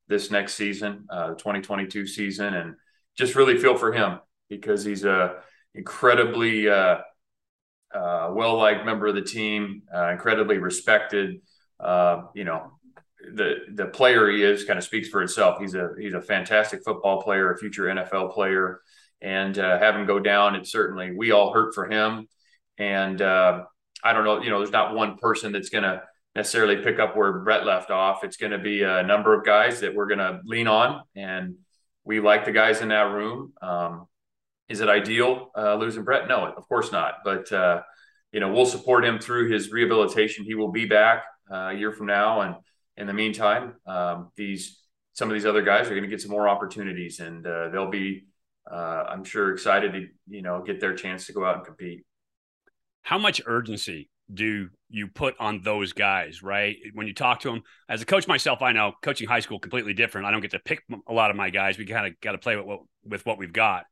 this 0.09 0.31
next 0.31 0.55
season, 0.55 1.07
uh, 1.11 1.31
the 1.31 1.37
2022 1.37 2.07
season, 2.07 2.55
and 2.55 2.75
just 3.17 3.35
really 3.35 3.59
feel 3.59 3.77
for 3.77 3.93
him 3.93 4.19
because 4.49 4.85
he's 4.85 5.05
a 5.05 5.37
incredibly 5.75 6.69
uh, 6.69 6.99
uh, 7.95 8.31
well 8.33 8.57
liked 8.57 8.85
member 8.85 9.07
of 9.07 9.15
the 9.15 9.23
team, 9.23 9.83
uh, 9.95 10.11
incredibly 10.11 10.59
respected. 10.59 11.41
Uh, 11.81 12.23
you 12.35 12.45
know, 12.45 12.73
the 13.35 13.57
the 13.75 13.87
player 13.87 14.31
he 14.31 14.43
is 14.43 14.65
kind 14.65 14.79
of 14.79 14.85
speaks 14.85 15.09
for 15.09 15.23
itself. 15.23 15.61
He's 15.61 15.75
a 15.75 15.91
he's 15.99 16.15
a 16.15 16.21
fantastic 16.21 16.83
football 16.85 17.23
player, 17.23 17.53
a 17.53 17.59
future 17.59 17.85
NFL 17.85 18.35
player, 18.35 18.81
and 19.21 19.59
uh, 19.59 19.79
have 19.79 19.97
him 19.97 20.07
go 20.07 20.19
down. 20.19 20.55
It 20.55 20.67
certainly 20.67 21.15
we 21.17 21.31
all 21.31 21.53
hurt 21.53 21.75
for 21.75 21.89
him, 21.89 22.29
and 22.79 23.21
I 23.23 24.13
don't 24.13 24.25
know. 24.25 24.43
You 24.43 24.51
know, 24.51 24.59
there's 24.59 24.71
not 24.71 24.95
one 24.95 25.17
person 25.17 25.53
that's 25.53 25.71
going 25.71 25.85
to 25.85 26.03
necessarily 26.35 26.77
pick 26.83 26.99
up 26.99 27.17
where 27.17 27.33
Brett 27.41 27.65
left 27.65 27.91
off. 27.91 28.25
It's 28.25 28.37
going 28.37 28.53
to 28.53 28.59
be 28.59 28.83
a 28.83 29.03
number 29.03 29.35
of 29.39 29.45
guys 29.45 29.81
that 29.81 29.95
we're 29.95 30.07
going 30.07 30.19
to 30.19 30.41
lean 30.45 30.67
on, 30.67 31.03
and 31.15 31.57
we 32.05 32.21
like 32.21 32.45
the 32.45 32.53
guys 32.53 32.81
in 32.81 32.89
that 32.89 33.13
room. 33.13 33.53
Um, 33.63 34.07
is 34.69 34.81
it 34.81 34.89
ideal 34.89 35.51
uh, 35.57 35.75
losing 35.77 36.05
Brett? 36.05 36.29
No, 36.29 36.47
of 36.47 36.69
course 36.69 36.91
not. 36.91 37.17
But 37.25 37.53
uh, 37.53 37.83
you 38.33 38.41
know, 38.41 38.53
we'll 38.53 38.67
support 38.67 39.05
him 39.05 39.19
through 39.19 39.51
his 39.51 39.71
rehabilitation. 39.71 40.45
He 40.45 40.55
will 40.55 40.73
be 40.73 40.87
back 40.87 41.25
uh, 41.51 41.71
a 41.71 41.75
year 41.75 41.93
from 41.93 42.07
now, 42.07 42.41
and 42.41 42.57
in 42.97 43.07
the 43.07 43.13
meantime, 43.13 43.75
um, 43.87 44.31
these 44.37 44.81
some 45.13 45.29
of 45.29 45.35
these 45.35 45.47
other 45.47 45.63
guys 45.63 45.87
are 45.87 45.91
going 45.91 46.03
to 46.03 46.09
get 46.09 46.21
some 46.21 46.31
more 46.31 46.49
opportunities, 46.49 47.21
and 47.21 47.47
uh, 47.47 47.69
they'll 47.69 47.91
be, 47.91 48.25
uh, 48.69 49.05
I'm 49.09 49.23
sure, 49.23 49.53
excited 49.53 49.93
to 49.93 50.07
you 50.29 50.43
know 50.43 50.63
get 50.63 50.81
their 50.81 50.95
chance 50.95 51.27
to 51.27 51.33
go 51.33 51.45
out 51.45 51.57
and 51.57 51.65
compete. 51.65 52.05
How 53.03 53.19
much 53.19 53.41
urgency 53.47 54.11
do 54.33 54.71
you 54.95 55.09
put 55.09 55.35
on 55.41 55.61
those 55.63 55.93
guys, 55.93 56.41
right? 56.41 56.77
When 56.93 57.09
you 57.09 57.15
talk 57.15 57.41
to 57.41 57.51
them, 57.51 57.63
as 57.89 58.01
a 58.01 58.07
coach 58.07 58.29
myself, 58.29 58.63
I 58.63 58.71
know 58.71 58.93
coaching 59.03 59.27
high 59.27 59.41
school 59.41 59.59
completely 59.59 59.93
different. 59.93 60.27
I 60.27 60.31
don't 60.31 60.41
get 60.41 60.53
to 60.53 60.61
pick 60.61 60.85
a 61.09 61.13
lot 61.13 61.31
of 61.31 61.37
my 61.37 61.51
guys. 61.51 61.77
We 61.77 61.85
kind 61.85 62.07
of 62.07 62.21
got 62.21 62.33
to 62.33 62.39
play 62.39 62.57
with 62.57 62.65
what 62.65 62.81
with 63.05 63.27
what 63.27 63.37
we've 63.37 63.53
got. 63.53 63.87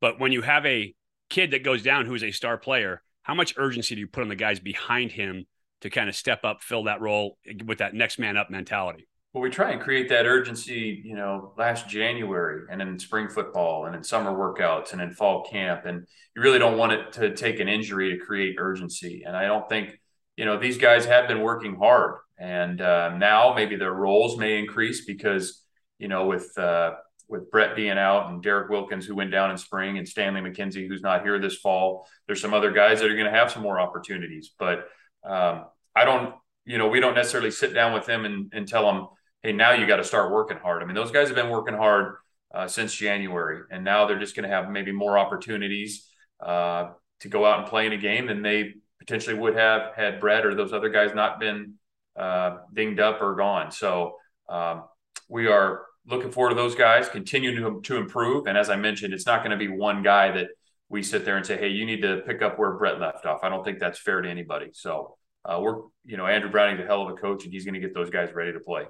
But 0.00 0.20
when 0.20 0.30
you 0.30 0.42
have 0.42 0.64
a 0.64 0.94
kid 1.28 1.50
that 1.50 1.64
goes 1.64 1.82
down 1.82 2.06
who 2.06 2.14
is 2.14 2.22
a 2.22 2.30
star 2.30 2.56
player, 2.56 3.02
how 3.22 3.34
much 3.34 3.54
urgency 3.56 3.96
do 3.96 4.00
you 4.00 4.06
put 4.06 4.22
on 4.22 4.28
the 4.28 4.36
guys 4.36 4.60
behind 4.60 5.10
him 5.10 5.44
to 5.80 5.90
kind 5.90 6.08
of 6.08 6.14
step 6.14 6.44
up, 6.44 6.62
fill 6.62 6.84
that 6.84 7.00
role 7.00 7.36
eh, 7.46 7.54
with 7.66 7.78
that 7.78 7.94
next 7.94 8.20
man 8.20 8.36
up 8.36 8.48
mentality? 8.48 9.08
Well, 9.32 9.42
we 9.42 9.50
try 9.50 9.72
and 9.72 9.80
create 9.80 10.08
that 10.10 10.26
urgency, 10.26 11.02
you 11.04 11.16
know, 11.16 11.52
last 11.58 11.88
January 11.88 12.66
and 12.70 12.80
in 12.80 12.96
spring 13.00 13.28
football 13.28 13.86
and 13.86 13.96
in 13.96 14.04
summer 14.04 14.30
workouts 14.30 14.92
and 14.92 15.02
in 15.02 15.10
fall 15.10 15.42
camp. 15.42 15.86
And 15.86 16.06
you 16.36 16.42
really 16.42 16.60
don't 16.60 16.78
want 16.78 16.92
it 16.92 17.12
to 17.14 17.34
take 17.34 17.58
an 17.58 17.68
injury 17.68 18.16
to 18.16 18.24
create 18.24 18.54
urgency. 18.58 19.24
And 19.26 19.36
I 19.36 19.46
don't 19.46 19.68
think, 19.68 19.98
you 20.36 20.44
know, 20.44 20.58
these 20.58 20.78
guys 20.78 21.04
have 21.06 21.28
been 21.28 21.40
working 21.40 21.76
hard. 21.76 22.16
And 22.38 22.80
uh, 22.80 23.16
now 23.16 23.54
maybe 23.54 23.76
their 23.76 23.92
roles 23.92 24.36
may 24.38 24.58
increase 24.58 25.04
because, 25.04 25.62
you 25.98 26.08
know, 26.08 26.26
with, 26.26 26.56
uh, 26.58 26.94
with 27.28 27.50
Brett 27.50 27.76
being 27.76 27.98
out 27.98 28.30
and 28.30 28.42
Derek 28.42 28.68
Wilkins, 28.68 29.06
who 29.06 29.14
went 29.14 29.30
down 29.30 29.50
in 29.50 29.56
spring, 29.56 29.98
and 29.98 30.06
Stanley 30.06 30.40
McKenzie, 30.40 30.88
who's 30.88 31.02
not 31.02 31.22
here 31.22 31.38
this 31.38 31.56
fall, 31.56 32.06
there's 32.26 32.40
some 32.40 32.52
other 32.52 32.72
guys 32.72 33.00
that 33.00 33.10
are 33.10 33.16
going 33.16 33.32
to 33.32 33.38
have 33.38 33.50
some 33.50 33.62
more 33.62 33.78
opportunities. 33.78 34.52
But 34.58 34.88
um, 35.24 35.66
I 35.94 36.04
don't, 36.04 36.34
you 36.64 36.78
know, 36.78 36.88
we 36.88 37.00
don't 37.00 37.14
necessarily 37.14 37.50
sit 37.50 37.72
down 37.72 37.94
with 37.94 38.06
them 38.06 38.24
and, 38.24 38.52
and 38.52 38.66
tell 38.66 38.84
them, 38.84 39.06
hey, 39.42 39.52
now 39.52 39.72
you 39.72 39.86
got 39.86 39.96
to 39.96 40.04
start 40.04 40.32
working 40.32 40.58
hard. 40.58 40.82
I 40.82 40.86
mean, 40.86 40.94
those 40.94 41.10
guys 41.12 41.28
have 41.28 41.36
been 41.36 41.50
working 41.50 41.74
hard 41.74 42.16
uh, 42.52 42.66
since 42.66 42.94
January, 42.94 43.62
and 43.70 43.84
now 43.84 44.06
they're 44.06 44.18
just 44.18 44.34
going 44.34 44.48
to 44.48 44.54
have 44.54 44.70
maybe 44.70 44.92
more 44.92 45.18
opportunities 45.18 46.08
uh, 46.40 46.90
to 47.20 47.28
go 47.28 47.44
out 47.44 47.60
and 47.60 47.68
play 47.68 47.86
in 47.86 47.92
a 47.92 47.98
game 47.98 48.26
than 48.26 48.42
they 48.42 48.74
potentially 49.06 49.36
would 49.36 49.56
have 49.56 49.94
had 49.94 50.20
Brett 50.20 50.46
or 50.46 50.54
those 50.54 50.72
other 50.72 50.88
guys 50.88 51.14
not 51.14 51.38
been 51.38 51.74
uh, 52.16 52.58
dinged 52.72 53.00
up 53.00 53.20
or 53.20 53.34
gone. 53.34 53.70
So 53.70 54.16
um, 54.48 54.84
we 55.28 55.46
are 55.46 55.82
looking 56.06 56.30
forward 56.30 56.50
to 56.50 56.56
those 56.56 56.74
guys 56.74 57.08
continuing 57.08 57.56
to, 57.56 57.80
to 57.82 57.96
improve. 57.96 58.46
And 58.46 58.56
as 58.56 58.70
I 58.70 58.76
mentioned, 58.76 59.14
it's 59.14 59.26
not 59.26 59.40
going 59.40 59.50
to 59.50 59.56
be 59.56 59.68
one 59.68 60.02
guy 60.02 60.30
that 60.32 60.48
we 60.88 61.02
sit 61.02 61.24
there 61.24 61.36
and 61.36 61.46
say, 61.46 61.56
"Hey, 61.56 61.68
you 61.68 61.86
need 61.86 62.02
to 62.02 62.22
pick 62.26 62.42
up 62.42 62.58
where 62.58 62.72
Brett 62.72 63.00
left 63.00 63.26
off." 63.26 63.40
I 63.42 63.48
don't 63.48 63.64
think 63.64 63.78
that's 63.78 63.98
fair 63.98 64.20
to 64.20 64.28
anybody. 64.28 64.70
So 64.72 65.16
uh, 65.44 65.58
we're, 65.60 65.76
you 66.04 66.16
know, 66.16 66.26
Andrew 66.26 66.50
Browning's 66.50 66.80
a 66.80 66.86
hell 66.86 67.02
of 67.02 67.10
a 67.10 67.14
coach, 67.14 67.44
and 67.44 67.52
he's 67.52 67.64
going 67.64 67.74
to 67.74 67.80
get 67.80 67.94
those 67.94 68.10
guys 68.10 68.32
ready 68.34 68.52
to 68.52 68.60
play. 68.60 68.84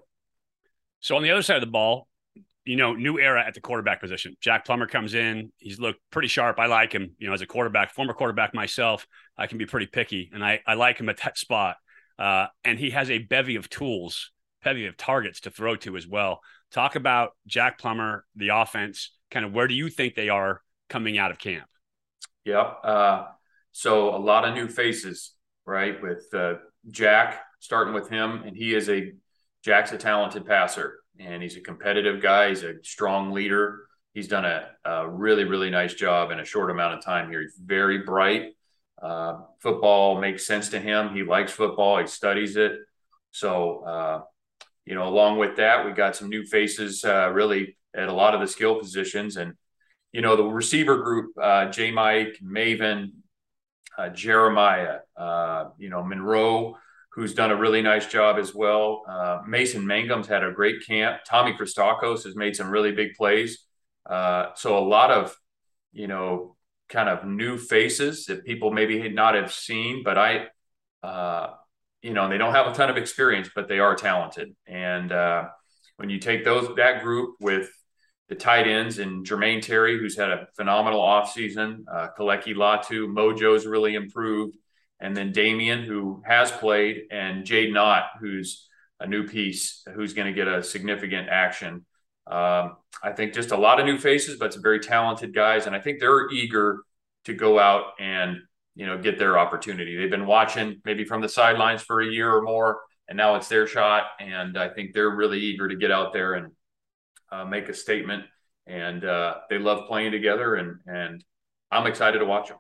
So 1.00 1.16
on 1.16 1.22
the 1.22 1.30
other 1.30 1.42
side 1.42 1.56
of 1.56 1.62
the 1.62 1.70
ball, 1.70 2.08
you 2.64 2.76
know, 2.76 2.94
new 2.94 3.18
era 3.18 3.44
at 3.46 3.54
the 3.54 3.60
quarterback 3.60 4.00
position. 4.00 4.36
Jack 4.40 4.64
Plummer 4.64 4.86
comes 4.86 5.14
in. 5.14 5.52
He's 5.58 5.78
looked 5.78 6.00
pretty 6.10 6.28
sharp. 6.28 6.58
I 6.58 6.66
like 6.66 6.92
him. 6.92 7.14
You 7.18 7.28
know, 7.28 7.34
as 7.34 7.42
a 7.42 7.46
quarterback, 7.46 7.92
former 7.92 8.14
quarterback 8.14 8.54
myself, 8.54 9.06
I 9.36 9.46
can 9.46 9.58
be 9.58 9.66
pretty 9.66 9.86
picky, 9.86 10.30
and 10.32 10.44
I 10.44 10.60
I 10.66 10.74
like 10.74 10.98
him 10.98 11.08
at 11.08 11.18
that 11.18 11.38
spot. 11.38 11.76
Uh, 12.18 12.46
and 12.64 12.78
he 12.78 12.90
has 12.90 13.10
a 13.10 13.18
bevy 13.18 13.56
of 13.56 13.68
tools, 13.68 14.30
bevy 14.62 14.86
of 14.86 14.96
targets 14.96 15.40
to 15.40 15.50
throw 15.50 15.76
to 15.76 15.96
as 15.96 16.06
well. 16.06 16.40
Talk 16.70 16.96
about 16.96 17.32
Jack 17.46 17.78
Plummer, 17.78 18.24
the 18.36 18.48
offense. 18.48 19.12
Kind 19.30 19.44
of 19.44 19.52
where 19.52 19.66
do 19.66 19.74
you 19.74 19.88
think 19.88 20.14
they 20.14 20.28
are 20.28 20.60
coming 20.88 21.18
out 21.18 21.30
of 21.30 21.38
camp? 21.38 21.66
Yep. 22.44 22.78
Uh, 22.84 23.24
so 23.72 24.14
a 24.14 24.18
lot 24.18 24.46
of 24.46 24.54
new 24.54 24.68
faces, 24.68 25.32
right? 25.66 26.00
With 26.00 26.32
uh, 26.32 26.54
Jack 26.90 27.42
starting 27.58 27.94
with 27.94 28.08
him, 28.08 28.42
and 28.44 28.56
he 28.56 28.74
is 28.74 28.88
a 28.88 29.12
Jack's 29.64 29.92
a 29.92 29.98
talented 29.98 30.46
passer, 30.46 30.98
and 31.18 31.42
he's 31.42 31.56
a 31.56 31.60
competitive 31.60 32.22
guy. 32.22 32.48
He's 32.48 32.62
a 32.62 32.74
strong 32.82 33.32
leader. 33.32 33.86
He's 34.12 34.28
done 34.28 34.44
a, 34.44 34.68
a 34.84 35.08
really, 35.08 35.44
really 35.44 35.70
nice 35.70 35.94
job 35.94 36.30
in 36.30 36.40
a 36.40 36.44
short 36.44 36.70
amount 36.70 36.94
of 36.94 37.04
time 37.04 37.30
here. 37.30 37.40
He's 37.40 37.58
very 37.62 37.98
bright. 37.98 38.52
Uh, 39.02 39.40
football 39.60 40.20
makes 40.20 40.46
sense 40.46 40.68
to 40.70 40.80
him. 40.80 41.14
He 41.14 41.22
likes 41.24 41.52
football. 41.52 41.98
He 41.98 42.06
studies 42.06 42.56
it. 42.56 42.72
So, 43.32 43.80
uh, 43.80 44.20
you 44.86 44.94
know, 44.94 45.08
along 45.08 45.38
with 45.38 45.56
that, 45.56 45.84
we 45.84 45.92
got 45.92 46.14
some 46.14 46.28
new 46.28 46.44
faces 46.44 47.04
uh, 47.04 47.30
really 47.30 47.76
at 47.94 48.08
a 48.08 48.12
lot 48.12 48.34
of 48.34 48.40
the 48.40 48.46
skill 48.46 48.78
positions, 48.78 49.36
and 49.36 49.54
you 50.12 50.20
know, 50.20 50.36
the 50.36 50.44
receiver 50.44 50.98
group, 50.98 51.32
uh, 51.40 51.70
J. 51.70 51.90
Mike, 51.90 52.38
Mavin, 52.42 53.10
uh, 53.98 54.10
Jeremiah, 54.10 54.98
uh, 55.16 55.70
you 55.78 55.88
know, 55.88 56.04
Monroe, 56.04 56.76
who's 57.14 57.34
done 57.34 57.50
a 57.50 57.56
really 57.56 57.80
nice 57.80 58.06
job 58.06 58.38
as 58.38 58.54
well. 58.54 59.02
Uh, 59.08 59.40
Mason 59.46 59.86
Mangum's 59.86 60.26
had 60.26 60.42
a 60.42 60.52
great 60.52 60.84
camp. 60.86 61.20
Tommy 61.24 61.52
Christakos 61.52 62.24
has 62.24 62.34
made 62.34 62.56
some 62.56 62.70
really 62.70 62.92
big 62.92 63.14
plays. 63.14 63.64
Uh, 64.04 64.46
so 64.56 64.76
a 64.76 64.80
lot 64.80 65.10
of, 65.10 65.36
you 65.92 66.08
know, 66.08 66.56
kind 66.88 67.08
of 67.08 67.24
new 67.24 67.56
faces 67.56 68.26
that 68.26 68.44
people 68.44 68.72
maybe 68.72 68.98
had 69.00 69.14
not 69.14 69.34
have 69.34 69.52
seen, 69.52 70.02
but 70.02 70.18
I, 70.18 70.46
uh, 71.02 71.50
you 72.02 72.12
know, 72.12 72.28
they 72.28 72.36
don't 72.36 72.54
have 72.54 72.66
a 72.66 72.74
ton 72.74 72.90
of 72.90 72.96
experience, 72.96 73.48
but 73.54 73.68
they 73.68 73.78
are 73.78 73.94
talented. 73.94 74.54
And 74.66 75.12
uh, 75.12 75.48
when 75.96 76.10
you 76.10 76.18
take 76.18 76.44
those 76.44 76.68
that 76.76 77.02
group 77.02 77.36
with 77.40 77.70
the 78.28 78.34
tight 78.34 78.66
ends 78.66 78.98
and 78.98 79.26
Jermaine 79.26 79.62
Terry, 79.62 79.98
who's 79.98 80.16
had 80.16 80.30
a 80.30 80.48
phenomenal 80.56 81.00
offseason. 81.00 81.84
Uh, 81.90 82.08
Keleki 82.18 82.54
Latu, 82.54 83.06
Mojo's 83.06 83.66
really 83.66 83.94
improved. 83.94 84.56
And 85.00 85.16
then 85.16 85.32
Damien, 85.32 85.82
who 85.82 86.22
has 86.26 86.50
played, 86.50 87.02
and 87.10 87.44
Jaydn 87.44 87.76
Ott, 87.76 88.04
who's 88.20 88.68
a 89.00 89.06
new 89.06 89.26
piece, 89.26 89.82
who's 89.94 90.14
going 90.14 90.28
to 90.28 90.32
get 90.32 90.48
a 90.48 90.62
significant 90.62 91.28
action. 91.28 91.84
Um, 92.26 92.76
I 93.02 93.12
think 93.14 93.34
just 93.34 93.50
a 93.50 93.56
lot 93.56 93.80
of 93.80 93.86
new 93.86 93.98
faces, 93.98 94.38
but 94.38 94.52
some 94.52 94.62
very 94.62 94.80
talented 94.80 95.34
guys. 95.34 95.66
And 95.66 95.76
I 95.76 95.80
think 95.80 96.00
they're 96.00 96.30
eager 96.30 96.80
to 97.24 97.34
go 97.34 97.58
out 97.58 97.92
and, 97.98 98.38
you 98.74 98.86
know, 98.86 98.96
get 98.96 99.18
their 99.18 99.38
opportunity. 99.38 99.96
They've 99.96 100.10
been 100.10 100.26
watching 100.26 100.80
maybe 100.84 101.04
from 101.04 101.20
the 101.20 101.28
sidelines 101.28 101.82
for 101.82 102.00
a 102.00 102.06
year 102.06 102.32
or 102.32 102.42
more, 102.42 102.80
and 103.08 103.16
now 103.16 103.34
it's 103.34 103.48
their 103.48 103.66
shot. 103.66 104.04
And 104.20 104.56
I 104.56 104.68
think 104.68 104.94
they're 104.94 105.10
really 105.10 105.40
eager 105.40 105.68
to 105.68 105.76
get 105.76 105.90
out 105.90 106.12
there 106.12 106.34
and 106.34 106.52
uh, 107.30 107.44
make 107.44 107.68
a 107.68 107.74
statement, 107.74 108.24
and 108.66 109.04
uh, 109.04 109.34
they 109.50 109.58
love 109.58 109.86
playing 109.88 110.12
together, 110.12 110.54
and 110.54 110.78
and 110.86 111.24
I'm 111.70 111.86
excited 111.86 112.20
to 112.20 112.24
watch 112.24 112.48
them. 112.48 112.58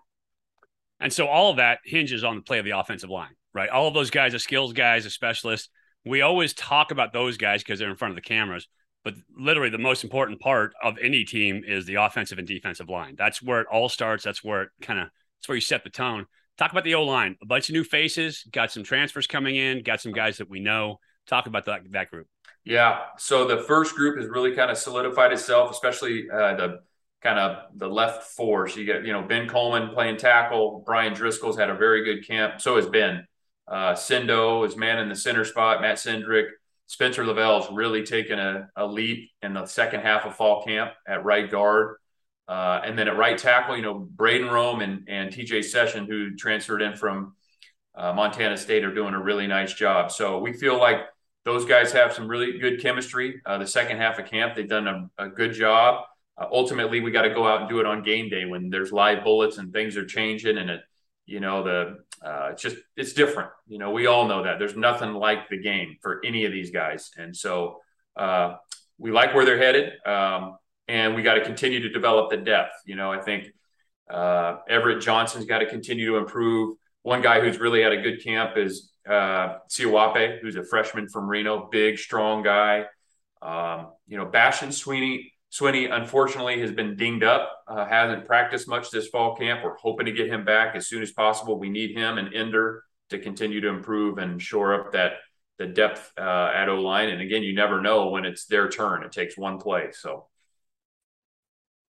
And 1.04 1.12
so 1.12 1.28
all 1.28 1.50
of 1.50 1.58
that 1.58 1.80
hinges 1.84 2.24
on 2.24 2.36
the 2.36 2.42
play 2.42 2.58
of 2.58 2.64
the 2.64 2.78
offensive 2.78 3.10
line, 3.10 3.36
right? 3.52 3.68
All 3.68 3.86
of 3.86 3.92
those 3.92 4.10
guys, 4.10 4.34
are 4.34 4.38
skills 4.38 4.72
guys, 4.72 5.04
a 5.04 5.10
specialist. 5.10 5.68
We 6.06 6.22
always 6.22 6.54
talk 6.54 6.90
about 6.90 7.12
those 7.12 7.36
guys 7.36 7.62
because 7.62 7.78
they're 7.78 7.90
in 7.90 7.96
front 7.96 8.12
of 8.12 8.16
the 8.16 8.22
cameras, 8.22 8.68
but 9.04 9.14
literally 9.36 9.68
the 9.68 9.76
most 9.76 10.02
important 10.02 10.40
part 10.40 10.72
of 10.82 10.96
any 10.98 11.24
team 11.24 11.62
is 11.66 11.84
the 11.84 11.96
offensive 11.96 12.38
and 12.38 12.48
defensive 12.48 12.88
line. 12.88 13.16
That's 13.18 13.42
where 13.42 13.60
it 13.60 13.66
all 13.70 13.90
starts. 13.90 14.24
That's 14.24 14.42
where 14.42 14.62
it 14.62 14.68
kind 14.80 14.98
of 14.98 15.08
that's 15.38 15.48
where 15.48 15.56
you 15.56 15.60
set 15.60 15.84
the 15.84 15.90
tone. 15.90 16.24
Talk 16.56 16.72
about 16.72 16.84
the 16.84 16.94
O 16.94 17.02
line. 17.04 17.36
A 17.42 17.46
bunch 17.46 17.68
of 17.68 17.74
new 17.74 17.84
faces, 17.84 18.42
got 18.50 18.72
some 18.72 18.82
transfers 18.82 19.26
coming 19.26 19.56
in, 19.56 19.82
got 19.82 20.00
some 20.00 20.12
guys 20.12 20.38
that 20.38 20.48
we 20.48 20.60
know. 20.60 21.00
Talk 21.26 21.46
about 21.46 21.66
that 21.66 21.82
that 21.90 22.10
group. 22.10 22.28
Yeah. 22.64 23.00
So 23.18 23.46
the 23.46 23.58
first 23.58 23.94
group 23.94 24.16
has 24.18 24.26
really 24.26 24.54
kind 24.54 24.70
of 24.70 24.78
solidified 24.78 25.32
itself, 25.32 25.70
especially 25.70 26.30
uh, 26.30 26.54
the 26.54 26.80
kind 27.24 27.38
of 27.38 27.64
the 27.74 27.88
left 27.88 28.22
four. 28.22 28.68
So 28.68 28.78
you 28.78 28.86
get, 28.86 29.04
you 29.04 29.12
know, 29.12 29.22
Ben 29.22 29.48
Coleman 29.48 29.94
playing 29.94 30.18
tackle. 30.18 30.82
Brian 30.84 31.14
Driscoll's 31.14 31.56
had 31.56 31.70
a 31.70 31.74
very 31.74 32.04
good 32.04 32.26
camp. 32.26 32.60
So 32.60 32.76
has 32.76 32.86
Ben. 32.86 33.26
Uh, 33.66 33.94
Sindo 33.94 34.66
is 34.66 34.76
man 34.76 34.98
in 34.98 35.08
the 35.08 35.16
center 35.16 35.44
spot. 35.44 35.80
Matt 35.80 35.96
Cindric. 35.96 36.48
Spencer 36.86 37.24
Lovell's 37.24 37.66
really 37.72 38.04
taken 38.04 38.38
a, 38.38 38.68
a 38.76 38.86
leap 38.86 39.30
in 39.40 39.54
the 39.54 39.64
second 39.64 40.00
half 40.00 40.26
of 40.26 40.36
fall 40.36 40.62
camp 40.62 40.92
at 41.08 41.24
right 41.24 41.50
guard. 41.50 41.96
Uh, 42.46 42.82
and 42.84 42.98
then 42.98 43.08
at 43.08 43.16
right 43.16 43.38
tackle, 43.38 43.74
you 43.74 43.82
know, 43.82 44.06
Brayden 44.16 44.50
Rohme 44.50 44.84
and, 44.84 45.08
and 45.08 45.32
TJ 45.32 45.64
Session, 45.64 46.04
who 46.04 46.36
transferred 46.36 46.82
in 46.82 46.94
from 46.94 47.36
uh, 47.94 48.12
Montana 48.12 48.58
State, 48.58 48.84
are 48.84 48.94
doing 48.94 49.14
a 49.14 49.22
really 49.22 49.46
nice 49.46 49.72
job. 49.72 50.12
So 50.12 50.40
we 50.40 50.52
feel 50.52 50.78
like 50.78 50.98
those 51.46 51.64
guys 51.64 51.90
have 51.92 52.12
some 52.12 52.28
really 52.28 52.58
good 52.58 52.82
chemistry. 52.82 53.40
Uh, 53.46 53.56
the 53.56 53.66
second 53.66 53.96
half 53.96 54.18
of 54.18 54.26
camp, 54.26 54.54
they've 54.54 54.68
done 54.68 54.86
a, 54.86 55.24
a 55.24 55.28
good 55.30 55.54
job. 55.54 56.04
Uh, 56.36 56.46
ultimately, 56.52 57.00
we 57.00 57.10
got 57.10 57.22
to 57.22 57.34
go 57.34 57.46
out 57.46 57.60
and 57.60 57.68
do 57.68 57.80
it 57.80 57.86
on 57.86 58.02
game 58.02 58.28
day 58.28 58.44
when 58.44 58.70
there's 58.70 58.92
live 58.92 59.22
bullets 59.24 59.58
and 59.58 59.72
things 59.72 59.96
are 59.96 60.06
changing, 60.06 60.58
and 60.58 60.70
it, 60.70 60.80
you 61.26 61.40
know, 61.40 61.62
the 61.62 61.98
uh, 62.24 62.50
it's 62.52 62.62
just 62.62 62.76
it's 62.96 63.12
different. 63.12 63.50
You 63.66 63.78
know, 63.78 63.90
we 63.90 64.06
all 64.06 64.26
know 64.26 64.42
that 64.44 64.58
there's 64.58 64.76
nothing 64.76 65.14
like 65.14 65.48
the 65.48 65.60
game 65.60 65.96
for 66.02 66.20
any 66.24 66.44
of 66.44 66.52
these 66.52 66.70
guys, 66.70 67.10
and 67.16 67.36
so 67.36 67.80
uh, 68.16 68.54
we 68.98 69.10
like 69.10 69.34
where 69.34 69.44
they're 69.44 69.58
headed, 69.58 69.92
um, 70.06 70.56
and 70.88 71.14
we 71.14 71.22
got 71.22 71.34
to 71.34 71.44
continue 71.44 71.80
to 71.80 71.88
develop 71.88 72.30
the 72.30 72.36
depth. 72.36 72.74
You 72.86 72.96
know, 72.96 73.12
I 73.12 73.20
think 73.20 73.48
uh, 74.10 74.56
Everett 74.68 75.02
Johnson's 75.02 75.46
got 75.46 75.58
to 75.58 75.66
continue 75.66 76.12
to 76.12 76.16
improve. 76.16 76.76
One 77.02 77.20
guy 77.20 77.40
who's 77.40 77.58
really 77.58 77.82
had 77.82 77.92
a 77.92 78.00
good 78.00 78.24
camp 78.24 78.56
is 78.56 78.90
uh, 79.08 79.58
Siwape, 79.68 80.40
who's 80.40 80.56
a 80.56 80.64
freshman 80.64 81.08
from 81.08 81.28
Reno, 81.28 81.68
big, 81.70 81.98
strong 81.98 82.42
guy. 82.42 82.86
Um, 83.42 83.88
you 84.06 84.16
know, 84.16 84.24
Bashan 84.24 84.72
Sweeney, 84.72 85.33
Sweeney 85.54 85.84
unfortunately 85.84 86.60
has 86.60 86.72
been 86.72 86.96
dinged 86.96 87.22
up, 87.22 87.62
uh, 87.68 87.86
hasn't 87.86 88.26
practiced 88.26 88.66
much 88.66 88.90
this 88.90 89.06
fall 89.06 89.36
camp. 89.36 89.60
We're 89.62 89.76
hoping 89.76 90.06
to 90.06 90.10
get 90.10 90.26
him 90.26 90.44
back 90.44 90.74
as 90.74 90.88
soon 90.88 91.00
as 91.00 91.12
possible. 91.12 91.60
We 91.60 91.68
need 91.68 91.96
him 91.96 92.18
and 92.18 92.34
Ender 92.34 92.82
to 93.10 93.20
continue 93.20 93.60
to 93.60 93.68
improve 93.68 94.18
and 94.18 94.42
shore 94.42 94.74
up 94.74 94.90
that 94.94 95.12
the 95.58 95.66
depth 95.66 96.12
uh, 96.18 96.50
at 96.52 96.68
O 96.68 96.80
line. 96.80 97.08
And 97.10 97.22
again, 97.22 97.44
you 97.44 97.54
never 97.54 97.80
know 97.80 98.08
when 98.08 98.24
it's 98.24 98.46
their 98.46 98.68
turn. 98.68 99.04
It 99.04 99.12
takes 99.12 99.38
one 99.38 99.60
play. 99.60 99.90
So 99.92 100.26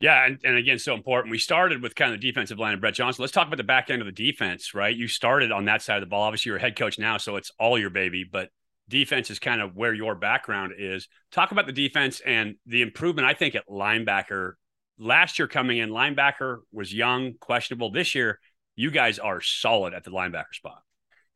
yeah, 0.01 0.25
and, 0.25 0.41
and 0.43 0.57
again, 0.57 0.79
so 0.79 0.95
important. 0.95 1.31
We 1.31 1.37
started 1.37 1.83
with 1.83 1.95
kind 1.95 2.15
of 2.15 2.19
the 2.19 2.27
defensive 2.27 2.59
line 2.59 2.73
of 2.73 2.81
Brett 2.81 2.95
Johnson. 2.95 3.21
Let's 3.21 3.35
talk 3.35 3.47
about 3.47 3.59
the 3.59 3.65
back 3.65 3.91
end 3.91 4.01
of 4.01 4.07
the 4.07 4.13
defense, 4.13 4.73
right? 4.73 4.97
You 4.97 5.07
started 5.07 5.53
on 5.53 5.67
that 5.67 5.83
side 5.83 5.97
of 5.97 6.01
the 6.01 6.07
ball. 6.07 6.23
Obviously, 6.23 6.49
you're 6.49 6.57
a 6.57 6.63
head 6.63 6.77
coach 6.77 6.99
now, 6.99 7.19
so 7.19 7.37
it's 7.37 7.53
all 7.61 7.79
your 7.79 7.91
baby, 7.91 8.25
but 8.25 8.49
defense 8.91 9.31
is 9.31 9.39
kind 9.39 9.63
of 9.63 9.75
where 9.75 9.95
your 9.95 10.15
background 10.15 10.75
is. 10.79 11.09
Talk 11.33 11.53
about 11.53 11.67
the 11.67 11.73
defense 11.73 12.21
and 12.21 12.57
the 12.67 12.83
improvement, 12.83 13.27
I 13.27 13.33
think, 13.33 13.55
at 13.55 13.67
linebacker. 13.69 14.53
Last 14.99 15.39
year 15.39 15.49
coming 15.49 15.79
in, 15.79 15.89
linebacker 15.89 16.59
was 16.73 16.93
young, 16.93 17.35
questionable. 17.41 17.91
This 17.91 18.15
year, 18.15 18.39
you 18.77 18.91
guys 18.91 19.19
are 19.19 19.41
solid 19.41 19.95
at 19.95 20.05
the 20.05 20.11
linebacker 20.11 20.53
spot. 20.53 20.83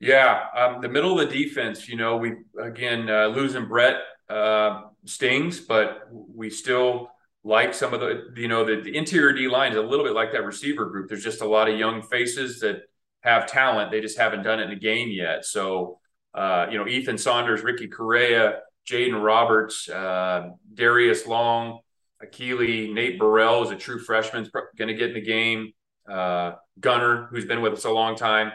Yeah, 0.01 0.49
um, 0.55 0.83
the 0.83 0.89
middle 0.89 1.19
of 1.19 1.31
the 1.31 1.45
defense, 1.45 1.89
you 1.89 1.97
know, 1.97 2.19
we 2.19 2.35
again 2.61 3.09
uh, 3.09 3.29
losing 3.29 3.67
Brett 3.67 3.97
uh, 4.29 4.83
stings, 5.07 5.61
but 5.61 6.09
we 6.11 6.51
still 6.51 7.09
like 7.45 7.73
some 7.73 7.95
of 7.95 8.01
the, 8.01 8.33
you 8.37 8.49
know, 8.49 8.65
the, 8.65 8.83
the 8.83 8.97
interior 8.97 9.33
D 9.33 9.49
line 9.49 9.73
is 9.73 9.79
a 9.79 9.83
little 9.83 10.05
bit 10.05 10.15
like 10.15 10.33
that 10.33 10.45
receiver 10.45 10.87
group. 10.87 11.09
There's 11.09 11.25
just 11.25 11.41
a 11.41 11.49
lot 11.49 11.71
of 11.71 11.79
young 11.79 12.03
faces 12.03 12.61
that 12.61 12.83
have 13.21 13.47
talent. 13.47 13.91
They 13.91 14.01
just 14.01 14.19
haven't 14.19 14.43
done 14.43 14.61
it 14.61 14.65
in 14.65 14.71
a 14.71 14.77
game 14.77 15.11
yet. 15.11 15.45
So, 15.45 16.01
uh, 16.35 16.67
you 16.71 16.79
know, 16.79 16.87
Ethan 16.87 17.19
Saunders, 17.19 17.63
Ricky 17.63 17.89
Correia, 17.89 18.61
Jaden 18.89 19.23
Roberts, 19.23 19.89
uh, 19.89 20.51
Darius 20.73 21.27
Long, 21.27 21.81
Akili, 22.23 22.93
Nate 22.93 23.19
Burrell 23.19 23.63
is 23.63 23.71
a 23.71 23.77
true 23.77 23.99
freshman, 23.99 24.49
going 24.77 24.89
to 24.89 24.95
get 24.95 25.11
in 25.11 25.15
the 25.15 25.21
game. 25.21 25.73
Uh, 26.11 26.53
Gunner, 26.81 27.29
who's 27.31 27.47
been 27.47 27.63
with 27.63 27.73
us 27.73 27.85
a 27.85 27.91
long 27.91 28.17
time. 28.17 28.53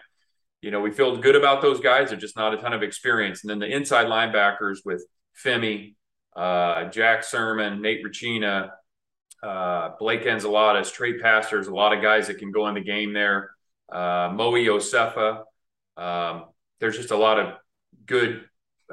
You 0.62 0.72
know, 0.72 0.82
we 0.82 0.92
feel 0.92 1.18
good 1.18 1.36
about 1.36 1.62
those 1.62 1.80
guys. 1.80 2.10
They're 2.10 2.20
just 2.20 2.36
not 2.36 2.54
a 2.54 2.58
ton 2.58 2.74
of 2.74 2.84
experience. 2.84 3.44
And 3.44 3.50
then 3.50 3.60
the 3.60 3.74
inside 3.74 4.08
linebackers 4.08 4.80
with 4.84 5.06
Femi, 5.44 5.96
uh, 6.36 6.86
Jack 6.86 7.22
Sirmon, 7.22 7.80
Nate 7.80 8.04
Rutchena, 8.06 8.72
uh, 9.42 9.92
Blake 9.98 10.24
Antzoulatos, 10.24 10.92
Trey 10.92 11.18
Pastors, 11.18 11.68
a 11.68 11.74
lot 11.74 11.96
of 11.96 12.04
guys 12.04 12.28
that 12.28 12.40
can 12.40 12.52
go 12.52 12.68
in 12.68 12.76
the 12.76 12.82
game 12.82 13.14
there. 13.14 13.52
Uh, 13.92 14.32
Moe 14.34 14.52
Yosefa, 14.52 15.44
Um, 15.96 16.46
there's 16.80 16.98
just 16.98 17.12
a 17.12 17.18
lot 17.18 17.40
of 17.40 17.56
good 18.10 18.44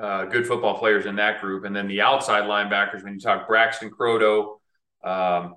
uh, 0.01 0.27
good 0.27 0.47
football 0.47 0.79
players 0.79 1.07
in 1.07 1.17
that 1.17 1.41
group. 1.41 1.65
And 1.65 1.75
then 1.75 1.89
the 1.89 2.03
outside 2.03 2.45
linebackers, 2.45 3.03
when 3.03 3.15
you 3.15 3.21
talk 3.21 3.49
Braxten 3.49 3.91
Croteau, 3.91 4.59
um, 5.03 5.55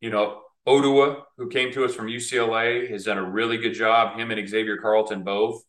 you 0.00 0.10
know, 0.10 0.42
Odua, 0.66 1.22
who 1.38 1.48
came 1.48 1.72
to 1.72 1.84
us 1.86 1.94
from 1.94 2.06
UCLA, 2.06 2.90
has 2.90 3.04
done 3.04 3.16
a 3.16 3.24
really 3.24 3.56
good 3.56 3.72
job. 3.72 4.18
Him 4.18 4.30
and 4.30 4.48
Xavier 4.48 4.76
Carlton 4.76 5.24
both. 5.24 5.62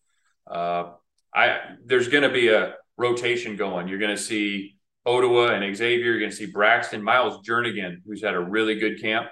Uh, 0.45 0.91
I 1.33 1.59
there's 1.85 2.09
going 2.09 2.23
to 2.23 2.29
be 2.29 2.49
a 2.49 2.75
rotation 2.97 3.55
going. 3.55 3.87
You're 3.87 3.99
going 3.99 4.15
to 4.15 4.21
see 4.21 4.75
Odua 5.07 5.53
and 5.53 5.75
Xavier. 5.75 6.11
You're 6.11 6.19
going 6.19 6.31
to 6.31 6.35
see 6.35 6.47
Braxton, 6.47 7.01
Miles 7.01 7.47
Jernigan, 7.47 8.01
who's 8.05 8.21
had 8.21 8.33
a 8.33 8.39
really 8.39 8.77
good 8.79 9.01
camp. 9.01 9.27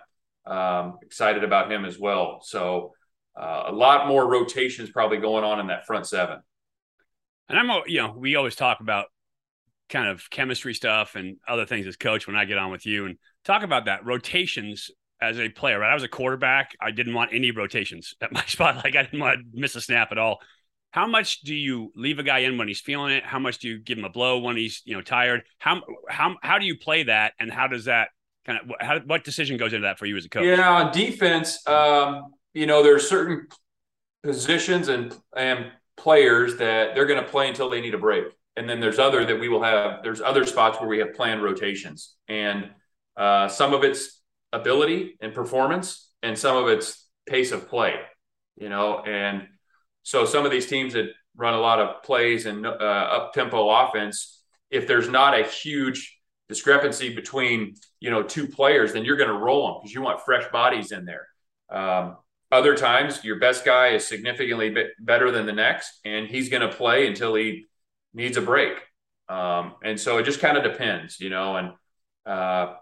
Um, 0.46 1.00
excited 1.02 1.44
about 1.44 1.70
him 1.70 1.84
as 1.84 2.00
well. 2.00 2.40
So 2.42 2.94
uh, 3.38 3.64
a 3.68 3.74
lot 3.74 4.08
more 4.08 4.26
rotations 4.32 4.90
probably 4.90 5.18
going 5.18 5.44
on 5.44 5.60
in 5.60 5.68
that 5.68 5.86
front 5.86 6.08
seven. 6.08 6.40
And 7.50 7.58
I'm, 7.58 7.70
you 7.88 8.02
know, 8.02 8.14
we 8.18 8.36
always 8.36 8.56
talk 8.56 8.80
about 8.80 9.06
kind 9.90 10.08
of 10.08 10.30
chemistry 10.30 10.74
stuff 10.74 11.16
and 11.16 11.38
other 11.48 11.66
things 11.66 11.88
as 11.88 11.96
coach 11.96 12.28
when 12.28 12.36
I 12.36 12.46
get 12.46 12.58
on 12.58 12.72
with 12.72 12.86
you 12.86 13.06
and 13.06 13.18
talk 13.46 13.64
about 13.64 13.86
that 13.86 14.06
rotations 14.06 14.92
as 15.22 15.40
a 15.40 15.50
player. 15.50 15.80
Right, 15.80 15.92
I 15.92 15.94
was 15.94 16.04
a 16.04 16.10
quarterback. 16.10 16.72
I 16.82 16.92
didn't 16.92 17.14
want 17.14 17.34
any 17.34 17.52
rotations 17.52 18.16
at 18.22 18.32
my 18.32 18.44
spot. 18.48 18.78
Like 18.78 18.96
I 18.96 19.04
didn't 19.04 19.20
want 19.20 19.40
to 19.40 19.46
miss 19.54 19.76
a 19.76 19.82
snap 19.82 20.12
at 20.12 20.18
all. 20.18 20.40
How 20.92 21.06
much 21.06 21.42
do 21.42 21.54
you 21.54 21.92
leave 21.96 22.18
a 22.20 22.24
guy 22.24 22.40
in 22.40 22.58
when 22.58 22.68
he's 22.68 22.80
feeling 22.80 23.12
it? 23.14 23.24
How 23.24 23.40
much 23.40 23.60
do 23.60 23.68
you 23.68 23.80
give 23.80 23.98
him 23.98 24.06
a 24.06 24.10
blow 24.10 24.40
when 24.40 24.58
he's 24.58 24.82
you 24.86 24.96
know 24.96 25.02
tired? 25.02 25.44
How 25.60 25.82
how 26.10 26.36
how 26.42 26.60
do 26.60 26.66
you 26.66 26.78
play 26.78 27.04
that? 27.04 27.34
And 27.40 27.52
how 27.52 27.68
does 27.68 27.86
that 27.86 28.10
kind 28.46 28.60
of 28.60 28.72
how, 28.80 29.00
what 29.00 29.24
decision 29.24 29.58
goes 29.58 29.74
into 29.74 29.86
that 29.86 30.00
for 30.00 30.06
you 30.06 30.18
as 30.18 30.26
a 30.26 30.30
coach? 30.30 30.46
Yeah, 30.46 30.70
on 30.70 30.92
defense. 30.92 31.66
Um, 31.68 32.34
you 32.54 32.66
know, 32.66 32.82
there 32.82 32.96
are 32.96 33.00
certain 33.00 33.48
positions 34.24 34.88
and 34.88 35.16
and 35.36 35.72
players 35.98 36.58
that 36.58 36.96
they're 36.96 37.06
going 37.06 37.24
to 37.24 37.30
play 37.30 37.50
until 37.50 37.70
they 37.70 37.82
need 37.82 37.94
a 37.94 37.98
break. 37.98 38.26
And 38.56 38.70
then 38.70 38.80
there's 38.80 39.00
other 39.00 39.26
that 39.26 39.40
we 39.40 39.50
will 39.50 39.64
have, 39.64 40.04
there's 40.04 40.22
other 40.22 40.46
spots 40.46 40.80
where 40.80 40.90
we 40.90 41.00
have 41.00 41.14
planned 41.14 41.44
rotations. 41.44 42.16
And 42.28 42.70
uh, 43.16 43.48
some 43.48 43.74
of 43.74 43.84
it's 43.84 44.22
ability 44.54 45.18
and 45.22 45.34
performance, 45.34 46.10
and 46.24 46.38
some 46.38 46.56
of 46.56 46.68
it's 46.68 47.08
pace 47.28 47.52
of 47.52 47.68
play, 47.68 47.96
you 48.56 48.70
know. 48.70 49.00
And 49.00 49.48
so 50.04 50.26
some 50.26 50.46
of 50.46 50.52
these 50.52 50.68
teams 50.68 50.94
that 50.94 51.10
run 51.36 51.54
a 51.54 51.60
lot 51.60 51.80
of 51.80 52.04
plays 52.04 52.46
and 52.46 52.66
uh, 52.66 52.70
up 52.70 53.34
tempo 53.34 53.70
offense, 53.70 54.42
if 54.70 54.88
there's 54.88 55.10
not 55.10 55.40
a 55.40 55.44
huge 55.44 56.18
discrepancy 56.50 57.14
between, 57.14 57.76
you 58.00 58.10
know, 58.10 58.24
two 58.24 58.48
players, 58.48 58.94
then 58.94 59.04
you're 59.04 59.18
going 59.18 59.30
to 59.30 59.38
roll 59.38 59.68
them 59.68 59.76
because 59.82 59.94
you 59.94 60.02
want 60.02 60.22
fresh 60.22 60.50
bodies 60.52 60.92
in 60.92 61.06
there. 61.06 61.28
Um, 61.70 62.18
other 62.52 62.76
times, 62.76 63.24
your 63.24 63.40
best 63.40 63.66
guy 63.66 63.90
is 63.90 64.08
significantly 64.08 64.76
better 65.00 65.32
than 65.32 65.46
the 65.46 65.54
next, 65.54 66.00
and 66.06 66.28
he's 66.28 66.50
going 66.50 66.62
to 66.62 66.74
play 66.74 67.08
until 67.08 67.36
he 67.36 67.66
needs 68.14 68.38
a 68.38 68.42
break. 68.42 68.78
Um, 69.30 69.74
and 69.84 70.00
so 70.00 70.18
it 70.18 70.24
just 70.24 70.40
kind 70.40 70.58
of 70.58 70.64
depends, 70.64 71.20
you 71.20 71.30
know, 71.30 71.58
and 71.58 71.72
uh, 72.26 72.76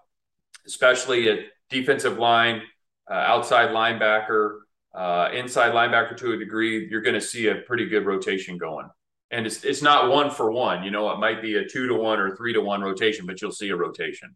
especially 0.68 1.30
at 1.30 1.40
defensive 1.70 2.20
line, 2.20 2.62
uh, 3.10 3.14
outside 3.14 3.70
linebacker, 3.70 4.60
uh, 4.94 5.30
inside 5.34 5.74
linebacker 5.74 6.16
to 6.18 6.34
a 6.34 6.38
degree, 6.38 6.88
you're 6.90 7.02
going 7.02 7.16
to 7.16 7.22
see 7.22 7.48
a 7.48 7.56
pretty 7.56 7.88
good 7.88 8.06
rotation 8.06 8.58
going. 8.58 8.88
And 9.32 9.48
it's, 9.48 9.64
it's 9.64 9.82
not 9.82 10.12
one 10.12 10.30
for 10.30 10.52
one, 10.52 10.84
you 10.84 10.92
know, 10.92 11.10
it 11.10 11.20
might 11.20 11.42
be 11.42 11.56
a 11.56 11.68
two 11.68 11.88
to 11.88 11.96
one 11.96 12.20
or 12.20 12.36
three 12.36 12.54
to 12.54 12.62
one 12.62 12.82
rotation, 12.82 13.26
but 13.26 13.42
you'll 13.42 13.52
see 13.52 13.70
a 13.70 13.76
rotation. 13.76 14.36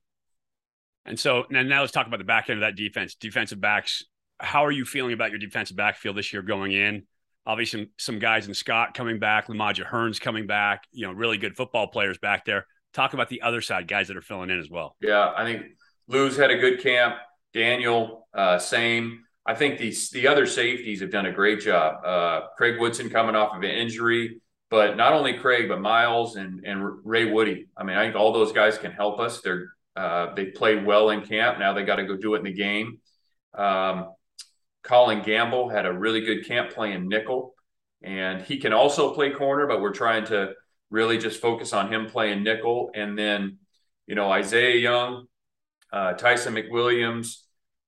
And 1.06 1.20
so 1.20 1.46
and 1.52 1.70
now 1.70 1.82
let's 1.82 1.92
talk 1.92 2.08
about 2.08 2.18
the 2.18 2.26
back 2.26 2.50
end 2.50 2.62
of 2.62 2.68
that 2.68 2.76
defense. 2.76 3.16
Defensive 3.16 3.62
backs 3.62 4.04
how 4.40 4.66
are 4.66 4.72
you 4.72 4.86
feeling 4.86 5.14
about 5.14 5.32
your 5.32 5.40
defensive 5.40 5.78
backfield 5.78 6.16
this 6.16 6.32
year 6.34 6.42
going 6.42 6.72
in? 6.72 7.04
Obviously, 7.46 7.82
some, 7.82 7.90
some 7.98 8.20
guys 8.20 8.48
in 8.48 8.54
Scott 8.54 8.94
coming 8.94 9.20
back, 9.20 9.50
Lu-Magia 9.50 9.86
Hearns 9.86 10.20
coming 10.20 10.48
back, 10.48 10.84
you 10.92 11.08
know, 11.08 11.14
really 11.14 11.38
good 11.38 11.56
football 11.56 11.88
players 11.88 12.18
back 12.18 12.46
there. 12.46 12.66
Talk 12.94 13.14
about 13.14 13.30
the 13.30 13.42
other 13.42 13.62
side, 13.62 13.88
guys 13.88 14.08
that 14.08 14.18
are 14.18 14.22
filling 14.22 14.50
in 14.50 14.60
as 14.60 14.70
well. 14.70 14.96
Yeah, 15.02 15.32
I 15.36 15.44
think 15.46 15.66
Lou's 16.08 16.38
had 16.38 16.52
a 16.52 16.58
good 16.58 16.82
camp. 16.82 17.16
Daniel, 17.54 18.28
uh, 18.34 18.60
same. 18.60 19.24
I 19.46 19.56
think 19.56 19.80
these 19.80 20.10
the 20.12 20.28
other 20.28 20.46
safeties 20.46 21.02
have 21.02 21.12
done 21.12 21.26
a 21.26 21.32
great 21.32 21.62
job. 21.62 22.06
Uh, 22.06 22.42
Craig 22.58 22.80
Woodson 22.80 23.10
coming 23.10 23.36
off 23.36 23.56
of 23.56 23.64
an 23.64 23.70
injury, 23.70 24.42
but 24.70 24.96
not 24.96 25.14
only 25.14 25.34
Craig, 25.34 25.68
but 25.68 25.82
Miles 25.82 26.36
and 26.36 26.64
and 26.66 26.84
Ray 27.04 27.32
Woodie. 27.32 27.68
I 27.76 27.84
mean, 27.84 27.98
I 27.98 28.04
think 28.04 28.16
all 28.16 28.32
those 28.32 28.52
guys 28.52 28.78
can 28.78 28.92
help 28.92 29.20
us. 29.20 29.42
They're 29.42 29.74
uh, 29.96 30.34
they 30.36 30.46
played 30.46 30.86
well 30.86 31.10
in 31.10 31.22
camp. 31.22 31.58
Now 31.60 31.74
they 31.74 31.84
got 31.84 31.96
to 31.96 32.06
go 32.06 32.16
do 32.16 32.36
it 32.36 32.40
in 32.40 32.44
the 32.44 32.54
game. 32.54 33.00
Um, 33.56 34.10
Colin 34.90 35.22
Gamble 35.22 35.70
had 35.70 35.86
a 35.86 35.94
really 35.94 36.22
good 36.22 36.48
camp 36.48 36.72
playing 36.72 37.08
nickel, 37.08 37.54
and 38.02 38.42
he 38.42 38.58
can 38.58 38.74
also 38.74 39.14
play 39.14 39.30
corner, 39.30 39.68
but 39.68 39.82
we're 39.82 39.94
trying 39.94 40.26
to 40.26 40.54
really 40.90 41.20
just 41.20 41.40
focus 41.40 41.74
on 41.74 41.94
him 41.94 42.08
playing 42.08 42.42
nickel. 42.42 42.90
And 42.96 43.16
then, 43.16 43.60
you 44.08 44.16
know, 44.16 44.32
Isaiah 44.32 44.78
Young, 44.78 45.28
uh, 45.94 46.14
Tyson 46.14 46.56
McWilliams. 46.56 47.36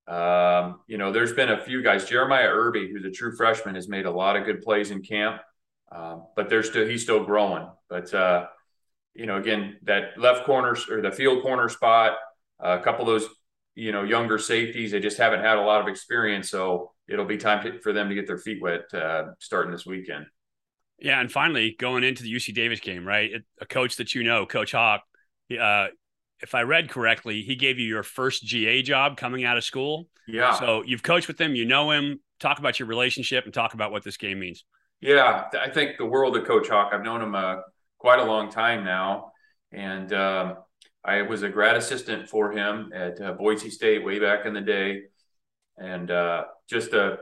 Um, 0.08 0.82
you 0.86 0.99
know, 0.99 1.12
there's 1.12 1.34
been 1.34 1.49
a 1.49 1.60
few 1.64 1.82
guys. 1.82 2.08
Jeremiah 2.08 2.49
Earby, 2.49 2.91
who's 2.91 3.04
a 3.04 3.10
true 3.10 3.36
freshman, 3.36 3.74
has 3.74 3.89
made 3.89 4.06
a 4.06 4.12
lot 4.12 4.36
of 4.36 4.45
good 4.45 4.62
plays 4.62 4.91
in 4.91 5.02
camp, 5.02 5.41
um, 5.91 6.28
but 6.36 6.49
there's 6.49 6.70
still 6.70 6.86
he's 6.86 7.02
still 7.02 7.24
growing. 7.24 7.68
But 7.89 8.14
uh, 8.14 8.45
you 9.16 9.26
know, 9.26 9.38
again, 9.38 9.78
that 9.84 10.20
left 10.20 10.45
corner 10.45 10.78
or 10.88 11.02
the 11.02 11.12
field 11.12 11.41
corner 11.41 11.68
spot, 11.68 12.18
uh, 12.64 12.78
a 12.80 12.84
couple 12.84 13.02
of 13.02 13.08
those 13.08 13.28
you 13.76 13.91
know 13.91 14.03
younger 14.03 14.38
safeties. 14.38 14.91
They 14.91 14.99
just 14.99 15.17
haven't 15.17 15.41
had 15.41 15.57
a 15.57 15.61
lot 15.61 15.82
of 15.82 15.88
experience, 15.88 16.49
so 16.49 16.91
it'll 17.07 17.26
be 17.26 17.38
time 17.38 17.63
to, 17.63 17.80
for 17.80 17.93
them 17.93 18.09
to 18.09 18.15
get 18.15 18.28
their 18.28 18.38
feet 18.38 18.61
wet 18.61 18.93
uh, 18.93 19.32
starting 19.39 19.72
this 19.72 19.86
weekend. 19.86 20.26
Yeah, 20.99 21.19
and 21.19 21.32
finally 21.32 21.76
going 21.80 22.03
into 22.03 22.24
the 22.24 22.34
UC 22.34 22.53
Davis 22.53 22.80
game, 22.80 23.05
right? 23.05 23.32
A 23.59 23.65
coach 23.65 23.95
that 23.97 24.13
you 24.13 24.24
know, 24.24 24.45
Coach 24.45 24.74
Hawk. 24.74 25.01
Uh, 25.59 25.88
if 26.41 26.55
I 26.55 26.61
read 26.61 26.89
correctly, 26.89 27.41
he 27.41 27.55
gave 27.55 27.80
you 27.80 27.86
your 27.86 28.03
first 28.03 28.43
GA 28.43 28.82
job 28.82 29.17
coming 29.17 29.43
out 29.43 29.57
of 29.57 29.63
school. 29.63 30.07
Yeah. 30.28 30.53
So 30.53 30.84
you've 30.86 31.03
coached 31.03 31.28
with 31.28 31.39
him, 31.39 31.55
you 31.55 31.65
know 31.65 31.91
him. 31.91 32.19
Talk 32.39 32.59
about 32.59 32.80
your 32.80 32.88
relationship 32.88 33.45
and 33.45 33.53
talk 33.53 33.74
about 33.74 33.91
what 33.91 34.03
this 34.03 34.17
game 34.17 34.39
means. 34.39 34.63
Yeah, 35.01 35.45
I 35.59 35.69
think 35.69 35.97
the 35.97 36.05
world 36.05 36.38
of 36.38 36.45
Coach 36.45 36.69
Hawk. 36.69 36.91
I've 36.93 37.03
known 37.03 37.22
him 37.22 37.36
uh, 37.36 37.57
quite 37.97 38.19
a 38.19 38.24
long 38.24 38.51
time 38.51 38.84
now, 38.84 39.32
and 39.72 40.11
um, 40.13 40.57
I 41.04 41.24
was 41.24 41.43
a 41.43 41.49
grad 41.49 41.76
assistant 41.76 42.30
for 42.30 42.52
him 42.52 42.91
at 42.93 43.20
uh, 43.20 43.34
Boise 43.34 43.70
State 43.70 44.06
way 44.06 44.20
back 44.20 44.45
in 44.45 44.54
the 44.54 44.62
day, 44.62 45.02
and 45.78 46.12
uh, 46.12 46.43
just 46.70 46.93
a 46.93 47.20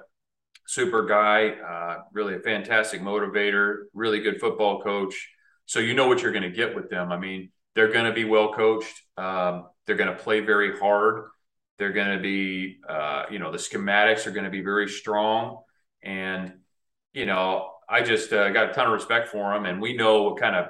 super 0.68 1.06
guy, 1.06 1.50
uh, 1.50 2.04
really 2.14 2.36
a 2.36 2.40
fantastic 2.40 3.02
motivator, 3.02 3.84
really 3.94 4.20
good 4.20 4.40
football 4.40 4.82
coach. 4.82 5.30
So 5.66 5.80
you 5.80 5.94
know 5.94 6.08
what 6.08 6.22
you're 6.22 6.32
going 6.32 6.44
to 6.44 6.52
get 6.52 6.76
with 6.76 6.90
them. 6.90 7.12
I 7.12 7.18
mean, 7.18 7.52
they're 7.76 7.92
going 7.92 8.06
to 8.06 8.14
be 8.14 8.26
well 8.26 8.54
coached. 8.54 9.02
Um, 9.18 9.68
they're 9.86 9.96
going 9.96 10.16
to 10.16 10.22
play 10.22 10.42
very 10.42 10.78
hard. 10.78 11.26
They're 11.78 11.94
going 11.94 12.18
to 12.18 12.22
be, 12.22 12.80
uh, 12.88 13.26
you 13.32 13.40
know, 13.40 13.52
the 13.52 13.58
schematics 13.58 14.28
are 14.28 14.32
going 14.32 14.44
to 14.44 14.50
be 14.50 14.62
very 14.62 14.90
strong, 14.90 15.62
and 16.04 16.54
you 17.14 17.26
know, 17.26 17.72
I 17.90 18.02
just 18.02 18.32
uh, 18.34 18.50
got 18.50 18.70
a 18.70 18.74
ton 18.74 18.88
of 18.88 18.94
respect 18.94 19.30
for 19.30 19.54
them, 19.54 19.66
and 19.66 19.82
we 19.82 19.96
know 19.96 20.24
what 20.24 20.40
kind 20.40 20.56
of 20.56 20.68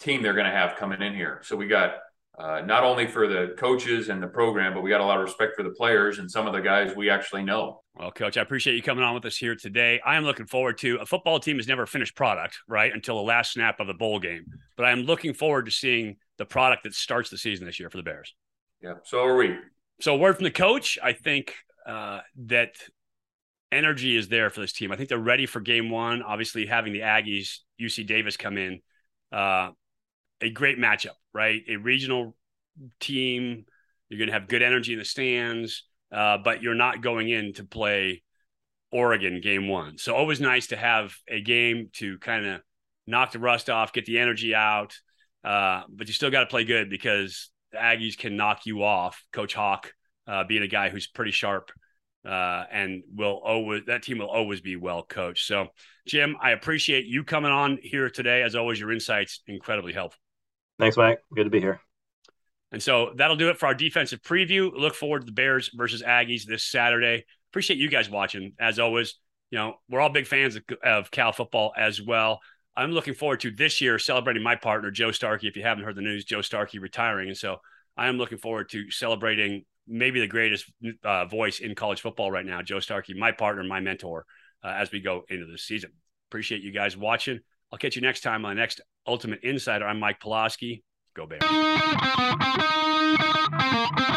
team 0.00 0.22
they're 0.22 0.32
going 0.32 0.46
to 0.46 0.52
have 0.52 0.76
coming 0.76 1.02
in 1.02 1.14
here. 1.14 1.40
So 1.44 1.56
we 1.56 1.68
got 1.68 1.96
uh, 2.38 2.60
not 2.64 2.84
only 2.84 3.06
for 3.06 3.26
the 3.26 3.54
coaches 3.58 4.08
and 4.08 4.22
the 4.22 4.26
program, 4.26 4.74
but 4.74 4.82
we 4.82 4.90
got 4.90 5.00
a 5.00 5.04
lot 5.04 5.18
of 5.18 5.24
respect 5.24 5.56
for 5.56 5.62
the 5.62 5.70
players 5.70 6.18
and 6.18 6.30
some 6.30 6.46
of 6.46 6.52
the 6.52 6.60
guys 6.60 6.94
we 6.94 7.08
actually 7.08 7.42
know. 7.42 7.82
Well, 7.94 8.10
coach, 8.10 8.36
I 8.36 8.42
appreciate 8.42 8.74
you 8.74 8.82
coming 8.82 9.02
on 9.02 9.14
with 9.14 9.24
us 9.24 9.38
here 9.38 9.54
today. 9.54 10.00
I 10.04 10.16
am 10.16 10.24
looking 10.24 10.46
forward 10.46 10.76
to 10.78 10.96
a 10.96 11.06
football 11.06 11.40
team 11.40 11.58
is 11.58 11.66
never 11.66 11.84
a 11.84 11.86
finished 11.86 12.14
product, 12.14 12.58
right? 12.68 12.92
Until 12.92 13.16
the 13.16 13.22
last 13.22 13.52
snap 13.52 13.80
of 13.80 13.86
the 13.86 13.94
bowl 13.94 14.20
game. 14.20 14.44
But 14.76 14.84
I 14.84 14.92
am 14.92 15.02
looking 15.02 15.32
forward 15.32 15.64
to 15.64 15.70
seeing 15.70 16.16
the 16.36 16.44
product 16.44 16.84
that 16.84 16.94
starts 16.94 17.30
the 17.30 17.38
season 17.38 17.64
this 17.64 17.80
year 17.80 17.88
for 17.88 17.96
the 17.96 18.02
Bears. 18.02 18.34
Yeah, 18.82 18.94
so 19.04 19.24
are 19.24 19.36
we. 19.36 19.56
So, 20.02 20.16
word 20.16 20.36
from 20.36 20.44
the 20.44 20.50
coach, 20.50 20.98
I 21.02 21.14
think 21.14 21.54
uh, 21.86 22.20
that 22.44 22.74
energy 23.72 24.14
is 24.14 24.28
there 24.28 24.50
for 24.50 24.60
this 24.60 24.74
team. 24.74 24.92
I 24.92 24.96
think 24.96 25.08
they're 25.08 25.18
ready 25.18 25.46
for 25.46 25.60
game 25.60 25.88
one. 25.88 26.22
Obviously, 26.22 26.66
having 26.66 26.92
the 26.92 27.00
Aggies, 27.00 27.60
UC 27.80 28.06
Davis 28.06 28.36
come 28.36 28.58
in, 28.58 28.80
uh, 29.32 29.70
a 30.40 30.50
great 30.50 30.78
matchup, 30.78 31.16
right? 31.32 31.62
A 31.68 31.76
regional 31.76 32.36
team. 33.00 33.64
You're 34.08 34.18
going 34.18 34.28
to 34.28 34.34
have 34.34 34.48
good 34.48 34.62
energy 34.62 34.92
in 34.92 34.98
the 34.98 35.04
stands, 35.04 35.84
uh, 36.12 36.38
but 36.38 36.62
you're 36.62 36.74
not 36.74 37.02
going 37.02 37.28
in 37.28 37.54
to 37.54 37.64
play 37.64 38.22
Oregon 38.92 39.40
game 39.40 39.68
one. 39.68 39.98
So 39.98 40.14
always 40.14 40.40
nice 40.40 40.68
to 40.68 40.76
have 40.76 41.14
a 41.28 41.40
game 41.40 41.90
to 41.94 42.18
kind 42.18 42.46
of 42.46 42.60
knock 43.06 43.32
the 43.32 43.38
rust 43.38 43.68
off, 43.68 43.92
get 43.92 44.06
the 44.06 44.18
energy 44.18 44.54
out. 44.54 44.94
Uh, 45.42 45.82
but 45.88 46.06
you 46.06 46.12
still 46.12 46.30
got 46.30 46.40
to 46.40 46.46
play 46.46 46.64
good 46.64 46.90
because 46.90 47.50
the 47.72 47.78
Aggies 47.78 48.16
can 48.16 48.36
knock 48.36 48.66
you 48.66 48.82
off. 48.82 49.22
Coach 49.32 49.54
Hawk, 49.54 49.92
uh, 50.26 50.44
being 50.44 50.62
a 50.62 50.68
guy 50.68 50.88
who's 50.88 51.06
pretty 51.06 51.30
sharp, 51.30 51.70
uh, 52.24 52.64
and 52.72 53.02
will 53.14 53.40
always 53.44 53.82
that 53.86 54.02
team 54.02 54.18
will 54.18 54.28
always 54.28 54.60
be 54.60 54.74
well 54.74 55.02
coached. 55.02 55.46
So, 55.46 55.68
Jim, 56.06 56.36
I 56.40 56.50
appreciate 56.50 57.06
you 57.06 57.22
coming 57.22 57.52
on 57.52 57.78
here 57.80 58.10
today. 58.10 58.42
As 58.42 58.56
always, 58.56 58.80
your 58.80 58.92
insights 58.92 59.42
incredibly 59.46 59.92
helpful. 59.92 60.20
Thanks, 60.78 60.96
Mike. 60.96 61.20
Good 61.34 61.44
to 61.44 61.50
be 61.50 61.60
here. 61.60 61.80
And 62.72 62.82
so 62.82 63.12
that'll 63.14 63.36
do 63.36 63.48
it 63.48 63.58
for 63.58 63.66
our 63.66 63.74
defensive 63.74 64.22
preview. 64.22 64.70
Look 64.76 64.94
forward 64.94 65.20
to 65.20 65.26
the 65.26 65.32
Bears 65.32 65.70
versus 65.74 66.02
Aggies 66.02 66.44
this 66.44 66.64
Saturday. 66.64 67.24
Appreciate 67.50 67.78
you 67.78 67.88
guys 67.88 68.10
watching. 68.10 68.52
As 68.58 68.78
always, 68.78 69.14
you 69.50 69.58
know, 69.58 69.76
we're 69.88 70.00
all 70.00 70.08
big 70.08 70.26
fans 70.26 70.56
of, 70.56 70.64
of 70.82 71.10
Cal 71.10 71.32
football 71.32 71.72
as 71.76 72.02
well. 72.02 72.40
I'm 72.76 72.90
looking 72.90 73.14
forward 73.14 73.40
to 73.40 73.50
this 73.50 73.80
year 73.80 73.98
celebrating 73.98 74.42
my 74.42 74.56
partner, 74.56 74.90
Joe 74.90 75.10
Starkey. 75.10 75.48
If 75.48 75.56
you 75.56 75.62
haven't 75.62 75.84
heard 75.84 75.96
the 75.96 76.02
news, 76.02 76.24
Joe 76.24 76.42
Starkey 76.42 76.78
retiring. 76.78 77.28
And 77.28 77.36
so 77.36 77.58
I 77.96 78.08
am 78.08 78.18
looking 78.18 78.38
forward 78.38 78.68
to 78.70 78.90
celebrating 78.90 79.64
maybe 79.88 80.20
the 80.20 80.26
greatest 80.26 80.70
uh, 81.02 81.24
voice 81.26 81.60
in 81.60 81.74
college 81.74 82.00
football 82.00 82.30
right 82.30 82.44
now, 82.44 82.60
Joe 82.60 82.80
Starkey, 82.80 83.14
my 83.14 83.32
partner, 83.32 83.64
my 83.64 83.80
mentor, 83.80 84.26
uh, 84.62 84.68
as 84.68 84.90
we 84.90 85.00
go 85.00 85.24
into 85.30 85.46
this 85.46 85.62
season. 85.62 85.92
Appreciate 86.28 86.62
you 86.62 86.72
guys 86.72 86.96
watching. 86.96 87.38
I'll 87.72 87.78
catch 87.78 87.96
you 87.96 88.02
next 88.02 88.20
time 88.20 88.44
on 88.44 88.54
the 88.54 88.60
next 88.60 88.80
Ultimate 89.06 89.42
Insider. 89.42 89.86
I'm 89.86 90.00
Mike 90.00 90.20
Pawlowski. 90.20 90.82
Go 91.14 91.26
Bears. 91.26 91.42